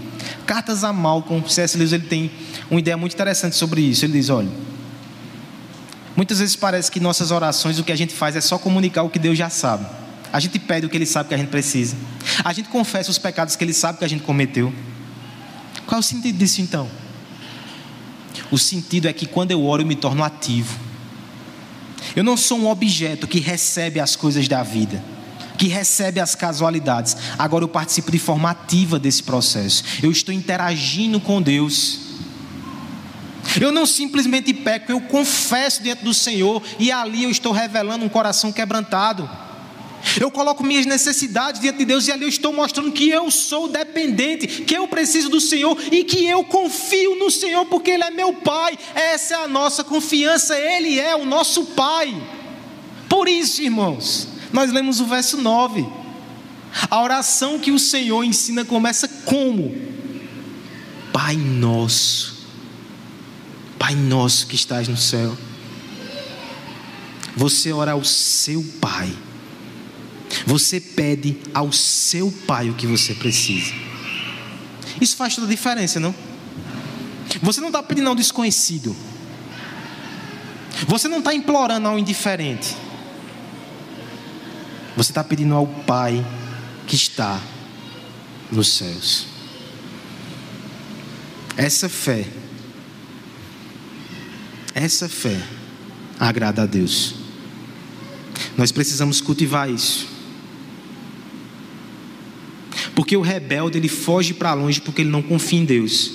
Cartas 0.45 0.83
a 0.83 0.91
Malcolm, 0.91 1.47
C.S. 1.47 1.77
Lewis 1.77 1.93
ele 1.93 2.05
tem 2.05 2.31
uma 2.69 2.79
ideia 2.79 2.97
muito 2.97 3.13
interessante 3.13 3.55
sobre 3.55 3.81
isso. 3.81 4.05
Ele 4.05 4.13
diz: 4.13 4.29
olha, 4.29 4.49
muitas 6.15 6.39
vezes 6.39 6.55
parece 6.55 6.91
que 6.91 6.99
nossas 6.99 7.31
orações 7.31 7.79
o 7.79 7.83
que 7.83 7.91
a 7.91 7.95
gente 7.95 8.13
faz 8.13 8.35
é 8.35 8.41
só 8.41 8.57
comunicar 8.57 9.03
o 9.03 9.09
que 9.09 9.19
Deus 9.19 9.37
já 9.37 9.49
sabe. 9.49 9.85
A 10.33 10.39
gente 10.39 10.59
pede 10.59 10.85
o 10.85 10.89
que 10.89 10.97
Ele 10.97 11.05
sabe 11.05 11.29
que 11.29 11.35
a 11.35 11.37
gente 11.37 11.49
precisa. 11.49 11.95
A 12.43 12.51
gente 12.51 12.69
confessa 12.69 13.09
os 13.09 13.17
pecados 13.17 13.55
que 13.55 13.63
Ele 13.63 13.73
sabe 13.73 13.99
que 13.99 14.05
a 14.05 14.07
gente 14.07 14.23
cometeu. 14.23 14.73
Qual 15.85 15.97
é 15.97 15.99
o 15.99 16.03
sentido 16.03 16.37
disso 16.37 16.61
então? 16.61 16.89
O 18.51 18.57
sentido 18.57 19.07
é 19.07 19.13
que 19.13 19.25
quando 19.25 19.51
eu 19.51 19.63
oro 19.65 19.83
eu 19.83 19.85
me 19.85 19.95
torno 19.95 20.23
ativo. 20.23 20.77
Eu 22.15 22.23
não 22.23 22.35
sou 22.35 22.59
um 22.59 22.67
objeto 22.67 23.27
que 23.27 23.39
recebe 23.39 23.99
as 23.99 24.15
coisas 24.15 24.47
da 24.47 24.63
vida 24.63 25.01
que 25.57 25.67
recebe 25.67 26.19
as 26.19 26.35
casualidades. 26.35 27.15
Agora 27.37 27.63
eu 27.63 27.67
participo 27.67 28.11
de 28.11 28.19
forma 28.19 28.49
ativa 28.49 28.99
desse 28.99 29.23
processo. 29.23 29.83
Eu 30.03 30.11
estou 30.11 30.33
interagindo 30.33 31.19
com 31.19 31.41
Deus. 31.41 32.04
Eu 33.59 33.71
não 33.71 33.85
simplesmente 33.85 34.53
peco, 34.53 34.91
eu 34.91 35.01
confesso 35.01 35.81
diante 35.81 36.03
do 36.03 36.13
Senhor 36.13 36.61
e 36.79 36.91
ali 36.91 37.23
eu 37.23 37.29
estou 37.29 37.51
revelando 37.51 38.03
um 38.03 38.09
coração 38.09 38.51
quebrantado. 38.51 39.29
Eu 40.19 40.29
coloco 40.29 40.63
minhas 40.63 40.85
necessidades 40.85 41.59
diante 41.59 41.79
de 41.79 41.85
Deus 41.85 42.07
e 42.07 42.11
ali 42.11 42.23
eu 42.23 42.29
estou 42.29 42.53
mostrando 42.53 42.91
que 42.91 43.09
eu 43.09 43.29
sou 43.31 43.67
dependente, 43.67 44.47
que 44.47 44.75
eu 44.75 44.87
preciso 44.87 45.29
do 45.29 45.41
Senhor 45.41 45.77
e 45.91 46.03
que 46.03 46.25
eu 46.25 46.43
confio 46.43 47.15
no 47.15 47.31
Senhor 47.31 47.65
porque 47.65 47.91
Ele 47.91 48.03
é 48.03 48.11
meu 48.11 48.33
Pai. 48.33 48.77
Essa 48.93 49.33
é 49.35 49.43
a 49.43 49.47
nossa 49.47 49.83
confiança, 49.83 50.57
Ele 50.57 50.99
é 50.99 51.15
o 51.15 51.25
nosso 51.25 51.65
Pai. 51.67 52.15
Por 53.09 53.27
isso, 53.27 53.61
irmãos, 53.61 54.27
nós 54.53 54.71
lemos 54.71 54.99
o 54.99 55.05
verso 55.05 55.37
9. 55.37 55.85
A 56.89 57.01
oração 57.01 57.57
que 57.57 57.71
o 57.71 57.79
Senhor 57.79 58.23
ensina 58.23 58.63
começa 58.63 59.07
como? 59.25 59.75
Pai 61.11 61.35
nosso. 61.35 62.34
Pai 63.85 63.93
nosso 63.93 64.47
que 64.47 64.55
estás 64.55 64.87
no 64.87 64.97
céu. 64.97 65.37
Você 67.37 67.71
ora 67.71 67.91
ao 67.91 68.03
seu 68.03 68.65
Pai. 68.81 69.15
Você 70.47 70.79
pede 70.79 71.37
ao 71.53 71.71
seu 71.71 72.31
Pai 72.47 72.67
o 72.67 72.73
que 72.73 72.87
você 72.87 73.13
precisa. 73.13 73.71
Isso 74.99 75.15
faz 75.15 75.35
toda 75.35 75.45
a 75.45 75.49
diferença, 75.51 75.99
não? 75.99 76.15
Você 77.43 77.61
não 77.61 77.67
está 77.67 77.83
pedindo 77.83 78.09
ao 78.09 78.15
desconhecido. 78.15 78.95
Você 80.87 81.07
não 81.07 81.19
está 81.19 81.31
implorando 81.35 81.87
ao 81.87 81.99
indiferente. 81.99 82.75
Você 84.97 85.11
está 85.11 85.23
pedindo 85.23 85.53
ao 85.53 85.67
Pai 85.67 86.25
que 86.87 86.95
está 86.95 87.39
nos 88.51 88.73
céus. 88.73 89.27
Essa 91.55 91.87
fé, 91.87 92.25
essa 94.75 95.07
fé 95.07 95.41
agrada 96.19 96.63
a 96.63 96.65
Deus. 96.65 97.15
Nós 98.57 98.73
precisamos 98.73 99.21
cultivar 99.21 99.69
isso. 99.69 100.05
Porque 102.93 103.15
o 103.15 103.21
rebelde 103.21 103.77
ele 103.77 103.87
foge 103.87 104.33
para 104.33 104.53
longe 104.53 104.81
porque 104.81 105.01
ele 105.01 105.09
não 105.09 105.21
confia 105.21 105.59
em 105.59 105.65
Deus. 105.65 106.11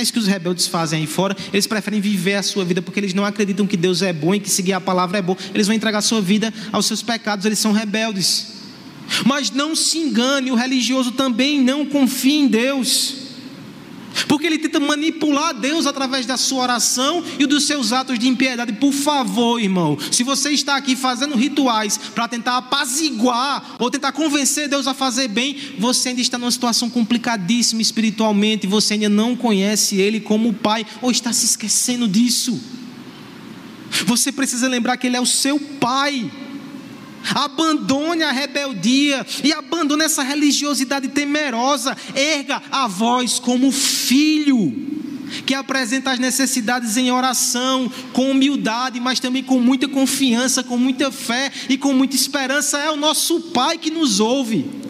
Isso 0.00 0.12
que 0.12 0.18
os 0.18 0.26
rebeldes 0.26 0.66
fazem 0.66 1.00
aí 1.00 1.06
fora. 1.06 1.36
Eles 1.52 1.66
preferem 1.66 2.00
viver 2.00 2.34
a 2.34 2.42
sua 2.42 2.64
vida 2.64 2.82
porque 2.82 2.98
eles 2.98 3.14
não 3.14 3.24
acreditam 3.24 3.66
que 3.66 3.76
Deus 3.76 4.02
é 4.02 4.12
bom 4.12 4.34
e 4.34 4.40
que 4.40 4.50
seguir 4.50 4.72
a 4.72 4.80
palavra 4.80 5.18
é 5.18 5.22
bom. 5.22 5.36
Eles 5.54 5.66
vão 5.66 5.76
entregar 5.76 5.98
a 5.98 6.02
sua 6.02 6.20
vida 6.20 6.52
aos 6.72 6.86
seus 6.86 7.02
pecados, 7.02 7.46
eles 7.46 7.58
são 7.58 7.72
rebeldes. 7.72 8.48
Mas 9.24 9.50
não 9.50 9.76
se 9.76 9.98
engane, 9.98 10.50
o 10.50 10.54
religioso 10.54 11.12
também 11.12 11.62
não 11.62 11.86
confia 11.86 12.40
em 12.40 12.48
Deus. 12.48 13.31
Porque 14.28 14.46
ele 14.46 14.58
tenta 14.58 14.80
manipular 14.80 15.54
Deus 15.54 15.86
através 15.86 16.26
da 16.26 16.36
sua 16.36 16.62
oração 16.62 17.22
e 17.38 17.46
dos 17.46 17.64
seus 17.64 17.92
atos 17.92 18.18
de 18.18 18.28
impiedade. 18.28 18.72
Por 18.74 18.92
favor, 18.92 19.60
irmão, 19.60 19.98
se 20.10 20.22
você 20.22 20.50
está 20.50 20.76
aqui 20.76 20.94
fazendo 20.96 21.36
rituais 21.36 21.98
para 22.14 22.28
tentar 22.28 22.56
apaziguar 22.58 23.76
ou 23.78 23.90
tentar 23.90 24.12
convencer 24.12 24.68
Deus 24.68 24.86
a 24.86 24.94
fazer 24.94 25.28
bem, 25.28 25.56
você 25.78 26.10
ainda 26.10 26.20
está 26.20 26.38
numa 26.38 26.50
situação 26.50 26.90
complicadíssima 26.90 27.82
espiritualmente. 27.82 28.66
Você 28.66 28.94
ainda 28.94 29.08
não 29.08 29.36
conhece 29.36 29.96
Ele 29.96 30.20
como 30.20 30.52
Pai 30.52 30.86
ou 31.00 31.10
está 31.10 31.32
se 31.32 31.46
esquecendo 31.46 32.06
disso. 32.06 32.60
Você 34.06 34.32
precisa 34.32 34.68
lembrar 34.68 34.96
que 34.96 35.06
Ele 35.06 35.16
é 35.16 35.20
o 35.20 35.26
seu 35.26 35.58
Pai. 35.58 36.30
Abandone 37.34 38.22
a 38.22 38.32
rebeldia 38.32 39.24
e 39.42 39.52
abandone 39.52 40.04
essa 40.04 40.22
religiosidade 40.22 41.08
temerosa. 41.08 41.96
Erga 42.14 42.62
a 42.70 42.86
voz 42.88 43.38
como 43.38 43.70
filho, 43.70 44.72
que 45.46 45.54
apresenta 45.54 46.10
as 46.10 46.18
necessidades 46.18 46.96
em 46.96 47.10
oração, 47.10 47.90
com 48.12 48.30
humildade, 48.30 49.00
mas 49.00 49.20
também 49.20 49.42
com 49.42 49.58
muita 49.58 49.88
confiança, 49.88 50.62
com 50.62 50.76
muita 50.76 51.10
fé 51.10 51.50
e 51.68 51.78
com 51.78 51.92
muita 51.92 52.16
esperança. 52.16 52.78
É 52.78 52.90
o 52.90 52.96
nosso 52.96 53.40
Pai 53.40 53.78
que 53.78 53.90
nos 53.90 54.20
ouve. 54.20 54.82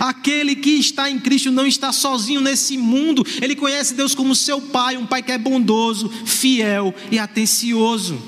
Aquele 0.00 0.54
que 0.54 0.70
está 0.70 1.10
em 1.10 1.18
Cristo 1.18 1.50
não 1.50 1.66
está 1.66 1.92
sozinho 1.92 2.40
nesse 2.40 2.76
mundo, 2.76 3.24
ele 3.40 3.56
conhece 3.56 3.94
Deus 3.94 4.14
como 4.14 4.34
seu 4.34 4.60
Pai, 4.60 4.96
um 4.96 5.06
Pai 5.06 5.22
que 5.22 5.32
é 5.32 5.38
bondoso, 5.38 6.10
fiel 6.24 6.94
e 7.10 7.18
atencioso. 7.18 8.20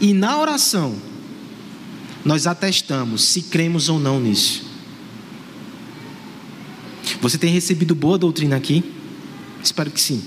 E 0.00 0.12
na 0.14 0.38
oração, 0.38 1.07
nós 2.28 2.46
atestamos 2.46 3.24
se 3.24 3.40
cremos 3.40 3.88
ou 3.88 3.98
não 3.98 4.20
nisso. 4.20 4.62
Você 7.22 7.38
tem 7.38 7.50
recebido 7.50 7.94
boa 7.94 8.18
doutrina 8.18 8.54
aqui? 8.54 8.84
Espero 9.64 9.90
que 9.90 9.98
sim. 9.98 10.22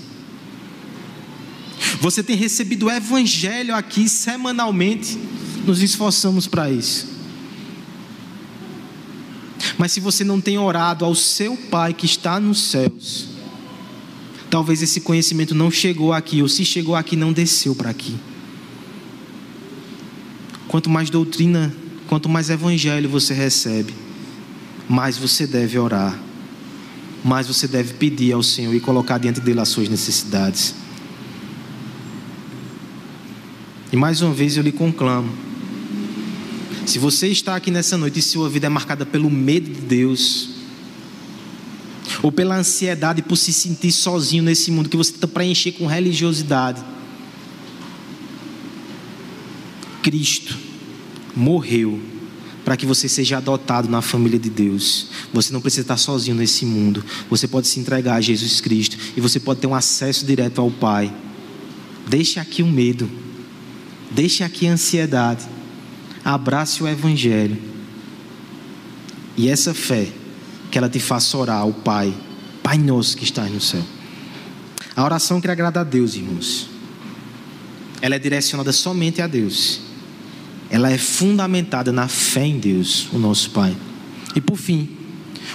Você 2.02 2.24
tem 2.24 2.36
recebido 2.36 2.88
o 2.88 2.92
evangelho 2.92 3.76
aqui 3.76 4.10
semanalmente? 4.10 5.16
Nos 5.64 5.84
esforçamos 5.84 6.48
para 6.48 6.72
isso. 6.72 7.08
Mas 9.78 9.92
se 9.92 10.00
você 10.00 10.24
não 10.24 10.42
tem 10.42 10.58
orado 10.58 11.06
ao 11.06 11.14
seu 11.14 11.56
Pai 11.56 11.94
que 11.94 12.08
está 12.08 12.40
nos 12.40 12.64
céus, 12.64 13.30
Talvez 14.50 14.82
esse 14.82 15.00
conhecimento 15.00 15.56
não 15.56 15.72
chegou 15.72 16.12
aqui, 16.12 16.42
ou 16.42 16.50
se 16.50 16.66
chegou 16.66 16.94
aqui, 16.94 17.16
não 17.16 17.32
desceu 17.32 17.74
para 17.74 17.90
aqui. 17.90 18.18
Quanto 20.68 20.90
mais 20.90 21.10
doutrina, 21.10 21.74
quanto 22.12 22.28
mais 22.28 22.50
evangelho 22.50 23.08
você 23.08 23.34
recebe, 23.34 23.94
mais 24.90 25.18
você 25.18 25.48
deve 25.48 25.80
orar, 25.80 26.20
mais 27.24 27.48
você 27.48 27.70
deve 27.70 27.94
pedir 27.94 28.34
ao 28.34 28.44
Senhor 28.44 28.76
e 28.76 28.82
colocar 28.82 29.18
diante 29.18 29.40
dele 29.40 29.62
as 29.62 29.70
suas 29.70 29.88
necessidades. 29.88 30.76
E 33.94 33.96
mais 33.96 34.22
uma 34.22 34.34
vez 34.34 34.58
eu 34.58 34.64
lhe 34.64 34.74
conclamo: 34.74 35.32
se 36.86 37.00
você 37.00 37.30
está 37.30 37.56
aqui 37.56 37.72
nessa 37.72 37.98
noite 37.98 38.20
e 38.20 38.22
sua 38.22 38.50
vida 38.50 38.68
é 38.68 38.70
marcada 38.70 39.06
pelo 39.06 39.30
medo 39.30 39.70
de 39.70 39.80
Deus, 39.80 40.50
ou 42.22 42.30
pela 42.30 42.58
ansiedade 42.58 43.22
por 43.22 43.38
se 43.38 43.54
sentir 43.54 43.94
sozinho 43.94 44.44
nesse 44.44 44.70
mundo 44.70 44.90
que 44.90 44.98
você 44.98 45.14
tenta 45.14 45.30
preencher 45.30 45.72
com 45.72 45.86
religiosidade, 45.86 46.84
Cristo 50.04 50.71
morreu 51.36 52.00
para 52.64 52.78
que 52.78 52.86
você 52.86 53.10
seja 53.10 53.38
adotado 53.38 53.90
na 53.90 54.02
família 54.02 54.40
de 54.40 54.50
Deus. 54.50 55.08
Você 55.34 55.52
não 55.52 55.62
precisa 55.62 55.82
estar 55.82 55.98
sozinho 55.98 56.36
nesse 56.36 56.66
mundo. 56.66 57.04
Você 57.30 57.48
pode 57.48 57.68
se 57.68 57.80
entregar 57.80 58.16
a 58.16 58.22
Jesus 58.22 58.62
Cristo 58.62 58.98
e 59.16 59.22
você 59.22 59.40
pode 59.40 59.60
ter 59.60 59.68
um 59.68 59.76
acesso 59.76 60.26
direto 60.26 60.62
ao 60.62 60.70
Pai. 60.70 61.14
Deixe 62.08 62.40
aqui 62.40 62.62
o 62.62 62.68
medo. 62.68 63.10
Deixe 64.12 64.44
aqui 64.44 64.68
a 64.68 64.74
ansiedade. 64.74 65.46
Abrace 66.24 66.84
o 66.84 66.88
Evangelho. 66.88 67.58
E 69.36 69.50
essa 69.50 69.74
fé 69.74 70.08
que 70.70 70.78
ela 70.78 70.90
te 70.90 71.00
faça 71.00 71.38
orar 71.38 71.62
ao 71.62 71.74
Pai, 71.74 72.14
Pai 72.62 72.78
nosso 72.78 73.18
que 73.18 73.24
estás 73.24 73.52
no 73.52 73.60
céu. 73.60 73.84
A 74.96 75.04
oração 75.04 75.42
que 75.42 75.48
agrada 75.48 75.80
a 75.82 75.84
Deus, 75.84 76.16
irmãos, 76.16 76.70
ela 78.02 78.16
é 78.16 78.20
direcionada 78.20 78.72
somente 78.72 79.22
a 79.22 79.28
Deus. 79.28 79.91
Ela 80.72 80.90
é 80.90 80.98
fundamentada 80.98 81.92
na 81.92 82.08
fé 82.08 82.46
em 82.46 82.58
Deus, 82.58 83.10
o 83.12 83.20
nosso 83.20 83.52
Pai. 83.52 83.76
E 84.34 84.40
por 84.40 84.56
fim, 84.56 84.90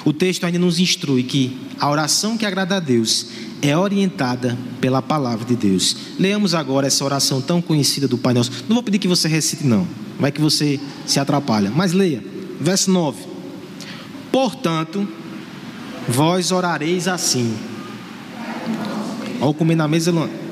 o 0.05 0.13
texto 0.13 0.45
ainda 0.45 0.59
nos 0.59 0.79
instrui 0.79 1.23
que 1.23 1.57
a 1.81 1.91
oração 1.91 2.37
que 2.37 2.45
agrada 2.45 2.77
a 2.77 2.81
Deus 2.81 3.29
é 3.63 3.77
orientada 3.77 4.57
pela 4.81 5.01
palavra 5.01 5.47
de 5.47 5.57
Deus. 5.57 5.97
Leamos 6.19 6.55
agora 6.55 6.87
essa 6.87 7.05
oração 7.05 7.41
tão 7.41 7.63
conhecida 7.63 8.07
do 8.07 8.19
Pai 8.19 8.35
Nosso. 8.35 8.51
Não 8.69 8.75
vou 8.75 8.83
pedir 8.83 8.99
que 8.99 9.09
você 9.09 9.27
recite, 9.27 9.67
não. 9.67 9.89
Vai 10.21 10.31
que 10.31 10.41
você 10.41 10.79
se 11.07 11.19
atrapalha. 11.19 11.73
Mas 11.75 11.93
leia. 11.93 12.23
Verso 12.61 12.91
9. 12.91 13.19
Portanto, 14.31 15.09
vós 16.07 16.53
orareis 16.53 17.09
assim. 17.09 17.57
Ao 19.41 19.55
comer 19.55 19.77
na 19.77 19.89
mesa, 19.89 20.11
Luan. 20.11 20.46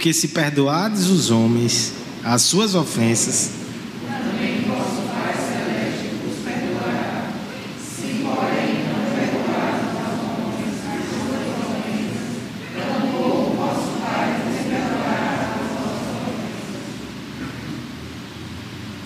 Porque 0.00 0.14
se 0.14 0.28
perdoardes 0.28 1.08
os 1.08 1.30
homens 1.30 1.92
as 2.24 2.40
suas 2.40 2.74
ofensas, 2.74 3.50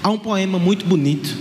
Há 0.00 0.10
um 0.10 0.18
poema 0.18 0.60
muito 0.60 0.86
bonito 0.86 1.36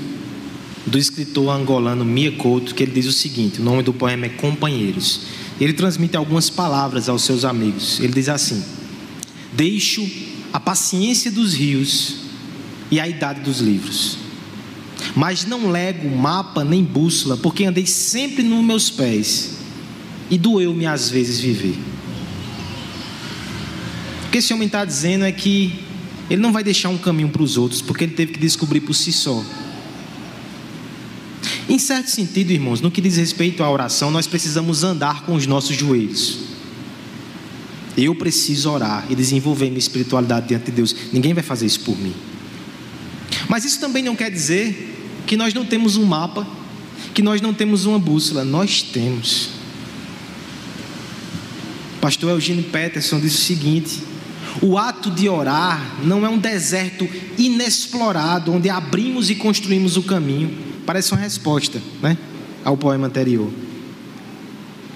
do 0.88 0.98
escritor 0.98 1.50
angolano 1.50 2.04
Mia 2.04 2.32
Couto 2.32 2.74
que 2.74 2.82
ele 2.82 2.92
diz 2.92 3.06
o 3.06 3.14
seguinte: 3.14 3.62
o 3.62 3.64
nome 3.64 3.84
do 3.84 3.94
poema 3.94 4.26
é 4.26 4.30
Companheiros. 4.30 5.28
Ele 5.62 5.74
transmite 5.74 6.18
algumas 6.18 6.50
palavras 6.50 7.08
aos 7.08 7.22
seus 7.22 7.46
amigos. 7.46 8.00
Ele 8.00 8.14
diz 8.14 8.30
assim: 8.30 8.64
Deixo 9.56 10.08
a 10.52 10.60
paciência 10.60 11.32
dos 11.32 11.54
rios 11.54 12.16
e 12.92 13.00
a 13.00 13.08
idade 13.08 13.42
dos 13.42 13.60
livros. 13.60 14.18
Mas 15.16 15.46
não 15.46 15.70
lego 15.70 16.10
mapa 16.10 16.64
nem 16.64 16.84
bússola, 16.84 17.38
porque 17.38 17.66
andei 17.66 17.86
sempre 17.86 18.44
nos 18.44 18.64
meus 18.64 18.90
pés 18.90 19.58
e 20.30 20.38
doeu-me 20.38 20.86
às 20.86 21.10
vezes 21.10 21.40
viver. 21.40 21.78
O 24.28 24.32
que 24.32 24.38
esse 24.40 24.54
homem 24.54 24.68
está 24.68 24.84
dizendo 24.84 25.26
é 25.26 25.32
que 25.32 25.80
ele 26.30 26.42
não 26.42 26.52
vai 26.52 26.64
deixar 26.64 26.90
um 26.90 26.98
caminho 26.98 27.30
para 27.30 27.44
os 27.44 27.58
outros, 27.58 27.82
porque 27.82 28.06
ele 28.06 28.14
teve 28.14 28.34
que 28.34 28.40
descobrir 28.40 28.82
por 28.82 28.94
si 28.94 29.12
só. 29.12 29.44
Em 31.68 31.78
certo 31.78 32.10
sentido, 32.10 32.52
irmãos, 32.52 32.82
no 32.82 32.92
que 32.92 33.02
diz 33.02 33.18
respeito 33.18 33.64
à 33.64 33.70
oração, 33.70 34.12
nós 34.12 34.28
precisamos 34.28 34.84
andar 34.84 35.26
com 35.26 35.36
os 35.36 35.46
nossos 35.46 35.76
joelhos. 35.76 36.40
Eu 37.98 38.16
preciso 38.16 38.72
orar 38.72 39.06
e 39.10 39.16
desenvolver 39.16 39.68
minha 39.68 39.80
espiritualidade 39.80 40.48
diante 40.48 40.66
de 40.66 40.72
Deus. 40.72 40.96
Ninguém 41.12 41.34
vai 41.34 41.44
fazer 41.44 41.66
isso 41.66 41.82
por 41.82 41.98
mim. 41.98 42.14
Mas 43.48 43.66
isso 43.66 43.80
também 43.80 44.02
não 44.04 44.16
quer 44.16 44.32
dizer 44.32 45.22
que 45.28 45.38
nós 45.38 45.54
não 45.54 45.66
temos 45.66 45.96
um 45.96 46.06
mapa, 46.06 46.48
que 47.14 47.22
nós 47.22 47.40
não 47.42 47.54
temos 47.54 47.86
uma 47.86 48.00
bússola. 48.00 48.44
Nós 48.44 48.82
temos. 48.82 49.50
Pastor 52.02 52.32
Eugênio 52.32 52.64
Peterson 52.64 53.20
disse 53.20 53.38
o 53.38 53.42
seguinte: 53.42 54.02
o 54.62 54.78
ato 54.78 55.12
de 55.12 55.30
orar 55.30 56.00
não 56.04 56.26
é 56.26 56.30
um 56.30 56.38
deserto 56.38 57.08
inexplorado 57.38 58.52
onde 58.52 58.70
abrimos 58.70 59.30
e 59.30 59.36
construímos 59.36 59.98
o 59.98 60.04
caminho. 60.04 60.52
Parece 60.86 61.12
uma 61.14 61.22
resposta, 61.22 61.82
né, 62.02 62.18
ao 62.66 62.76
poema 62.76 63.08
anterior 63.08 63.52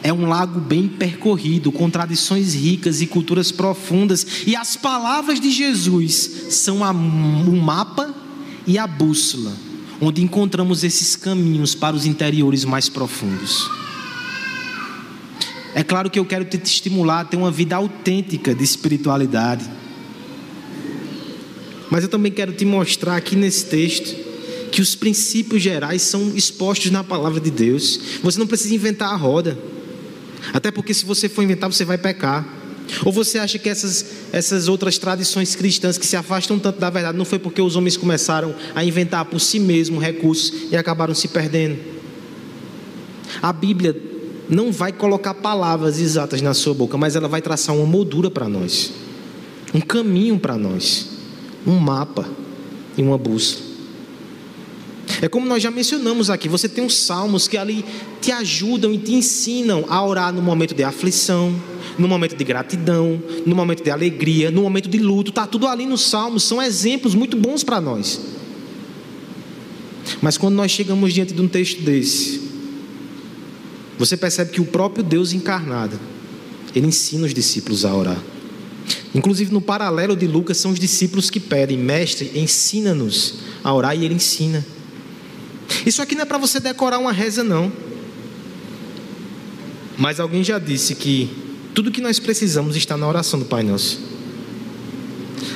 é 0.03 0.13
um 0.13 0.27
lago 0.27 0.59
bem 0.59 0.87
percorrido, 0.87 1.71
com 1.71 1.89
tradições 1.89 2.53
ricas 2.53 3.01
e 3.01 3.07
culturas 3.07 3.51
profundas, 3.51 4.25
e 4.45 4.55
as 4.55 4.75
palavras 4.75 5.39
de 5.39 5.51
Jesus 5.51 6.47
são 6.49 6.79
o 6.81 7.55
mapa 7.61 8.13
e 8.65 8.77
a 8.77 8.85
bússola, 8.85 9.53
onde 9.99 10.21
encontramos 10.21 10.83
esses 10.83 11.15
caminhos 11.15 11.73
para 11.73 11.95
os 11.95 12.05
interiores 12.05 12.63
mais 12.63 12.89
profundos. 12.89 13.69
É 15.73 15.83
claro 15.83 16.09
que 16.09 16.17
eu 16.17 16.25
quero 16.25 16.45
te 16.45 16.57
estimular 16.57 17.21
a 17.21 17.25
ter 17.25 17.37
uma 17.37 17.51
vida 17.51 17.75
autêntica 17.75 18.55
de 18.55 18.63
espiritualidade. 18.63 19.69
Mas 21.89 22.03
eu 22.03 22.09
também 22.09 22.31
quero 22.31 22.51
te 22.51 22.65
mostrar 22.65 23.15
aqui 23.15 23.35
nesse 23.35 23.65
texto 23.65 24.15
que 24.71 24.81
os 24.81 24.95
princípios 24.95 25.61
gerais 25.61 26.01
são 26.01 26.35
expostos 26.35 26.91
na 26.91 27.03
palavra 27.03 27.39
de 27.39 27.51
Deus. 27.51 27.99
Você 28.21 28.39
não 28.39 28.47
precisa 28.47 28.75
inventar 28.75 29.11
a 29.11 29.15
roda. 29.15 29.57
Até 30.53 30.71
porque 30.71 30.93
se 30.93 31.05
você 31.05 31.27
for 31.29 31.43
inventar, 31.43 31.71
você 31.71 31.85
vai 31.85 31.97
pecar. 31.97 32.47
Ou 33.05 33.11
você 33.11 33.37
acha 33.37 33.59
que 33.59 33.67
essas, 33.69 34.05
essas 34.31 34.67
outras 34.67 34.97
tradições 34.97 35.55
cristãs 35.55 35.97
que 35.97 36.05
se 36.05 36.15
afastam 36.15 36.57
tanto 36.57 36.79
da 36.79 36.89
verdade 36.89 37.17
não 37.17 37.25
foi 37.25 37.37
porque 37.37 37.61
os 37.61 37.75
homens 37.75 37.97
começaram 37.97 38.55
a 38.73 38.83
inventar 38.83 39.25
por 39.25 39.39
si 39.39 39.59
mesmos 39.59 40.01
recursos 40.01 40.71
e 40.71 40.77
acabaram 40.77 41.13
se 41.13 41.27
perdendo? 41.27 41.77
A 43.41 43.51
Bíblia 43.51 43.95
não 44.49 44.71
vai 44.71 44.93
colocar 44.93 45.33
palavras 45.33 45.99
exatas 45.99 46.41
na 46.41 46.53
sua 46.53 46.73
boca, 46.73 46.97
mas 46.97 47.15
ela 47.15 47.27
vai 47.27 47.41
traçar 47.41 47.75
uma 47.75 47.85
moldura 47.85 48.31
para 48.31 48.47
nós, 48.47 48.93
um 49.73 49.81
caminho 49.81 50.39
para 50.39 50.57
nós, 50.57 51.09
um 51.65 51.77
mapa 51.77 52.25
e 52.97 53.01
uma 53.01 53.17
bússola. 53.17 53.66
É 55.21 55.27
como 55.27 55.47
nós 55.47 55.63
já 55.63 55.71
mencionamos 55.71 56.29
aqui, 56.29 56.47
você 56.47 56.69
tem 56.69 56.85
os 56.85 56.95
salmos 56.95 57.47
que 57.47 57.57
ali 57.57 57.83
te 58.21 58.31
ajudam 58.31 58.93
e 58.93 58.97
te 58.97 59.13
ensinam 59.13 59.85
a 59.87 60.05
orar 60.05 60.31
no 60.31 60.41
momento 60.41 60.75
de 60.75 60.83
aflição, 60.83 61.55
no 61.97 62.07
momento 62.07 62.35
de 62.35 62.43
gratidão, 62.43 63.21
no 63.45 63.55
momento 63.55 63.83
de 63.83 63.89
alegria, 63.89 64.51
no 64.51 64.61
momento 64.61 64.87
de 64.87 64.99
luto, 64.99 65.29
está 65.29 65.47
tudo 65.47 65.67
ali 65.67 65.85
nos 65.85 66.01
salmos, 66.01 66.43
são 66.43 66.61
exemplos 66.61 67.15
muito 67.15 67.35
bons 67.35 67.63
para 67.63 67.81
nós. 67.81 68.19
Mas 70.21 70.37
quando 70.37 70.55
nós 70.55 70.71
chegamos 70.71 71.13
diante 71.13 71.33
de 71.33 71.41
um 71.41 71.47
texto 71.47 71.81
desse, 71.81 72.41
você 73.97 74.15
percebe 74.15 74.51
que 74.51 74.61
o 74.61 74.65
próprio 74.65 75.03
Deus 75.03 75.33
encarnado, 75.33 75.99
ele 76.75 76.87
ensina 76.87 77.25
os 77.25 77.33
discípulos 77.33 77.85
a 77.85 77.95
orar. 77.95 78.21
Inclusive 79.15 79.51
no 79.51 79.61
paralelo 79.61 80.15
de 80.15 80.27
Lucas, 80.27 80.57
são 80.57 80.71
os 80.71 80.79
discípulos 80.79 81.29
que 81.29 81.39
pedem, 81.39 81.77
mestre, 81.77 82.31
ensina-nos 82.35 83.39
a 83.63 83.73
orar, 83.73 83.97
e 83.97 84.05
ele 84.05 84.13
ensina. 84.13 84.63
Isso 85.85 86.01
aqui 86.01 86.15
não 86.15 86.23
é 86.23 86.25
para 86.25 86.37
você 86.37 86.59
decorar 86.59 86.97
uma 86.97 87.11
reza, 87.11 87.43
não. 87.43 87.71
Mas 89.97 90.19
alguém 90.19 90.43
já 90.43 90.59
disse 90.59 90.95
que 90.95 91.29
tudo 91.73 91.91
que 91.91 92.01
nós 92.01 92.19
precisamos 92.19 92.75
está 92.75 92.95
na 92.97 93.07
oração 93.07 93.39
do 93.39 93.45
Pai 93.45 93.63
Nosso. 93.63 93.99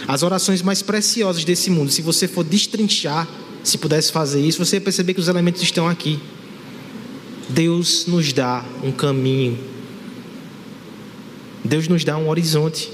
As 0.08 0.24
orações 0.24 0.62
mais 0.62 0.82
preciosas 0.82 1.44
desse 1.44 1.70
mundo, 1.70 1.92
se 1.92 2.02
você 2.02 2.28
for 2.28 2.44
destrinchar, 2.44 3.28
se 3.64 3.78
pudesse 3.78 4.12
fazer 4.12 4.42
isso, 4.42 4.64
você 4.64 4.78
ia 4.78 4.82
perceber 4.82 5.14
que 5.14 5.20
os 5.20 5.28
elementos 5.28 5.62
estão 5.62 5.88
aqui. 5.88 6.20
Deus 7.50 8.06
nos 8.08 8.34
dá 8.34 8.66
um 8.84 8.92
caminho. 8.92 9.58
Deus 11.64 11.88
nos 11.88 12.04
dá 12.04 12.18
um 12.18 12.30
horizonte. 12.30 12.92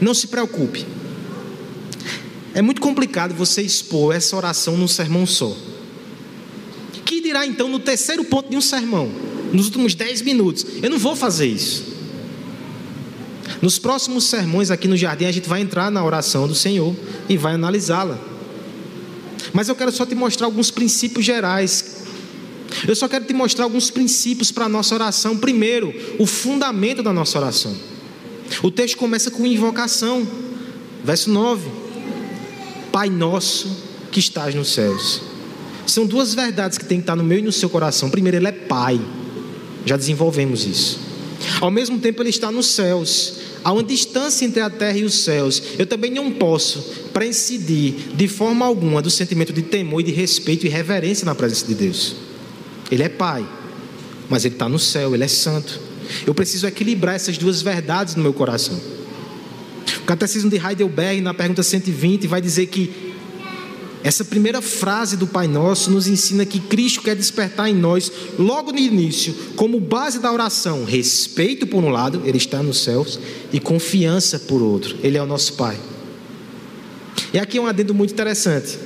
Não 0.00 0.14
se 0.14 0.26
preocupe. 0.26 0.86
É 2.54 2.60
muito 2.60 2.80
complicado 2.80 3.34
você 3.34 3.62
expor 3.62 4.14
essa 4.14 4.36
oração 4.36 4.76
num 4.76 4.88
sermão 4.88 5.26
só. 5.26 5.56
Que 7.04 7.20
dirá 7.20 7.46
então 7.46 7.68
no 7.68 7.78
terceiro 7.78 8.24
ponto 8.24 8.50
de 8.50 8.56
um 8.56 8.60
sermão, 8.60 9.10
nos 9.52 9.66
últimos 9.66 9.94
dez 9.94 10.20
minutos? 10.20 10.66
Eu 10.82 10.90
não 10.90 10.98
vou 10.98 11.16
fazer 11.16 11.46
isso. 11.46 11.92
Nos 13.60 13.78
próximos 13.78 14.24
sermões 14.24 14.70
aqui 14.70 14.88
no 14.88 14.96
jardim, 14.96 15.24
a 15.24 15.32
gente 15.32 15.48
vai 15.48 15.60
entrar 15.60 15.90
na 15.90 16.04
oração 16.04 16.46
do 16.46 16.54
Senhor 16.54 16.94
e 17.28 17.36
vai 17.36 17.54
analisá-la. 17.54 18.18
Mas 19.52 19.68
eu 19.68 19.74
quero 19.74 19.92
só 19.92 20.04
te 20.04 20.14
mostrar 20.14 20.46
alguns 20.46 20.70
princípios 20.70 21.24
gerais. 21.24 22.02
Eu 22.86 22.96
só 22.96 23.06
quero 23.08 23.24
te 23.24 23.34
mostrar 23.34 23.64
alguns 23.64 23.90
princípios 23.90 24.50
para 24.50 24.64
a 24.64 24.68
nossa 24.68 24.94
oração. 24.94 25.36
Primeiro, 25.36 25.94
o 26.18 26.26
fundamento 26.26 27.02
da 27.02 27.12
nossa 27.12 27.38
oração. 27.38 27.76
O 28.62 28.70
texto 28.70 28.96
começa 28.96 29.30
com 29.30 29.46
invocação, 29.46 30.26
verso 31.04 31.30
9. 31.30 31.81
Pai 32.92 33.08
nosso 33.08 33.68
que 34.10 34.20
estás 34.20 34.54
nos 34.54 34.68
céus. 34.68 35.22
São 35.86 36.06
duas 36.06 36.34
verdades 36.34 36.78
que 36.78 36.84
tem 36.84 36.98
que 36.98 37.02
estar 37.02 37.16
no 37.16 37.24
meu 37.24 37.38
e 37.38 37.42
no 37.42 37.50
seu 37.50 37.68
coração. 37.68 38.10
Primeiro, 38.10 38.36
Ele 38.36 38.46
é 38.46 38.52
Pai. 38.52 39.00
Já 39.84 39.96
desenvolvemos 39.96 40.66
isso. 40.66 41.00
Ao 41.60 41.70
mesmo 41.70 41.98
tempo, 41.98 42.22
Ele 42.22 42.30
está 42.30 42.50
nos 42.52 42.66
céus. 42.66 43.34
Há 43.64 43.72
uma 43.72 43.82
distância 43.82 44.44
entre 44.44 44.60
a 44.60 44.68
terra 44.68 44.98
e 44.98 45.04
os 45.04 45.14
céus. 45.24 45.62
Eu 45.78 45.86
também 45.86 46.10
não 46.10 46.30
posso 46.32 46.80
prescindir 47.12 47.94
de 48.14 48.28
forma 48.28 48.64
alguma 48.64 49.00
do 49.00 49.10
sentimento 49.10 49.52
de 49.52 49.62
temor 49.62 50.00
e 50.00 50.04
de 50.04 50.12
respeito 50.12 50.66
e 50.66 50.68
reverência 50.68 51.24
na 51.24 51.34
presença 51.34 51.66
de 51.66 51.74
Deus. 51.74 52.16
Ele 52.90 53.02
é 53.02 53.08
Pai, 53.08 53.46
mas 54.28 54.44
Ele 54.44 54.54
está 54.54 54.68
no 54.68 54.78
céu, 54.78 55.14
Ele 55.14 55.24
é 55.24 55.28
santo. 55.28 55.80
Eu 56.26 56.34
preciso 56.34 56.66
equilibrar 56.66 57.14
essas 57.14 57.38
duas 57.38 57.62
verdades 57.62 58.16
no 58.16 58.22
meu 58.22 58.32
coração. 58.32 58.78
O 60.02 60.04
Catecismo 60.04 60.50
de 60.50 60.56
Heidelberg, 60.56 61.20
na 61.20 61.32
pergunta 61.32 61.62
120, 61.62 62.26
vai 62.26 62.40
dizer 62.40 62.66
que 62.66 63.12
essa 64.04 64.24
primeira 64.24 64.60
frase 64.60 65.16
do 65.16 65.28
Pai 65.28 65.46
Nosso 65.46 65.90
nos 65.90 66.08
ensina 66.08 66.44
que 66.44 66.58
Cristo 66.58 67.02
quer 67.02 67.14
despertar 67.14 67.68
em 67.68 67.74
nós, 67.74 68.10
logo 68.36 68.72
no 68.72 68.78
início, 68.78 69.32
como 69.54 69.78
base 69.78 70.18
da 70.18 70.32
oração, 70.32 70.84
respeito 70.84 71.68
por 71.68 71.84
um 71.84 71.88
lado, 71.88 72.20
Ele 72.24 72.38
está 72.38 72.62
nos 72.62 72.82
céus, 72.82 73.18
e 73.52 73.60
confiança 73.60 74.40
por 74.40 74.60
outro, 74.60 74.96
Ele 75.04 75.16
é 75.16 75.22
o 75.22 75.26
nosso 75.26 75.52
Pai. 75.52 75.78
E 77.32 77.38
aqui 77.38 77.58
é 77.58 77.60
um 77.60 77.66
adendo 77.66 77.94
muito 77.94 78.12
interessante. 78.12 78.76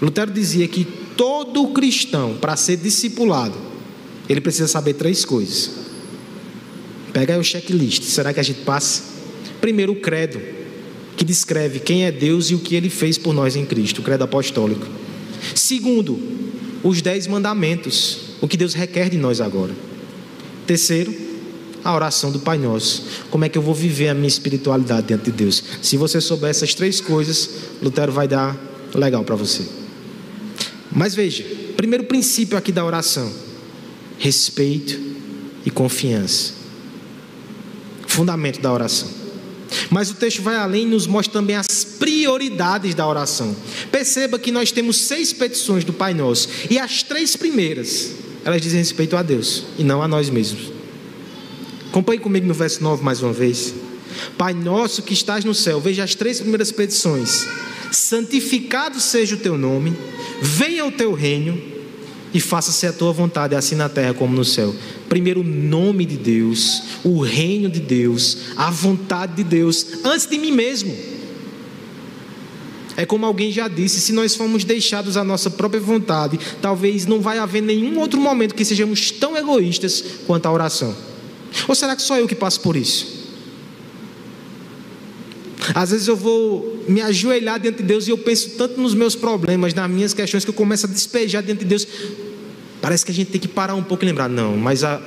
Lutero 0.00 0.30
dizia 0.30 0.66
que 0.66 0.86
todo 1.16 1.68
cristão, 1.68 2.38
para 2.40 2.56
ser 2.56 2.78
discipulado, 2.78 3.56
ele 4.26 4.40
precisa 4.40 4.66
saber 4.66 4.94
três 4.94 5.24
coisas. 5.24 5.70
Pega 7.12 7.34
aí 7.34 7.40
o 7.40 7.44
checklist, 7.44 8.04
será 8.04 8.32
que 8.32 8.40
a 8.40 8.42
gente 8.42 8.60
passa? 8.60 9.02
Primeiro, 9.60 9.92
o 9.92 9.96
credo, 9.96 10.40
que 11.16 11.24
descreve 11.24 11.80
quem 11.80 12.04
é 12.04 12.12
Deus 12.12 12.50
e 12.50 12.54
o 12.54 12.58
que 12.58 12.74
ele 12.74 12.88
fez 12.88 13.18
por 13.18 13.34
nós 13.34 13.56
em 13.56 13.64
Cristo, 13.64 14.00
o 14.00 14.02
credo 14.02 14.24
apostólico. 14.24 14.86
Segundo, 15.54 16.18
os 16.82 17.02
dez 17.02 17.26
mandamentos, 17.26 18.18
o 18.40 18.48
que 18.48 18.56
Deus 18.56 18.74
requer 18.74 19.10
de 19.10 19.18
nós 19.18 19.40
agora. 19.40 19.72
Terceiro, 20.66 21.14
a 21.84 21.94
oração 21.94 22.30
do 22.30 22.38
Pai 22.38 22.58
Nosso. 22.58 23.04
Como 23.30 23.44
é 23.44 23.48
que 23.48 23.58
eu 23.58 23.62
vou 23.62 23.74
viver 23.74 24.08
a 24.08 24.14
minha 24.14 24.28
espiritualidade 24.28 25.08
diante 25.08 25.24
de 25.24 25.32
Deus? 25.32 25.62
Se 25.82 25.96
você 25.96 26.20
souber 26.20 26.50
essas 26.50 26.74
três 26.74 27.00
coisas, 27.00 27.50
Lutero 27.82 28.12
vai 28.12 28.28
dar 28.28 28.58
legal 28.94 29.24
para 29.24 29.36
você. 29.36 29.66
Mas 30.90 31.14
veja, 31.14 31.44
primeiro 31.76 32.04
princípio 32.04 32.56
aqui 32.56 32.72
da 32.72 32.84
oração: 32.84 33.30
respeito 34.18 34.98
e 35.64 35.70
confiança. 35.70 36.54
Fundamento 38.06 38.60
da 38.60 38.72
oração. 38.72 39.19
Mas 39.90 40.10
o 40.10 40.14
texto 40.14 40.42
vai 40.42 40.56
além 40.56 40.82
e 40.82 40.86
nos 40.86 41.06
mostra 41.06 41.34
também 41.34 41.56
as 41.56 41.84
prioridades 41.84 42.94
da 42.94 43.06
oração. 43.06 43.54
Perceba 43.90 44.38
que 44.38 44.50
nós 44.50 44.72
temos 44.72 44.96
seis 44.98 45.32
petições 45.32 45.84
do 45.84 45.92
Pai 45.92 46.14
Nosso, 46.14 46.48
e 46.68 46.78
as 46.78 47.02
três 47.02 47.36
primeiras, 47.36 48.12
elas 48.44 48.60
dizem 48.60 48.78
respeito 48.78 49.16
a 49.16 49.22
Deus 49.22 49.64
e 49.78 49.84
não 49.84 50.02
a 50.02 50.08
nós 50.08 50.28
mesmos. 50.30 50.72
Acompanhe 51.88 52.20
comigo 52.20 52.46
no 52.46 52.54
verso 52.54 52.82
9 52.82 53.02
mais 53.02 53.22
uma 53.22 53.32
vez. 53.32 53.74
Pai 54.36 54.54
nosso 54.54 55.02
que 55.02 55.12
estás 55.12 55.44
no 55.44 55.54
céu, 55.54 55.80
veja 55.80 56.04
as 56.04 56.14
três 56.14 56.40
primeiras 56.40 56.72
petições: 56.72 57.46
santificado 57.90 59.00
seja 59.00 59.34
o 59.34 59.38
teu 59.38 59.56
nome, 59.56 59.96
venha 60.40 60.84
o 60.84 60.92
teu 60.92 61.12
reino 61.12 61.79
e 62.32 62.40
faça-se 62.40 62.86
a 62.86 62.92
tua 62.92 63.12
vontade, 63.12 63.54
assim 63.54 63.74
na 63.74 63.88
terra 63.88 64.14
como 64.14 64.34
no 64.34 64.44
céu. 64.44 64.74
Primeiro, 65.08 65.40
o 65.40 65.44
nome 65.44 66.04
de 66.04 66.16
Deus, 66.16 66.82
o 67.02 67.20
reino 67.20 67.68
de 67.68 67.80
Deus, 67.80 68.38
a 68.56 68.70
vontade 68.70 69.34
de 69.34 69.44
Deus, 69.44 69.86
antes 70.04 70.26
de 70.26 70.38
mim 70.38 70.52
mesmo. 70.52 70.94
É 72.96 73.06
como 73.06 73.26
alguém 73.26 73.50
já 73.50 73.66
disse: 73.66 74.00
se 74.00 74.12
nós 74.12 74.34
formos 74.34 74.64
deixados 74.64 75.16
à 75.16 75.24
nossa 75.24 75.50
própria 75.50 75.80
vontade, 75.80 76.38
talvez 76.60 77.06
não 77.06 77.20
vai 77.20 77.38
haver 77.38 77.62
nenhum 77.62 77.98
outro 77.98 78.20
momento 78.20 78.54
que 78.54 78.64
sejamos 78.64 79.10
tão 79.10 79.36
egoístas 79.36 80.04
quanto 80.26 80.46
a 80.46 80.52
oração. 80.52 80.94
Ou 81.66 81.74
será 81.74 81.96
que 81.96 82.02
só 82.02 82.18
eu 82.18 82.28
que 82.28 82.34
passo 82.34 82.60
por 82.60 82.76
isso? 82.76 83.19
Às 85.74 85.90
vezes 85.90 86.08
eu 86.08 86.16
vou 86.16 86.84
me 86.88 87.00
ajoelhar 87.00 87.60
diante 87.60 87.78
de 87.78 87.84
Deus 87.84 88.06
e 88.06 88.10
eu 88.10 88.18
penso 88.18 88.50
tanto 88.50 88.80
nos 88.80 88.94
meus 88.94 89.14
problemas, 89.14 89.74
nas 89.74 89.90
minhas 89.90 90.14
questões, 90.14 90.44
que 90.44 90.50
eu 90.50 90.54
começo 90.54 90.86
a 90.86 90.88
despejar 90.88 91.42
diante 91.42 91.60
de 91.60 91.66
Deus. 91.66 91.86
Parece 92.80 93.04
que 93.04 93.12
a 93.12 93.14
gente 93.14 93.30
tem 93.30 93.40
que 93.40 93.48
parar 93.48 93.74
um 93.74 93.82
pouco 93.82 94.04
e 94.04 94.06
lembrar: 94.06 94.28
não, 94.28 94.56
mas 94.56 94.82
a, 94.82 95.00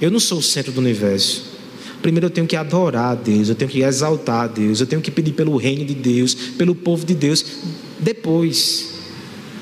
eu 0.00 0.10
não 0.10 0.20
sou 0.20 0.38
o 0.38 0.42
centro 0.42 0.72
do 0.72 0.80
universo. 0.80 1.50
Primeiro 2.02 2.26
eu 2.26 2.30
tenho 2.30 2.46
que 2.46 2.56
adorar 2.56 3.12
a 3.12 3.14
Deus, 3.14 3.48
eu 3.48 3.54
tenho 3.54 3.70
que 3.70 3.82
exaltar 3.82 4.44
a 4.44 4.46
Deus, 4.46 4.80
eu 4.80 4.86
tenho 4.86 5.02
que 5.02 5.10
pedir 5.10 5.32
pelo 5.32 5.56
reino 5.56 5.84
de 5.84 5.94
Deus, 5.94 6.34
pelo 6.34 6.74
povo 6.74 7.04
de 7.04 7.14
Deus. 7.14 7.44
Depois, 7.98 8.94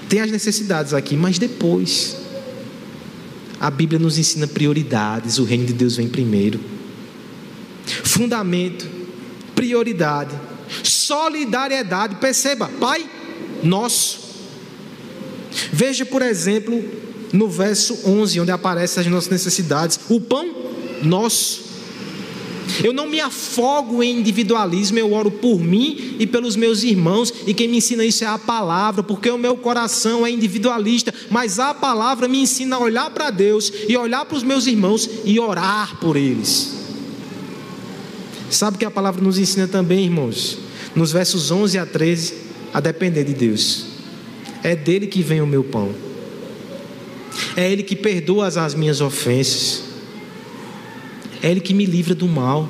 tem 0.09 0.21
as 0.21 0.31
necessidades 0.31 0.95
aqui, 0.95 1.17
mas 1.17 1.39
depois. 1.39 2.17
A 3.61 3.73
Bíblia 3.73 3.99
nos 3.99 4.19
ensina 4.19 4.47
prioridades, 4.47 5.39
o 5.39 5.45
reino 5.45 5.67
de 5.67 5.73
Deus 5.73 5.97
vem 5.97 6.09
primeiro. 6.09 6.61
Fundamento, 8.05 8.87
prioridade, 9.59 10.39
solidariedade. 10.85 12.15
Perceba, 12.17 12.71
Pai 12.79 13.05
nosso. 13.61 14.21
Veja, 15.73 16.07
por 16.07 16.23
exemplo, 16.23 16.85
no 17.33 17.49
verso 17.49 17.99
11, 18.09 18.41
onde 18.41 18.53
aparecem 18.53 19.01
as 19.01 19.07
nossas 19.09 19.31
necessidades: 19.31 19.99
o 20.09 20.21
pão 20.21 20.55
nosso. 21.03 21.67
Eu 22.85 22.93
não 22.93 23.09
me 23.09 23.19
afogo 23.19 24.03
em 24.03 24.21
individualismo, 24.21 24.99
eu 24.99 25.13
oro 25.13 25.31
por 25.31 25.59
mim 25.59 26.17
e 26.19 26.27
pelos 26.27 26.55
meus 26.55 26.83
irmãos, 26.85 27.33
e 27.47 27.55
quem 27.55 27.67
me 27.67 27.79
ensina 27.79 28.05
isso 28.05 28.23
é 28.23 28.27
a 28.27 28.39
palavra, 28.39 29.03
porque 29.03 29.31
o 29.31 29.39
meu 29.39 29.57
coração 29.57 30.25
é 30.25 30.31
individualista, 30.31 31.13
mas 31.31 31.59
a 31.59 31.73
palavra 31.73 32.29
me 32.29 32.39
ensina 32.39 32.77
a 32.77 32.79
olhar 32.79 33.11
para 33.11 33.31
Deus 33.31 33.73
e 33.89 33.97
olhar 33.97 34.27
para 34.27 34.37
os 34.37 34.43
meus 34.43 34.67
irmãos 34.67 35.09
e 35.25 35.41
orar 35.41 35.99
por 35.99 36.15
eles. 36.15 36.78
Sabe 38.51 38.79
que 38.79 38.85
a 38.85 38.91
palavra 38.91 39.23
nos 39.23 39.39
ensina 39.39 39.69
também, 39.69 40.05
irmãos? 40.05 40.59
Nos 40.95 41.13
versos 41.13 41.51
11 41.51 41.79
a 41.79 41.87
13, 41.87 42.35
a 42.73 42.81
depender 42.81 43.25
de 43.25 43.35
Deus. 43.35 43.87
É 44.63 44.75
dele 44.75 45.07
que 45.07 45.23
vem 45.23 45.41
o 45.41 45.47
meu 45.47 45.63
pão. 45.63 45.95
É 47.57 47.71
Ele 47.71 47.83
que 47.83 47.95
perdoa 47.95 48.47
as 48.47 48.75
minhas 48.75 49.01
ofensas. 49.01 49.83
É 51.43 51.51
Ele 51.51 51.61
que 51.61 51.75
me 51.75 51.85
livra 51.85 52.15
do 52.15 52.27
mal. 52.27 52.69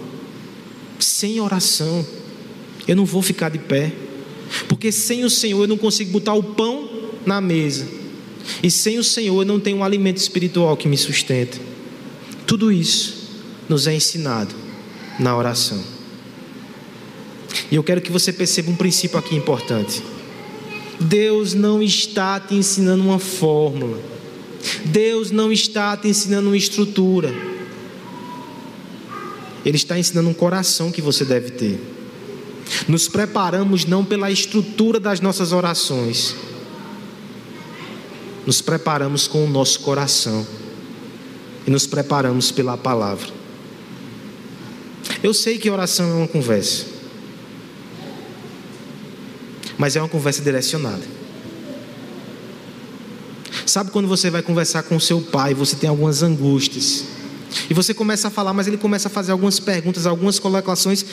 Sem 0.99 1.41
oração, 1.41 2.05
eu 2.87 2.97
não 2.97 3.05
vou 3.05 3.23
ficar 3.23 3.49
de 3.49 3.59
pé. 3.59 3.93
Porque 4.69 4.91
sem 4.91 5.25
o 5.25 5.31
Senhor 5.31 5.63
eu 5.63 5.69
não 5.69 5.79
consigo 5.79 6.11
botar 6.11 6.35
o 6.35 6.43
pão 6.43 6.89
na 7.25 7.41
mesa. 7.41 7.87
E 8.63 8.71
sem 8.71 8.99
o 8.99 9.05
Senhor 9.05 9.43
eu 9.43 9.47
não 9.47 9.61
tenho 9.61 9.79
um 9.79 9.85
alimento 9.85 10.17
espiritual 10.17 10.77
que 10.77 10.89
me 10.89 10.97
sustenta. 10.97 11.59
Tudo 12.47 12.73
isso 12.73 13.29
nos 13.69 13.87
é 13.87 13.95
ensinado 13.95 14.68
na 15.19 15.37
oração. 15.37 15.83
E 17.71 17.77
eu 17.77 17.83
quero 17.83 18.01
que 18.01 18.13
você 18.13 18.33
perceba 18.33 18.71
um 18.71 18.77
princípio 18.77 19.19
aqui 19.19 19.35
importante. 19.37 20.03
Deus 21.01 21.55
não 21.55 21.83
está 21.83 22.41
te 22.41 22.55
ensinando 22.55 23.03
uma 23.03 23.19
fórmula. 23.19 23.99
Deus 24.85 25.31
não 25.31 25.53
está 25.53 25.97
te 25.97 26.09
ensinando 26.09 26.49
uma 26.49 26.57
estrutura. 26.57 27.33
Ele 29.65 29.77
está 29.77 29.99
ensinando 29.99 30.29
um 30.29 30.35
coração 30.35 30.91
que 30.91 31.03
você 31.03 31.25
deve 31.25 31.51
ter. 31.51 31.81
Nos 32.87 33.09
preparamos 33.09 33.85
não 33.85 34.05
pela 34.05 34.31
estrutura 34.31 35.01
das 35.01 35.21
nossas 35.21 35.53
orações, 35.53 36.35
nos 38.47 38.61
preparamos 38.61 39.27
com 39.27 39.45
o 39.45 39.49
nosso 39.49 39.81
coração. 39.81 40.47
e 41.67 41.71
nos 41.71 41.87
preparamos 41.87 42.51
pela 42.51 42.79
palavra. 42.79 43.38
Eu 45.23 45.35
sei 45.35 45.59
que 45.59 45.69
oração 45.69 46.09
é 46.11 46.15
uma 46.15 46.29
conversa, 46.29 46.87
mas 49.77 49.97
é 49.97 50.01
uma 50.01 50.09
conversa 50.09 50.43
direcionada. 50.43 51.03
Sabe 53.67 53.91
quando 53.91 54.07
você 54.07 54.31
vai 54.31 54.43
conversar 54.43 54.83
com 54.85 54.99
seu 55.01 55.21
pai, 55.21 55.55
você 55.55 55.77
tem 55.77 55.91
algumas 55.91 56.23
angústias, 56.23 57.05
e 57.69 57.75
você 57.75 57.93
começa 57.93 58.29
a 58.29 58.31
falar, 58.31 58.53
mas 58.53 58.67
ele 58.67 58.77
começa 58.77 59.09
a 59.09 59.11
fazer 59.11 59.33
algumas 59.33 59.59
perguntas, 59.59 60.07
algumas 60.07 60.39
colocações, 60.39 61.05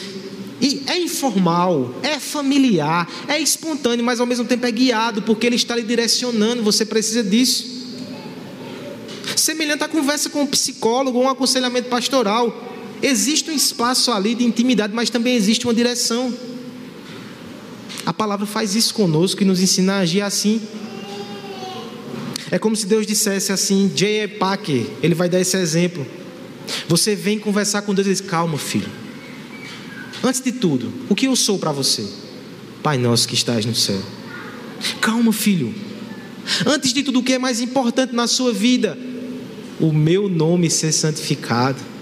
e 0.62 0.84
é 0.88 0.98
informal, 0.98 1.94
é 2.02 2.20
familiar, 2.20 3.10
é 3.28 3.40
espontâneo, 3.40 4.06
mas 4.06 4.20
ao 4.20 4.26
mesmo 4.26 4.46
tempo 4.46 4.66
é 4.66 4.72
guiado, 4.72 5.22
porque 5.24 5.48
ele 5.48 5.56
está 5.56 5.76
lhe 5.76 5.84
direcionando, 5.84 6.64
você 6.64 6.86
precisa 6.86 7.24
disso. 7.24 7.74
Semelhante 9.36 9.84
à 9.84 9.88
conversa 9.88 10.30
com 10.30 10.44
um 10.44 10.48
psicólogo 10.48 11.18
ou 11.18 11.26
um 11.26 11.30
aconselhamento 11.30 11.90
pastoral. 11.90 12.75
Existe 13.08 13.52
um 13.52 13.54
espaço 13.54 14.12
ali 14.12 14.34
de 14.34 14.44
intimidade, 14.44 14.92
mas 14.92 15.12
também 15.12 15.36
existe 15.36 15.68
uma 15.68 15.76
direção. 15.76 16.34
A 18.04 18.12
palavra 18.12 18.48
faz 18.48 18.74
isso 18.74 18.96
conosco 18.96 19.44
e 19.44 19.46
nos 19.46 19.62
ensina 19.62 19.94
a 19.94 20.00
agir 20.00 20.22
assim. 20.22 20.60
É 22.50 22.58
como 22.58 22.76
se 22.76 22.88
Deus 22.88 23.06
dissesse 23.06 23.52
assim, 23.52 23.92
J.E. 23.94 24.28
Packer, 24.28 24.88
ele 25.04 25.14
vai 25.14 25.30
dar 25.30 25.40
esse 25.40 25.56
exemplo. 25.56 26.04
Você 26.88 27.16
vem 27.16 27.38
conversar 27.38 27.84
com 27.84 27.94
Deus 27.94 28.08
e 28.08 28.10
diz: 28.10 28.22
Calma, 28.22 28.58
filho. 28.58 28.90
Antes 30.24 30.42
de 30.42 30.52
tudo, 30.52 30.92
o 31.08 31.14
que 31.14 31.28
eu 31.28 31.36
sou 31.36 31.60
para 31.60 31.72
você? 31.72 32.04
Pai 32.82 32.98
nosso 32.98 33.28
que 33.28 33.36
estás 33.36 33.68
no 33.68 33.76
céu. 33.76 34.02
Calma, 35.00 35.32
filho. 35.32 35.72
Antes 36.66 36.92
de 36.92 37.04
tudo, 37.04 37.20
o 37.20 37.24
que 37.24 37.34
é 37.34 37.38
mais 37.38 37.62
importante 37.62 38.16
na 38.16 38.26
sua 38.26 38.52
vida? 38.52 38.98
O 39.80 39.94
meu 39.94 40.28
nome 40.28 40.72
ser 40.72 40.92
santificado. 40.92 41.94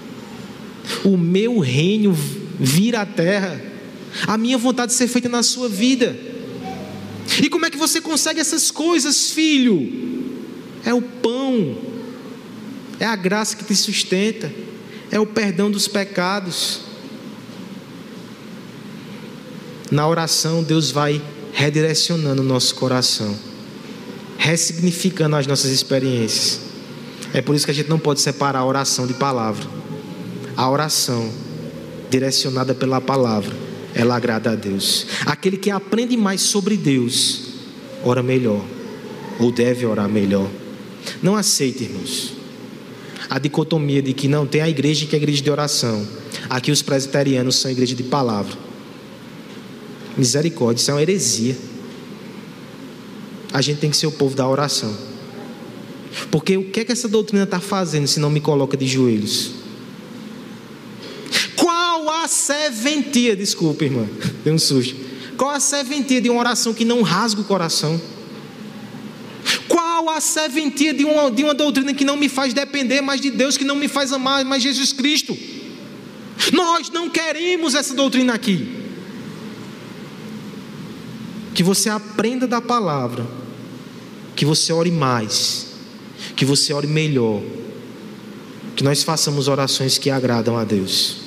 O 1.04 1.16
meu 1.16 1.58
reino 1.58 2.12
vir 2.58 2.96
à 2.96 3.04
terra. 3.04 3.60
A 4.26 4.38
minha 4.38 4.56
vontade 4.56 4.92
ser 4.92 5.08
feita 5.08 5.28
na 5.28 5.42
sua 5.42 5.68
vida. 5.68 6.16
E 7.42 7.48
como 7.48 7.66
é 7.66 7.70
que 7.70 7.76
você 7.76 8.00
consegue 8.00 8.40
essas 8.40 8.70
coisas, 8.70 9.30
filho? 9.30 10.24
É 10.84 10.92
o 10.92 11.00
pão, 11.00 11.76
é 13.00 13.06
a 13.06 13.16
graça 13.16 13.56
que 13.56 13.64
te 13.64 13.74
sustenta, 13.74 14.52
é 15.10 15.18
o 15.18 15.26
perdão 15.26 15.70
dos 15.70 15.88
pecados. 15.88 16.82
Na 19.90 20.06
oração, 20.06 20.62
Deus 20.62 20.90
vai 20.90 21.22
redirecionando 21.52 22.42
o 22.42 22.44
nosso 22.44 22.74
coração, 22.74 23.36
ressignificando 24.36 25.36
as 25.36 25.46
nossas 25.46 25.70
experiências. 25.70 26.60
É 27.32 27.40
por 27.40 27.54
isso 27.54 27.64
que 27.64 27.70
a 27.70 27.74
gente 27.74 27.88
não 27.88 27.98
pode 27.98 28.20
separar 28.20 28.60
a 28.60 28.64
oração 28.64 29.06
de 29.06 29.14
palavra. 29.14 29.83
A 30.56 30.70
oração, 30.70 31.30
direcionada 32.10 32.74
pela 32.74 33.00
palavra, 33.00 33.54
ela 33.94 34.16
agrada 34.16 34.52
a 34.52 34.54
Deus. 34.54 35.06
Aquele 35.26 35.56
que 35.56 35.70
aprende 35.70 36.16
mais 36.16 36.40
sobre 36.42 36.76
Deus, 36.76 37.42
ora 38.04 38.22
melhor, 38.22 38.64
ou 39.38 39.50
deve 39.50 39.86
orar 39.86 40.08
melhor. 40.08 40.48
Não 41.22 41.36
aceite, 41.36 41.84
irmãos, 41.84 42.34
a 43.28 43.38
dicotomia 43.38 44.02
de 44.02 44.12
que 44.12 44.28
não 44.28 44.46
tem 44.46 44.60
a 44.60 44.68
igreja 44.68 45.06
que 45.06 45.14
é 45.14 45.18
a 45.18 45.22
igreja 45.22 45.42
de 45.42 45.50
oração. 45.50 46.06
Aqui 46.48 46.70
os 46.70 46.82
presbiterianos 46.82 47.56
são 47.56 47.70
igreja 47.70 47.94
de 47.94 48.02
palavra. 48.02 48.56
Misericórdia, 50.16 50.80
isso 50.80 50.90
é 50.90 50.94
uma 50.94 51.02
heresia. 51.02 51.56
A 53.52 53.60
gente 53.60 53.78
tem 53.80 53.90
que 53.90 53.96
ser 53.96 54.06
o 54.06 54.12
povo 54.12 54.36
da 54.36 54.46
oração. 54.48 54.96
Porque 56.30 56.56
o 56.56 56.70
que 56.70 56.80
é 56.80 56.84
que 56.84 56.92
essa 56.92 57.08
doutrina 57.08 57.44
está 57.44 57.58
fazendo 57.58 58.06
se 58.06 58.20
não 58.20 58.30
me 58.30 58.40
coloca 58.40 58.76
de 58.76 58.86
joelhos? 58.86 59.63
Qual 62.24 62.26
a 62.26 62.28
serventia, 62.28 63.36
desculpa, 63.36 63.84
irmã, 63.84 64.08
deu 64.42 64.54
um 64.54 64.58
susto. 64.58 64.96
Qual 65.36 65.50
a 65.50 65.60
serventia 65.60 66.22
de 66.22 66.30
uma 66.30 66.40
oração 66.40 66.72
que 66.72 66.82
não 66.82 67.02
rasga 67.02 67.42
o 67.42 67.44
coração? 67.44 68.00
Qual 69.68 70.08
a 70.08 70.22
serventia 70.22 70.94
de 70.94 71.04
uma, 71.04 71.30
de 71.30 71.44
uma 71.44 71.52
doutrina 71.52 71.92
que 71.92 72.02
não 72.02 72.16
me 72.16 72.30
faz 72.30 72.54
depender 72.54 73.02
mais 73.02 73.20
de 73.20 73.30
Deus, 73.30 73.58
que 73.58 73.64
não 73.64 73.76
me 73.76 73.88
faz 73.88 74.10
amar 74.10 74.42
mais 74.42 74.62
Jesus 74.62 74.90
Cristo? 74.90 75.36
Nós 76.50 76.88
não 76.88 77.10
queremos 77.10 77.74
essa 77.74 77.92
doutrina 77.92 78.32
aqui. 78.32 78.74
Que 81.54 81.62
você 81.62 81.90
aprenda 81.90 82.46
da 82.46 82.62
palavra, 82.62 83.26
que 84.34 84.46
você 84.46 84.72
ore 84.72 84.90
mais, 84.90 85.74
que 86.34 86.46
você 86.46 86.72
ore 86.72 86.86
melhor, 86.86 87.42
que 88.74 88.82
nós 88.82 89.02
façamos 89.02 89.46
orações 89.46 89.98
que 89.98 90.08
agradam 90.08 90.56
a 90.56 90.64
Deus 90.64 91.23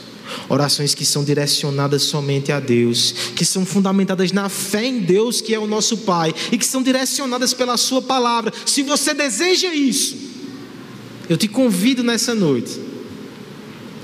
orações 0.49 0.93
que 0.93 1.05
são 1.05 1.23
direcionadas 1.23 2.03
somente 2.03 2.51
a 2.51 2.59
Deus, 2.59 3.13
que 3.35 3.45
são 3.45 3.65
fundamentadas 3.65 4.31
na 4.31 4.49
fé 4.49 4.85
em 4.85 4.99
Deus, 4.99 5.41
que 5.41 5.53
é 5.53 5.59
o 5.59 5.67
nosso 5.67 5.97
Pai, 5.97 6.33
e 6.51 6.57
que 6.57 6.65
são 6.65 6.81
direcionadas 6.81 7.53
pela 7.53 7.77
Sua 7.77 8.01
palavra. 8.01 8.53
Se 8.65 8.83
você 8.83 9.13
deseja 9.13 9.73
isso, 9.73 10.17
eu 11.29 11.37
te 11.37 11.47
convido 11.47 12.03
nessa 12.03 12.33
noite 12.33 12.79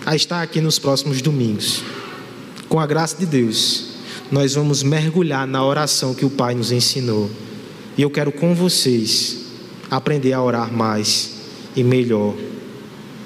a 0.05 0.15
estar 0.15 0.41
aqui 0.41 0.59
nos 0.59 0.77
próximos 0.77 1.21
domingos. 1.21 1.81
Com 2.67 2.79
a 2.79 2.85
graça 2.85 3.17
de 3.17 3.25
Deus, 3.25 3.85
nós 4.31 4.55
vamos 4.55 4.83
mergulhar 4.83 5.47
na 5.47 5.63
oração 5.65 6.13
que 6.13 6.25
o 6.25 6.29
Pai 6.29 6.55
nos 6.55 6.71
ensinou. 6.71 7.29
E 7.97 8.01
eu 8.01 8.09
quero 8.09 8.31
com 8.31 8.55
vocês 8.55 9.37
aprender 9.89 10.33
a 10.33 10.41
orar 10.41 10.73
mais 10.73 11.31
e 11.75 11.83
melhor 11.83 12.33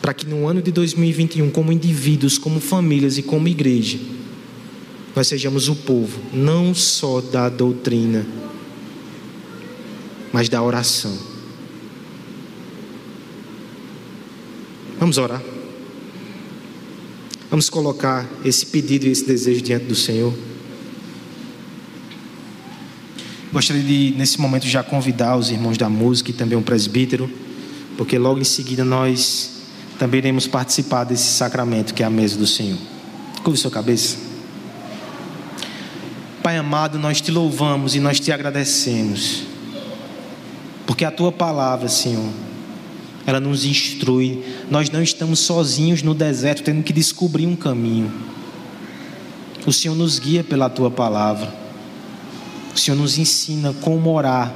para 0.08 0.14
que 0.14 0.26
no 0.26 0.48
ano 0.48 0.62
de 0.62 0.72
2021, 0.72 1.52
como 1.52 1.70
indivíduos, 1.70 2.38
como 2.38 2.62
famílias 2.62 3.18
e 3.18 3.22
como 3.22 3.46
igreja, 3.46 4.00
nós 5.14 5.28
sejamos 5.28 5.68
o 5.68 5.76
povo 5.76 6.22
não 6.32 6.74
só 6.74 7.20
da 7.20 7.50
doutrina, 7.50 8.26
mas 10.32 10.48
da 10.48 10.64
oração. 10.64 11.14
Vamos 14.98 15.18
orar. 15.18 15.44
Vamos 17.50 17.70
colocar 17.70 18.26
esse 18.46 18.66
pedido 18.68 19.08
e 19.08 19.10
esse 19.10 19.26
desejo 19.26 19.62
diante 19.62 19.88
do 19.88 19.96
Senhor. 19.96 20.34
Gostaria 23.52 23.84
de, 23.84 24.14
nesse 24.18 24.40
momento, 24.40 24.68
já 24.68 24.82
convidar 24.82 25.36
os 25.36 25.52
irmãos 25.52 25.78
da 25.78 25.90
música 25.90 26.32
e 26.32 26.34
também 26.34 26.58
o 26.58 26.62
presbítero, 26.62 27.30
porque 27.98 28.18
logo 28.18 28.40
em 28.40 28.46
seguida 28.46 28.86
nós 28.86 29.57
também 29.98 30.20
iremos 30.20 30.48
participar 30.48 31.04
desse 31.04 31.32
sacramento 31.32 31.94
que 31.94 32.04
é 32.04 32.06
a 32.06 32.10
mesa 32.10 32.38
do 32.38 32.46
Senhor. 32.46 32.78
Curve 33.44 33.60
sua 33.60 33.72
cabeça. 33.72 34.18
Pai 36.44 36.58
amado, 36.58 36.98
nós 36.98 37.20
te 37.20 37.32
louvamos 37.32 37.96
e 37.96 38.00
nós 38.00 38.20
te 38.20 38.32
agradecemos, 38.32 39.44
porque 40.86 41.04
a 41.04 41.12
tua 41.12 41.32
palavra, 41.32 41.90
Senhor, 41.90 42.30
ela 43.26 43.42
nos 43.42 43.66
instrui. 43.66 44.42
Nós 44.72 44.90
não 44.90 45.04
estamos 45.04 45.40
sozinhos 45.40 46.02
no 46.02 46.14
deserto, 46.14 46.64
tendo 46.64 46.84
que 46.84 46.94
descobrir 46.94 47.46
um 47.46 47.56
caminho. 47.56 48.10
O 49.66 49.74
Senhor 49.74 49.96
nos 49.96 50.18
guia 50.18 50.46
pela 50.46 50.70
tua 50.70 50.90
palavra. 50.90 51.54
O 52.74 52.80
Senhor 52.80 52.96
nos 52.96 53.18
ensina 53.18 53.74
como 53.82 54.14
orar 54.14 54.56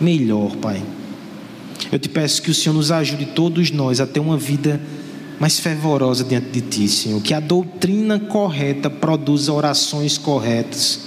melhor, 0.00 0.54
Pai. 0.56 0.80
Eu 1.90 1.98
te 1.98 2.08
peço 2.08 2.42
que 2.42 2.50
o 2.50 2.54
Senhor 2.54 2.74
nos 2.74 2.90
ajude, 2.90 3.26
todos 3.26 3.70
nós, 3.70 4.00
a 4.00 4.06
ter 4.06 4.20
uma 4.20 4.36
vida 4.36 4.80
mais 5.38 5.60
fervorosa 5.60 6.24
diante 6.24 6.48
de 6.48 6.60
Ti, 6.60 6.88
Senhor. 6.88 7.20
Que 7.20 7.34
a 7.34 7.40
doutrina 7.40 8.18
correta 8.18 8.88
produza 8.88 9.52
orações 9.52 10.18
corretas. 10.18 11.00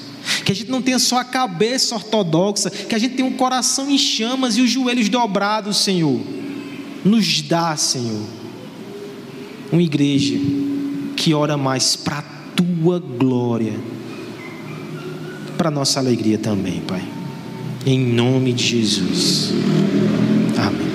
Que 0.45 0.51
a 0.51 0.55
gente 0.55 0.69
não 0.69 0.81
tenha 0.81 0.99
só 0.99 1.19
a 1.19 1.23
cabeça 1.23 1.95
ortodoxa, 1.95 2.69
que 2.69 2.93
a 2.93 2.99
gente 2.99 3.15
tenha 3.15 3.27
um 3.27 3.33
coração 3.33 3.89
em 3.89 3.97
chamas 3.97 4.57
e 4.57 4.61
os 4.61 4.69
joelhos 4.69 5.09
dobrados, 5.09 5.77
Senhor. 5.77 6.19
Nos 7.03 7.41
dá, 7.41 7.75
Senhor, 7.75 8.21
uma 9.71 9.81
igreja 9.81 10.35
que 11.15 11.33
ora 11.33 11.57
mais 11.57 11.95
para 11.95 12.19
a 12.19 12.39
Tua 12.55 12.99
glória, 12.99 13.73
para 15.57 15.71
nossa 15.71 15.99
alegria 15.99 16.37
também, 16.37 16.81
Pai. 16.81 17.03
Em 17.85 17.97
nome 17.97 18.51
de 18.51 18.65
Jesus. 18.65 19.53
Amém. 20.59 20.88